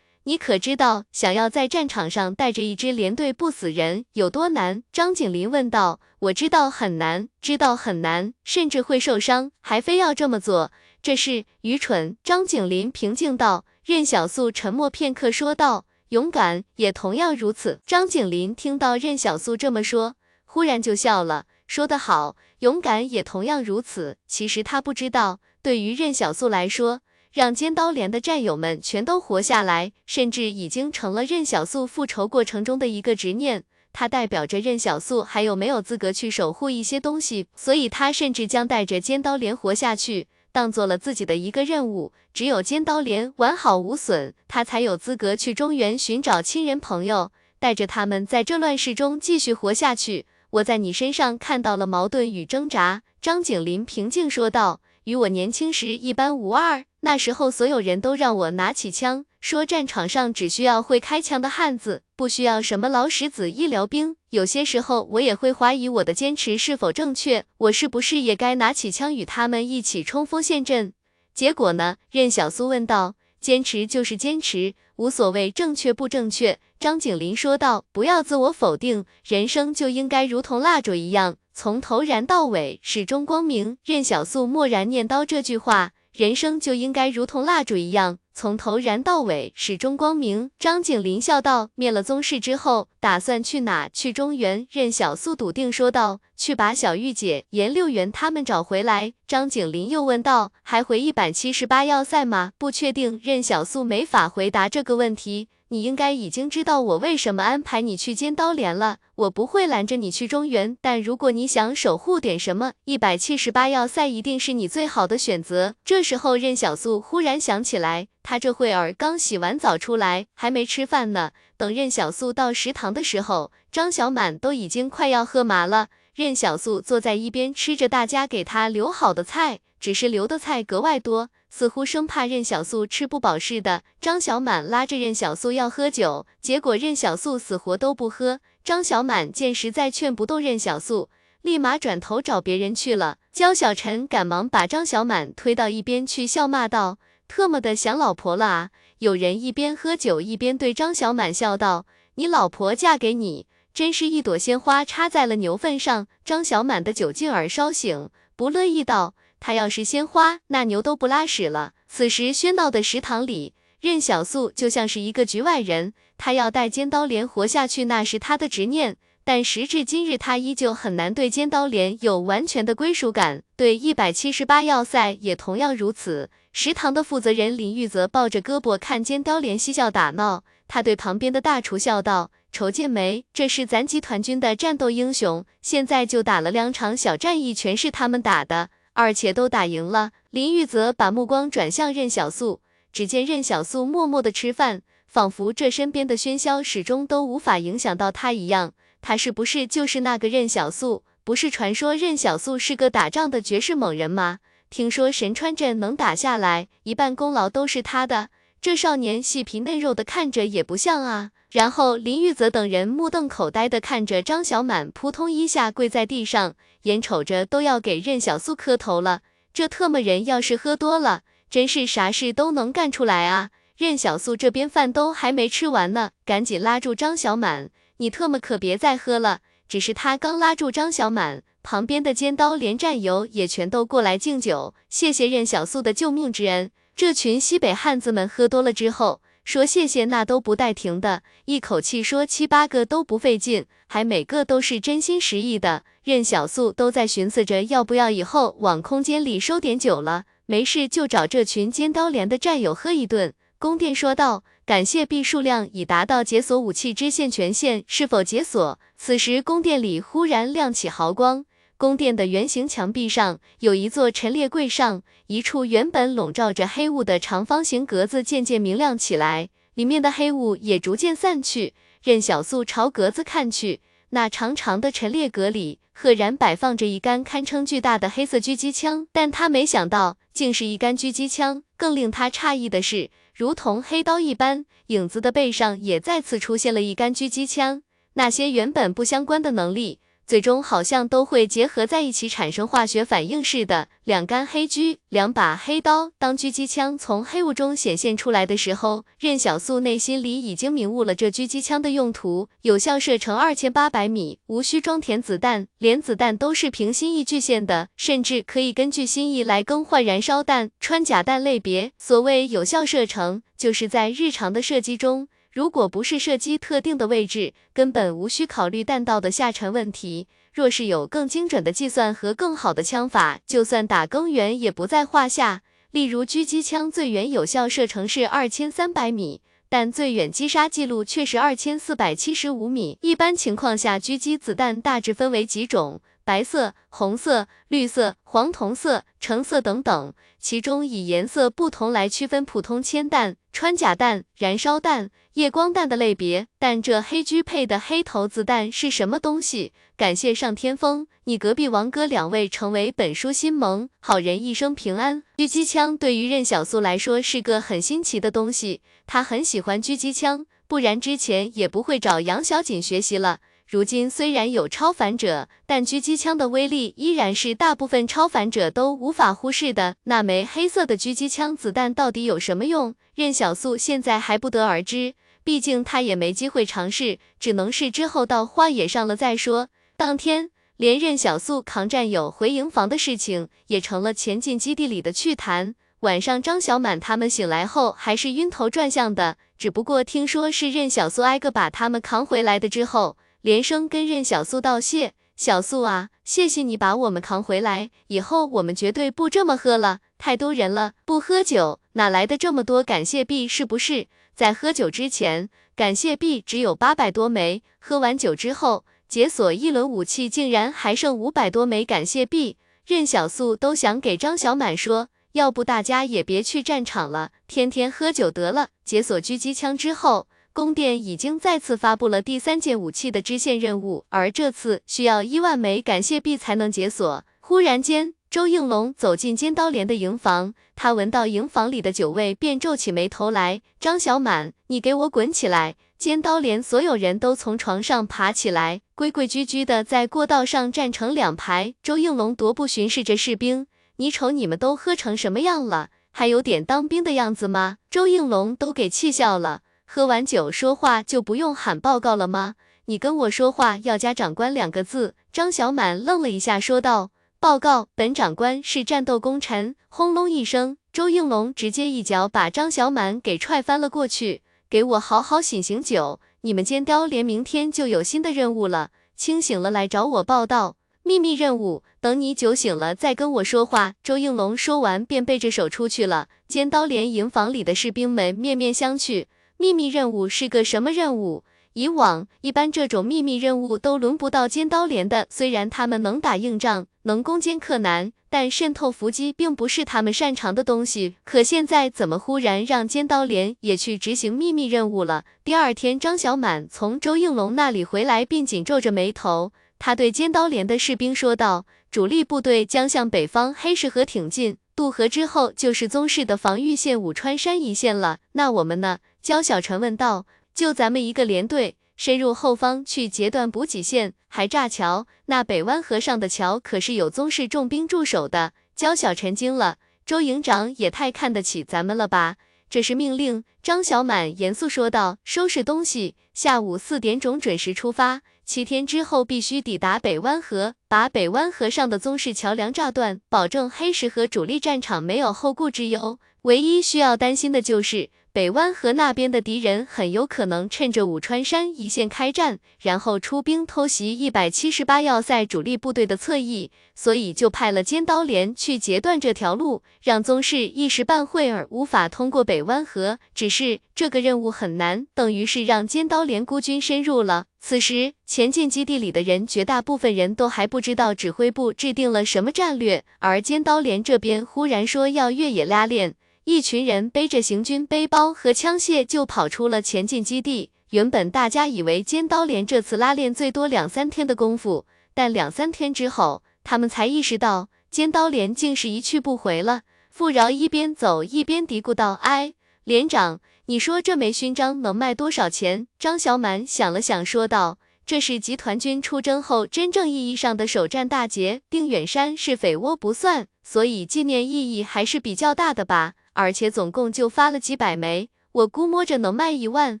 [0.24, 4.82] 你可知道，想要在战场上带着一支连队不死人有多难？
[4.90, 6.00] 张景林问道。
[6.20, 10.72] 我知道很难，知道很难，甚至会受伤，还非要这么做，
[11.02, 12.16] 这是愚蠢。
[12.24, 13.66] 张景林平静道。
[13.84, 17.80] 任小素沉默片刻，说道：勇敢也同样如此。
[17.86, 20.14] 张景林听到任小素这么说，
[20.44, 24.18] 忽然就笑了，说得好，勇敢也同样如此。
[24.26, 27.00] 其实他不知道，对于任小素来说。
[27.32, 33.64] 让尖刀连的战友们全都活下来，甚至已经成了任小素复仇过程中的一个执念。
[33.94, 42.12] 它代表着任小素还有没有资格去守护一些东西，所以他甚至将带着尖刀连活下去，当做了自己的一个任务。
[42.34, 50.26] 只有尖刀连完好无损，他才有资格去中原寻找亲人朋友，带着他们在这乱世中继续活下去。
[50.50, 53.02] 我在你身上看到了矛盾与挣扎。
[53.22, 54.81] 张景林平静说道。
[55.04, 56.84] 与我年轻时一般无二。
[57.00, 64.16] 那时候，所有人都让我拿起枪，说战场上只需要会开枪的汉子，不需要什么老石子医疗兵。
[64.30, 70.92] 有些时候，我也会怀疑我的坚持是否正确，我是不是也该拿起枪与他们一起冲锋陷阵？
[71.34, 71.96] 结果呢？
[72.10, 73.14] 任小苏问道。
[73.40, 76.60] 坚持就是坚持，无所谓正确不正确。
[76.78, 77.84] 张景林说道。
[77.90, 81.38] 不要自我否定，人生就应该如同蜡烛一样。
[81.54, 83.76] 从头燃到尾，始终光明。
[83.84, 90.50] 任小素默然念叨这句话，人生就应该如同蜡烛一样，从头燃到尾，始终光明。
[90.58, 93.88] 张景林笑道：“灭了宗室之后，打算去哪？
[93.88, 103.20] 去中原。”任小素笃定说道：“去把小玉姐、颜六元他们找回来。”张景林又问道：“还回一百七十八要塞吗？”不确定。
[103.22, 105.48] 任小素没法回答这个问题。
[105.72, 108.98] 你应该已经知道我为什么安排你去尖刀连了。
[109.14, 115.74] 我不会拦着你去中原，但如果你想守护点什么，一百七十八要塞一定是你最好的选择。
[115.82, 121.30] 这时候，任小素忽然想起来，她这会儿刚洗完澡出来，还没吃饭呢。
[121.56, 125.88] 等任小素到食堂的时候，张小满都已经快要喝麻了。
[126.14, 131.30] 任小素坐在一边吃着大家给他留好的菜，只是留的菜格外多。
[131.54, 138.40] 似乎生怕任小素吃不饱似的，张小满拉着任小素要喝酒，结果任小素死活都不喝。
[138.64, 141.10] 张小满见实在劝不动任小素，
[141.42, 143.18] 立马转头找别人去了。
[143.30, 146.96] 焦小晨赶忙把张小满推到一边去，笑骂道
[147.28, 148.70] ：“特么的想老婆了啊！”
[149.00, 151.84] 有人一边喝酒一边对张小满笑道
[152.16, 159.14] ：“你老婆嫁给你，真是一朵鲜花插在了牛粪上。”张小满的酒劲儿稍醒，不乐意道。
[159.44, 161.72] 他要是鲜花，那牛都不拉屎了。
[161.88, 165.94] 此时喧闹的食堂里，任小素就像是一个局外人。
[166.16, 168.98] 他要带尖刀连活下去，那是他的执念。
[169.24, 176.30] 但时至今日，他依旧很难对尖刀连有完全的归属感，对一百七十八要塞也同样如此。
[176.52, 192.60] 食堂的负责人林玉泽抱着胳膊看尖刀连嬉笑打闹，他对旁边的大厨笑道：“瞅见没，这是咱集团军的战斗英雄，现在就打了两场小战役，全是他们打的。”而且都打赢了，林玉泽把目光转向任小素，
[192.92, 198.74] 只见任小素默默的吃饭，仿佛这身边的喧嚣始终都无法影响到他一样。
[199.00, 201.04] 他是不是就是那个任小素？
[201.24, 204.38] 不是传说任小素是个打仗的绝世猛人吗？
[204.70, 208.28] 听说神川镇能打下来，一半功劳都是他的。
[208.62, 211.32] 这少年细皮嫩肉的，看着也不像啊。
[211.50, 216.54] 然后林玉泽等人目瞪口呆的看着张小满，扑通一下跪在地上。
[216.82, 219.22] 眼瞅着都要给任小素磕头了，
[219.52, 223.50] 这特么人要是喝多了，真是啥事都能干出来啊！
[223.76, 229.40] 任小素这边饭都还没吃完呢，赶紧拉住张小满，你特么可别再喝了。
[229.68, 236.70] 只是他刚拉住张小满，旁边的尖刀连战友也全都过来敬酒，谢谢任小素的救命之恩。
[236.94, 245.84] 这群西北汉子们喝多了之后，说谢谢那都不带停的，一口气说七八个都不费劲，还每个都是真心实意的。
[246.04, 253.32] 任小素都在寻思着要不要以后往空间里收点酒了，没事就找这群尖刀连的战友喝一顿。
[253.58, 261.44] 宫殿说道：“感谢币数量已达到解锁武器支线权限，是否解锁？”此时宫殿里忽然亮起豪光，
[261.82, 271.74] 宫殿的圆形墙壁上有一座陈列柜上，一处原本笼罩着黑雾的长方形格子渐渐明亮起来，里面的黑雾也逐渐散去。
[272.04, 273.80] 任小素朝格子看去，
[274.10, 281.64] 那长长的陈列格里赫然摆放着一杆堪称巨大的黑色狙击枪，但他没想到，竟是一杆狙击枪。
[281.76, 283.10] 更令他诧异的是。
[283.34, 287.82] 如同黑刀一般，影子的背上也再次出现了一杆狙击枪。
[288.12, 289.98] 那些原本不相关的能力。
[290.26, 293.88] 最终好像都会结合在一起，产生化学反应似的。
[294.04, 296.10] 两杆黑狙，两把黑刀。
[296.18, 311.92] 当狙击枪从黑雾中显现出来的时候，任小素内心里已经明悟了这狙击枪的用途：有效射程二千八百米，无需装填子弹，连子弹都是凭心意具现的，甚至可以根据心意来更换燃烧弹、穿甲弹类别。
[311.98, 315.28] 所谓有效射程，就是在日常的射击中。
[315.52, 320.26] 如果不是射击特定的位置，根本无需考虑弹道的下沉问题。
[320.54, 325.60] 若是有更精准的计算和更好的枪法，就算打更远也不在话下。
[325.90, 332.96] 例如狙击枪最远有效射程是二千三百米，但最远击杀记录却是二千四百七十五米。
[333.02, 336.00] 一般情况下，狙击子弹大致分为几种。
[336.24, 346.46] 白色、红色、绿色、黄铜色、橙色等等，其中以颜色不同来区分普通铅弹、穿甲弹、燃烧弹、夜光弹的类别。
[346.58, 349.72] 但这黑狙配的黑头子弹是什么东西？
[349.96, 355.22] 感谢上天风，你隔壁王哥两位成为本书新盟，好人一生平安。
[355.36, 363.40] 狙击枪对于任小素来说是个很新奇的东西，他很喜欢狙击枪，不然之前也不会找杨小锦学习了。
[363.72, 369.96] 如今虽然有超凡者，但狙击枪的威力依然是大部分超凡者都无法忽视的。
[370.04, 372.94] 那枚黑色的狙击枪子弹到底有什么用？
[373.14, 379.68] 任小素现在还不得而知，毕竟他也没机会尝试，只能是之后到荒野上了再说。
[379.96, 385.74] 当天，连任小素扛战友回营房的事情也成了前进基地里的趣谈。
[386.00, 393.16] 晚上，张小满他们醒来后还是晕头转向的，只不过听说是任小素挨个把他们扛回来的之后。
[393.42, 403.48] 连声跟任小素道谢，小素啊，谢谢你把我们扛回来，以后我们绝对不这么喝了，太多人了，不喝酒哪来的这么多感谢币？
[403.48, 404.06] 是不是？
[404.36, 412.56] 在喝酒之前，感谢币只有八百多枚，喝完酒之后，解锁一轮武器竟然还剩五百多枚感谢币。
[412.86, 418.68] 任小素都想给张小满说，要不大家也别去战场了，天天喝酒得了。
[418.84, 420.28] 解锁狙击枪之后。
[420.54, 427.24] 宫殿已经再次发布了第三件武器的支线任务，而这次需要一万枚感谢币才能解锁。
[427.40, 433.62] 忽然间，周应龙走进尖刀连的营房，他闻到营房里的酒味，便皱起眉头来。
[433.80, 435.76] 张小满，你给我滚起来！
[435.98, 441.74] 尖刀连所有人都从床上爬起来，规规矩矩的在过道上站成两排。
[441.82, 443.66] 周应龙踱步巡视着士兵，
[443.96, 447.78] 你瞅你们都喝成什么样了，还有点当兵的样子吗？
[447.88, 449.62] 周应龙都给气笑了。
[449.94, 452.54] 喝完酒说话就不用喊报告了吗？
[452.86, 455.14] 你跟我说话要加长官两个字。
[455.30, 464.40] 张小满愣了一下，说道：“报告，本长官是战斗功臣。”轰隆一声，周应龙直接一脚把张小满给踹翻了过去。
[464.70, 470.76] 给我好好醒醒酒，你们尖雕连明天就有新的任务了，清醒了来找我报道。
[471.02, 473.92] 秘密任务，等你酒醒了再跟我说话。
[474.02, 476.28] 周应龙说完便背着手出去了。
[476.48, 479.26] 尖刀连营房里的士兵们面面相觑。
[479.62, 481.44] 秘密任务是个什么任务？
[481.74, 485.28] 以往一般这种秘密任务都轮不到尖刀连的。
[485.30, 491.14] 虽然他们能打硬仗，能攻坚克难，但渗透伏击并不是他们擅长的东西。
[491.22, 495.22] 可现在怎么忽然让尖刀连也去执行秘密任务了？
[495.44, 499.52] 第二天，张小满从周应龙那里回来，并紧皱着眉头。
[499.78, 508.98] 他对尖刀连的士兵说道：“主力部队将向北方黑石河挺进。”渡河之后就是宗室的防御线武川山一线了，那我们呢？
[509.22, 510.26] 焦小晨问道。
[510.54, 515.06] 就咱们一个连队深入后方去截断补给线，还炸桥。
[515.24, 522.36] 那北湾河上的桥可是有宗室重兵驻守的，焦小晨惊了，周营长也太看得起咱们了吧？
[522.68, 523.44] 这是命令。
[523.62, 528.20] 张小满严肃说道：“收拾东西，下午四点钟准时出发。
[528.44, 536.18] 七天之后必须抵达北湾河，把北湾河上的宗氏桥梁炸断，保证黑石河主力战场没有后顾之忧。
[536.42, 553.18] 唯一需要担心的就是。”北湾河那边的敌人很有可能趁着武川山一线开战，然后出兵偷袭一百七十八要塞主力部队的侧翼，所以就派了尖刀连去截断这条路，让宗室一时半会儿无法通过北湾河。
[553.34, 557.44] 只是这个任务很难，等于是让尖刀连孤军深入了。
[557.60, 566.14] 此时前进基地里的人，绝大部分人都还不知道指挥部制定了什么战略，而尖刀连这边忽然说要越野拉练。
[566.44, 570.70] 一群人背着行军背包和枪械就跑出了前进基地。
[570.90, 579.82] 原本大家以为尖刀连这次拉练最多两三天的功夫，但两三天之后，他们才意识到尖刀连竟是一去不回了。
[580.10, 582.54] 傅饶一边走一边嘀咕道：“哎，
[582.84, 600.00] 连长，你说这枚勋章能卖多少钱？”张小满想了想，说道：“这是集团军出征后真正意义上的首战大捷，定远山是匪窝不算，所以纪念意义还是比较大的吧。”而且总共就发了几百枚，我估摸着能卖一万。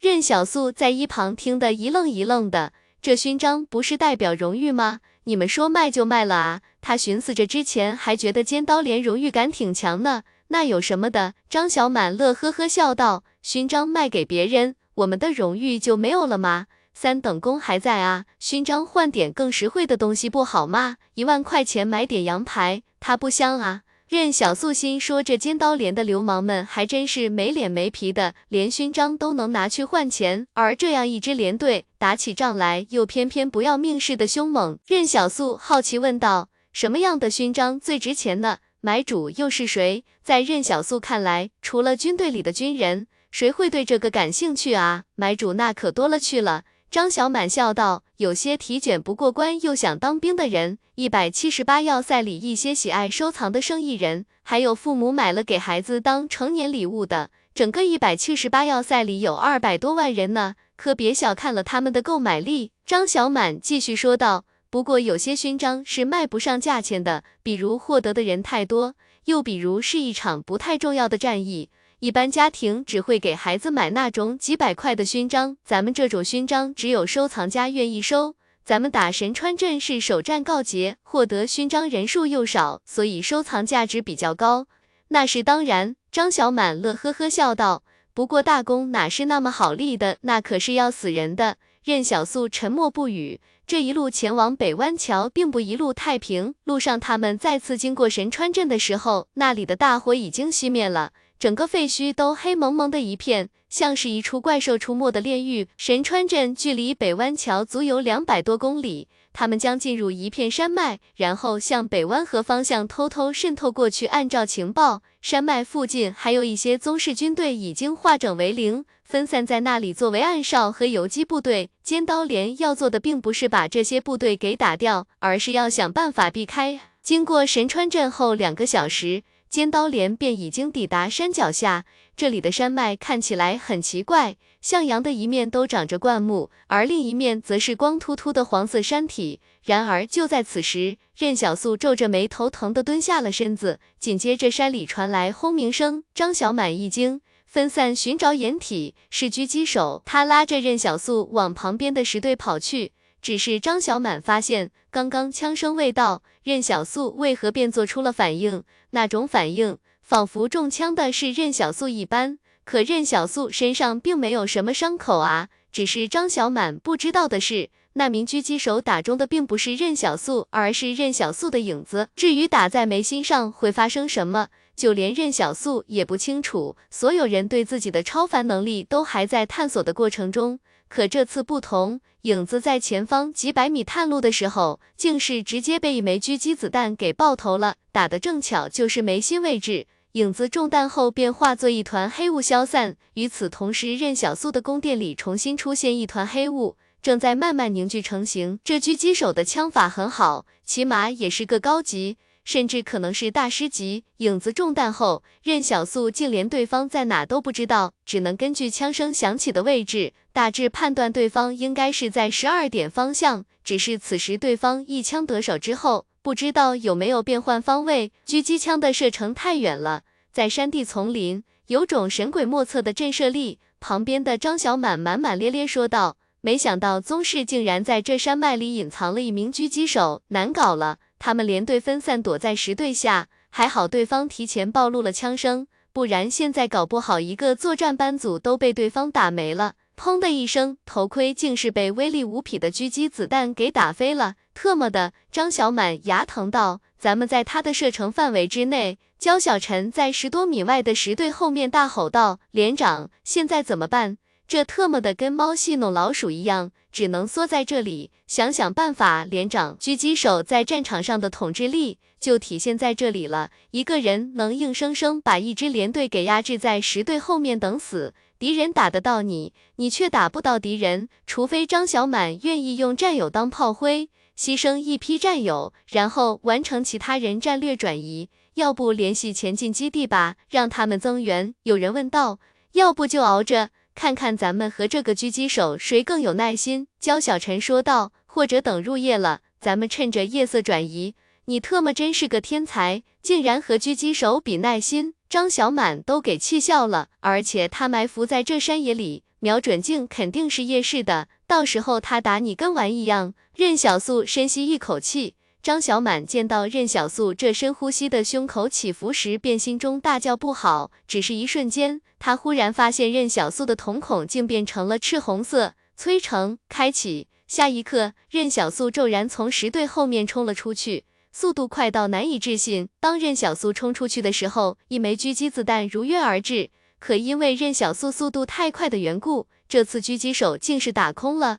[0.00, 2.72] 任小素在一旁听得一愣一愣的，
[3.02, 5.00] 这勋章不是代表荣誉吗？
[5.24, 6.60] 你们说卖就卖了啊？
[6.80, 11.34] 他寻思着，之前还觉得尖刀连荣誉感挺强呢，那有什么的？
[11.50, 16.66] 张小满乐呵呵笑道：“勋章卖给别人，我们的荣誉就没有了吗？
[16.94, 20.96] 三等功还在啊，勋章换点更实惠的东西不好吗？
[21.14, 30.46] 一万块钱买点羊排，它不香啊？”任小素心说：“这尖刀连的流氓们还真是没脸没皮的，连勋章都能拿去换钱。
[30.54, 38.60] 而这样一支连队打起仗来，又偏偏不要命似的凶猛。”任小素好奇问道：“什么样的勋章最值钱呢？
[38.80, 45.02] 买主又是谁？”在任小素看来，除了军队里的军人，谁会对这个感兴趣啊？
[45.16, 46.64] 买主那可多了去了。
[46.90, 68.96] 张小满笑道：“有些体检不过关又想当兵的人，一百七十八要塞里一些喜爱收藏的生意人，还有父母买了给孩子当成年礼物的，整个一百七十八要塞里有二百多万人呢，可别小看了他们的购买力。”张小满继续说道：“不过有些勋章是卖不上价钱的，比如获得的人太多，
[69.26, 71.70] 又比如是一场不太重要的战役。”
[72.00, 78.36] 一般家庭只会给孩子买那种几百块的勋章，咱们这种勋章只有收藏家愿意收。
[78.64, 84.68] 咱们打神川镇是首战告捷，获得勋章人数又少，所以收藏价值比较高。
[85.08, 87.82] 那是当然，张小满乐呵呵笑道。
[88.14, 91.56] 不过大功哪是那么好立的，那可是要死人的。
[91.82, 93.40] 任小素沉默不语。
[93.66, 96.54] 这一路前往北湾桥，并不一路太平。
[96.62, 101.10] 路上他们再次经过神川镇的时候，那里的大火已经熄灭了。
[101.38, 105.68] 整个废墟都黑蒙蒙的一片，像是一处怪兽出没的炼狱。
[105.76, 114.06] 神川镇距离北湾桥足有两百多公里，他们将进入一片山脉，然后向北湾河方向偷偷渗透过去。
[114.06, 121.70] 按照情报，山脉附近还有一些宗室军队已经化整为零，分散在那里作为暗哨和游击部队。
[121.84, 126.80] 尖刀连要做的并不是把这些部队给打掉，而是要想办法避开。
[127.00, 129.22] 经过神川镇后两个小时。
[129.48, 139.40] 尖刀连便已经抵达山脚下，这里的山脉看起来很奇怪，向阳的一面都长着灌木，而另一面则是光秃秃的黄色山体。
[139.64, 143.80] 然而就在此时，任小素皱着眉头，疼得蹲下了身子。
[143.98, 150.02] 紧接着山里传来轰鸣声，张小满一惊，分散寻找掩体，是狙击手。
[150.04, 152.92] 他拉着任小素往旁边的石堆跑去。
[153.20, 158.62] 只是张小满发现，刚刚枪声未到，任小素为何便做出了反应？
[158.90, 162.38] 那种反应，仿佛中枪的是任小素一般。
[162.64, 165.48] 可任小素身上并没有什么伤口啊！
[165.72, 172.08] 只是张小满不知道的是，那名狙击手打中的并不是任小素，而是任小素的影子。
[172.14, 176.76] 至于打在眉心上会发生什么，就连任小素也不清楚。
[176.90, 180.60] 所有人对自己的超凡能力都还在探索的过程中。
[180.88, 189.86] 可这次不同，影子在前方几百米探路的时候，竟是直接被一枚狙击子弹给爆头了，打的正巧就是眉心位置。
[190.12, 192.96] 影子中弹后便化作一团黑雾消散。
[193.14, 198.58] 与此同时，任小素的宫殿里重新出现一团黑雾，正在慢慢凝聚成型。
[198.64, 202.16] 这狙击手的枪法很好，起码也是个高级。
[202.48, 204.04] 甚至可能是大师级。
[204.16, 213.44] 影子中弹后，任小素竟连对方在哪都不知道，只能根据枪声响起的位置，大致判断对方应该是在十二点方向。
[213.62, 223.58] 只是此时对方一枪得手之后，不知道有没有变换方位，狙击枪的射程太远了，在山地丛林，有种神鬼莫测的震慑力。
[223.78, 230.96] 旁边的张小满满满咧咧说道：“没想到宗室竟然在这山脉里隐藏了一名狙击手，难搞了。
[231.18, 244.34] 他们连队分散躲在石堆下，还好对方提前暴露了枪声，不然现在搞不好一个作战班组都被对方打没了。”砰的一声，头盔竟是被威力无匹的狙击子弹给打飞了。
[244.54, 254.18] 特么的，张小满牙疼道：“咱们在他的射程范围之内。”焦小晨在十多米外的石队后面大吼道：“连长，现在怎么办？
[254.46, 268.14] 这特么的跟猫戏弄老鼠一样，只能缩在这里，想想办法。”连长，狙击手在战场上的统治力就体现在这里了，一个人能硬生生把一支连队给压制在十队后面等死。
[268.38, 278.28] 敌人打得到你，你却打不到敌人，除非张小满愿意用战友当炮灰，牺牲一批战友，然后完成其他人战略转移。
[278.54, 281.54] 要不联系前进基地吧，让他们增援。
[281.64, 282.38] 有人问道。
[282.72, 286.86] 要不就熬着，看看咱们和这个狙击手谁更有耐心。
[287.00, 288.12] 焦小晨说道。
[288.30, 291.16] 或者等入夜了，咱们趁着夜色转移。
[291.46, 295.14] 你特么真是个天才，竟然和狙击手比耐心。
[295.28, 303.34] 张小满都给气笑了，而且他埋伏在这山野里，瞄准镜肯定是夜视的，到时候他打你跟玩一样。
[303.56, 310.90] 任小素深吸一口气，张小满见到任小素这深呼吸的胸口起伏时，便心中大叫不好。
[311.06, 315.74] 只是一瞬间，他忽然发现任小素的瞳孔竟变成了赤红色。
[315.96, 321.04] 催城开启，下一刻，任小素骤然从石队后面冲了出去。
[321.32, 322.88] 速度快到难以置信。
[323.00, 326.70] 当任小素冲出去的时候，一枚狙击子弹如约而至。
[327.00, 331.58] 可因为任小素速度太快的缘故，这次狙击手竟是打空了。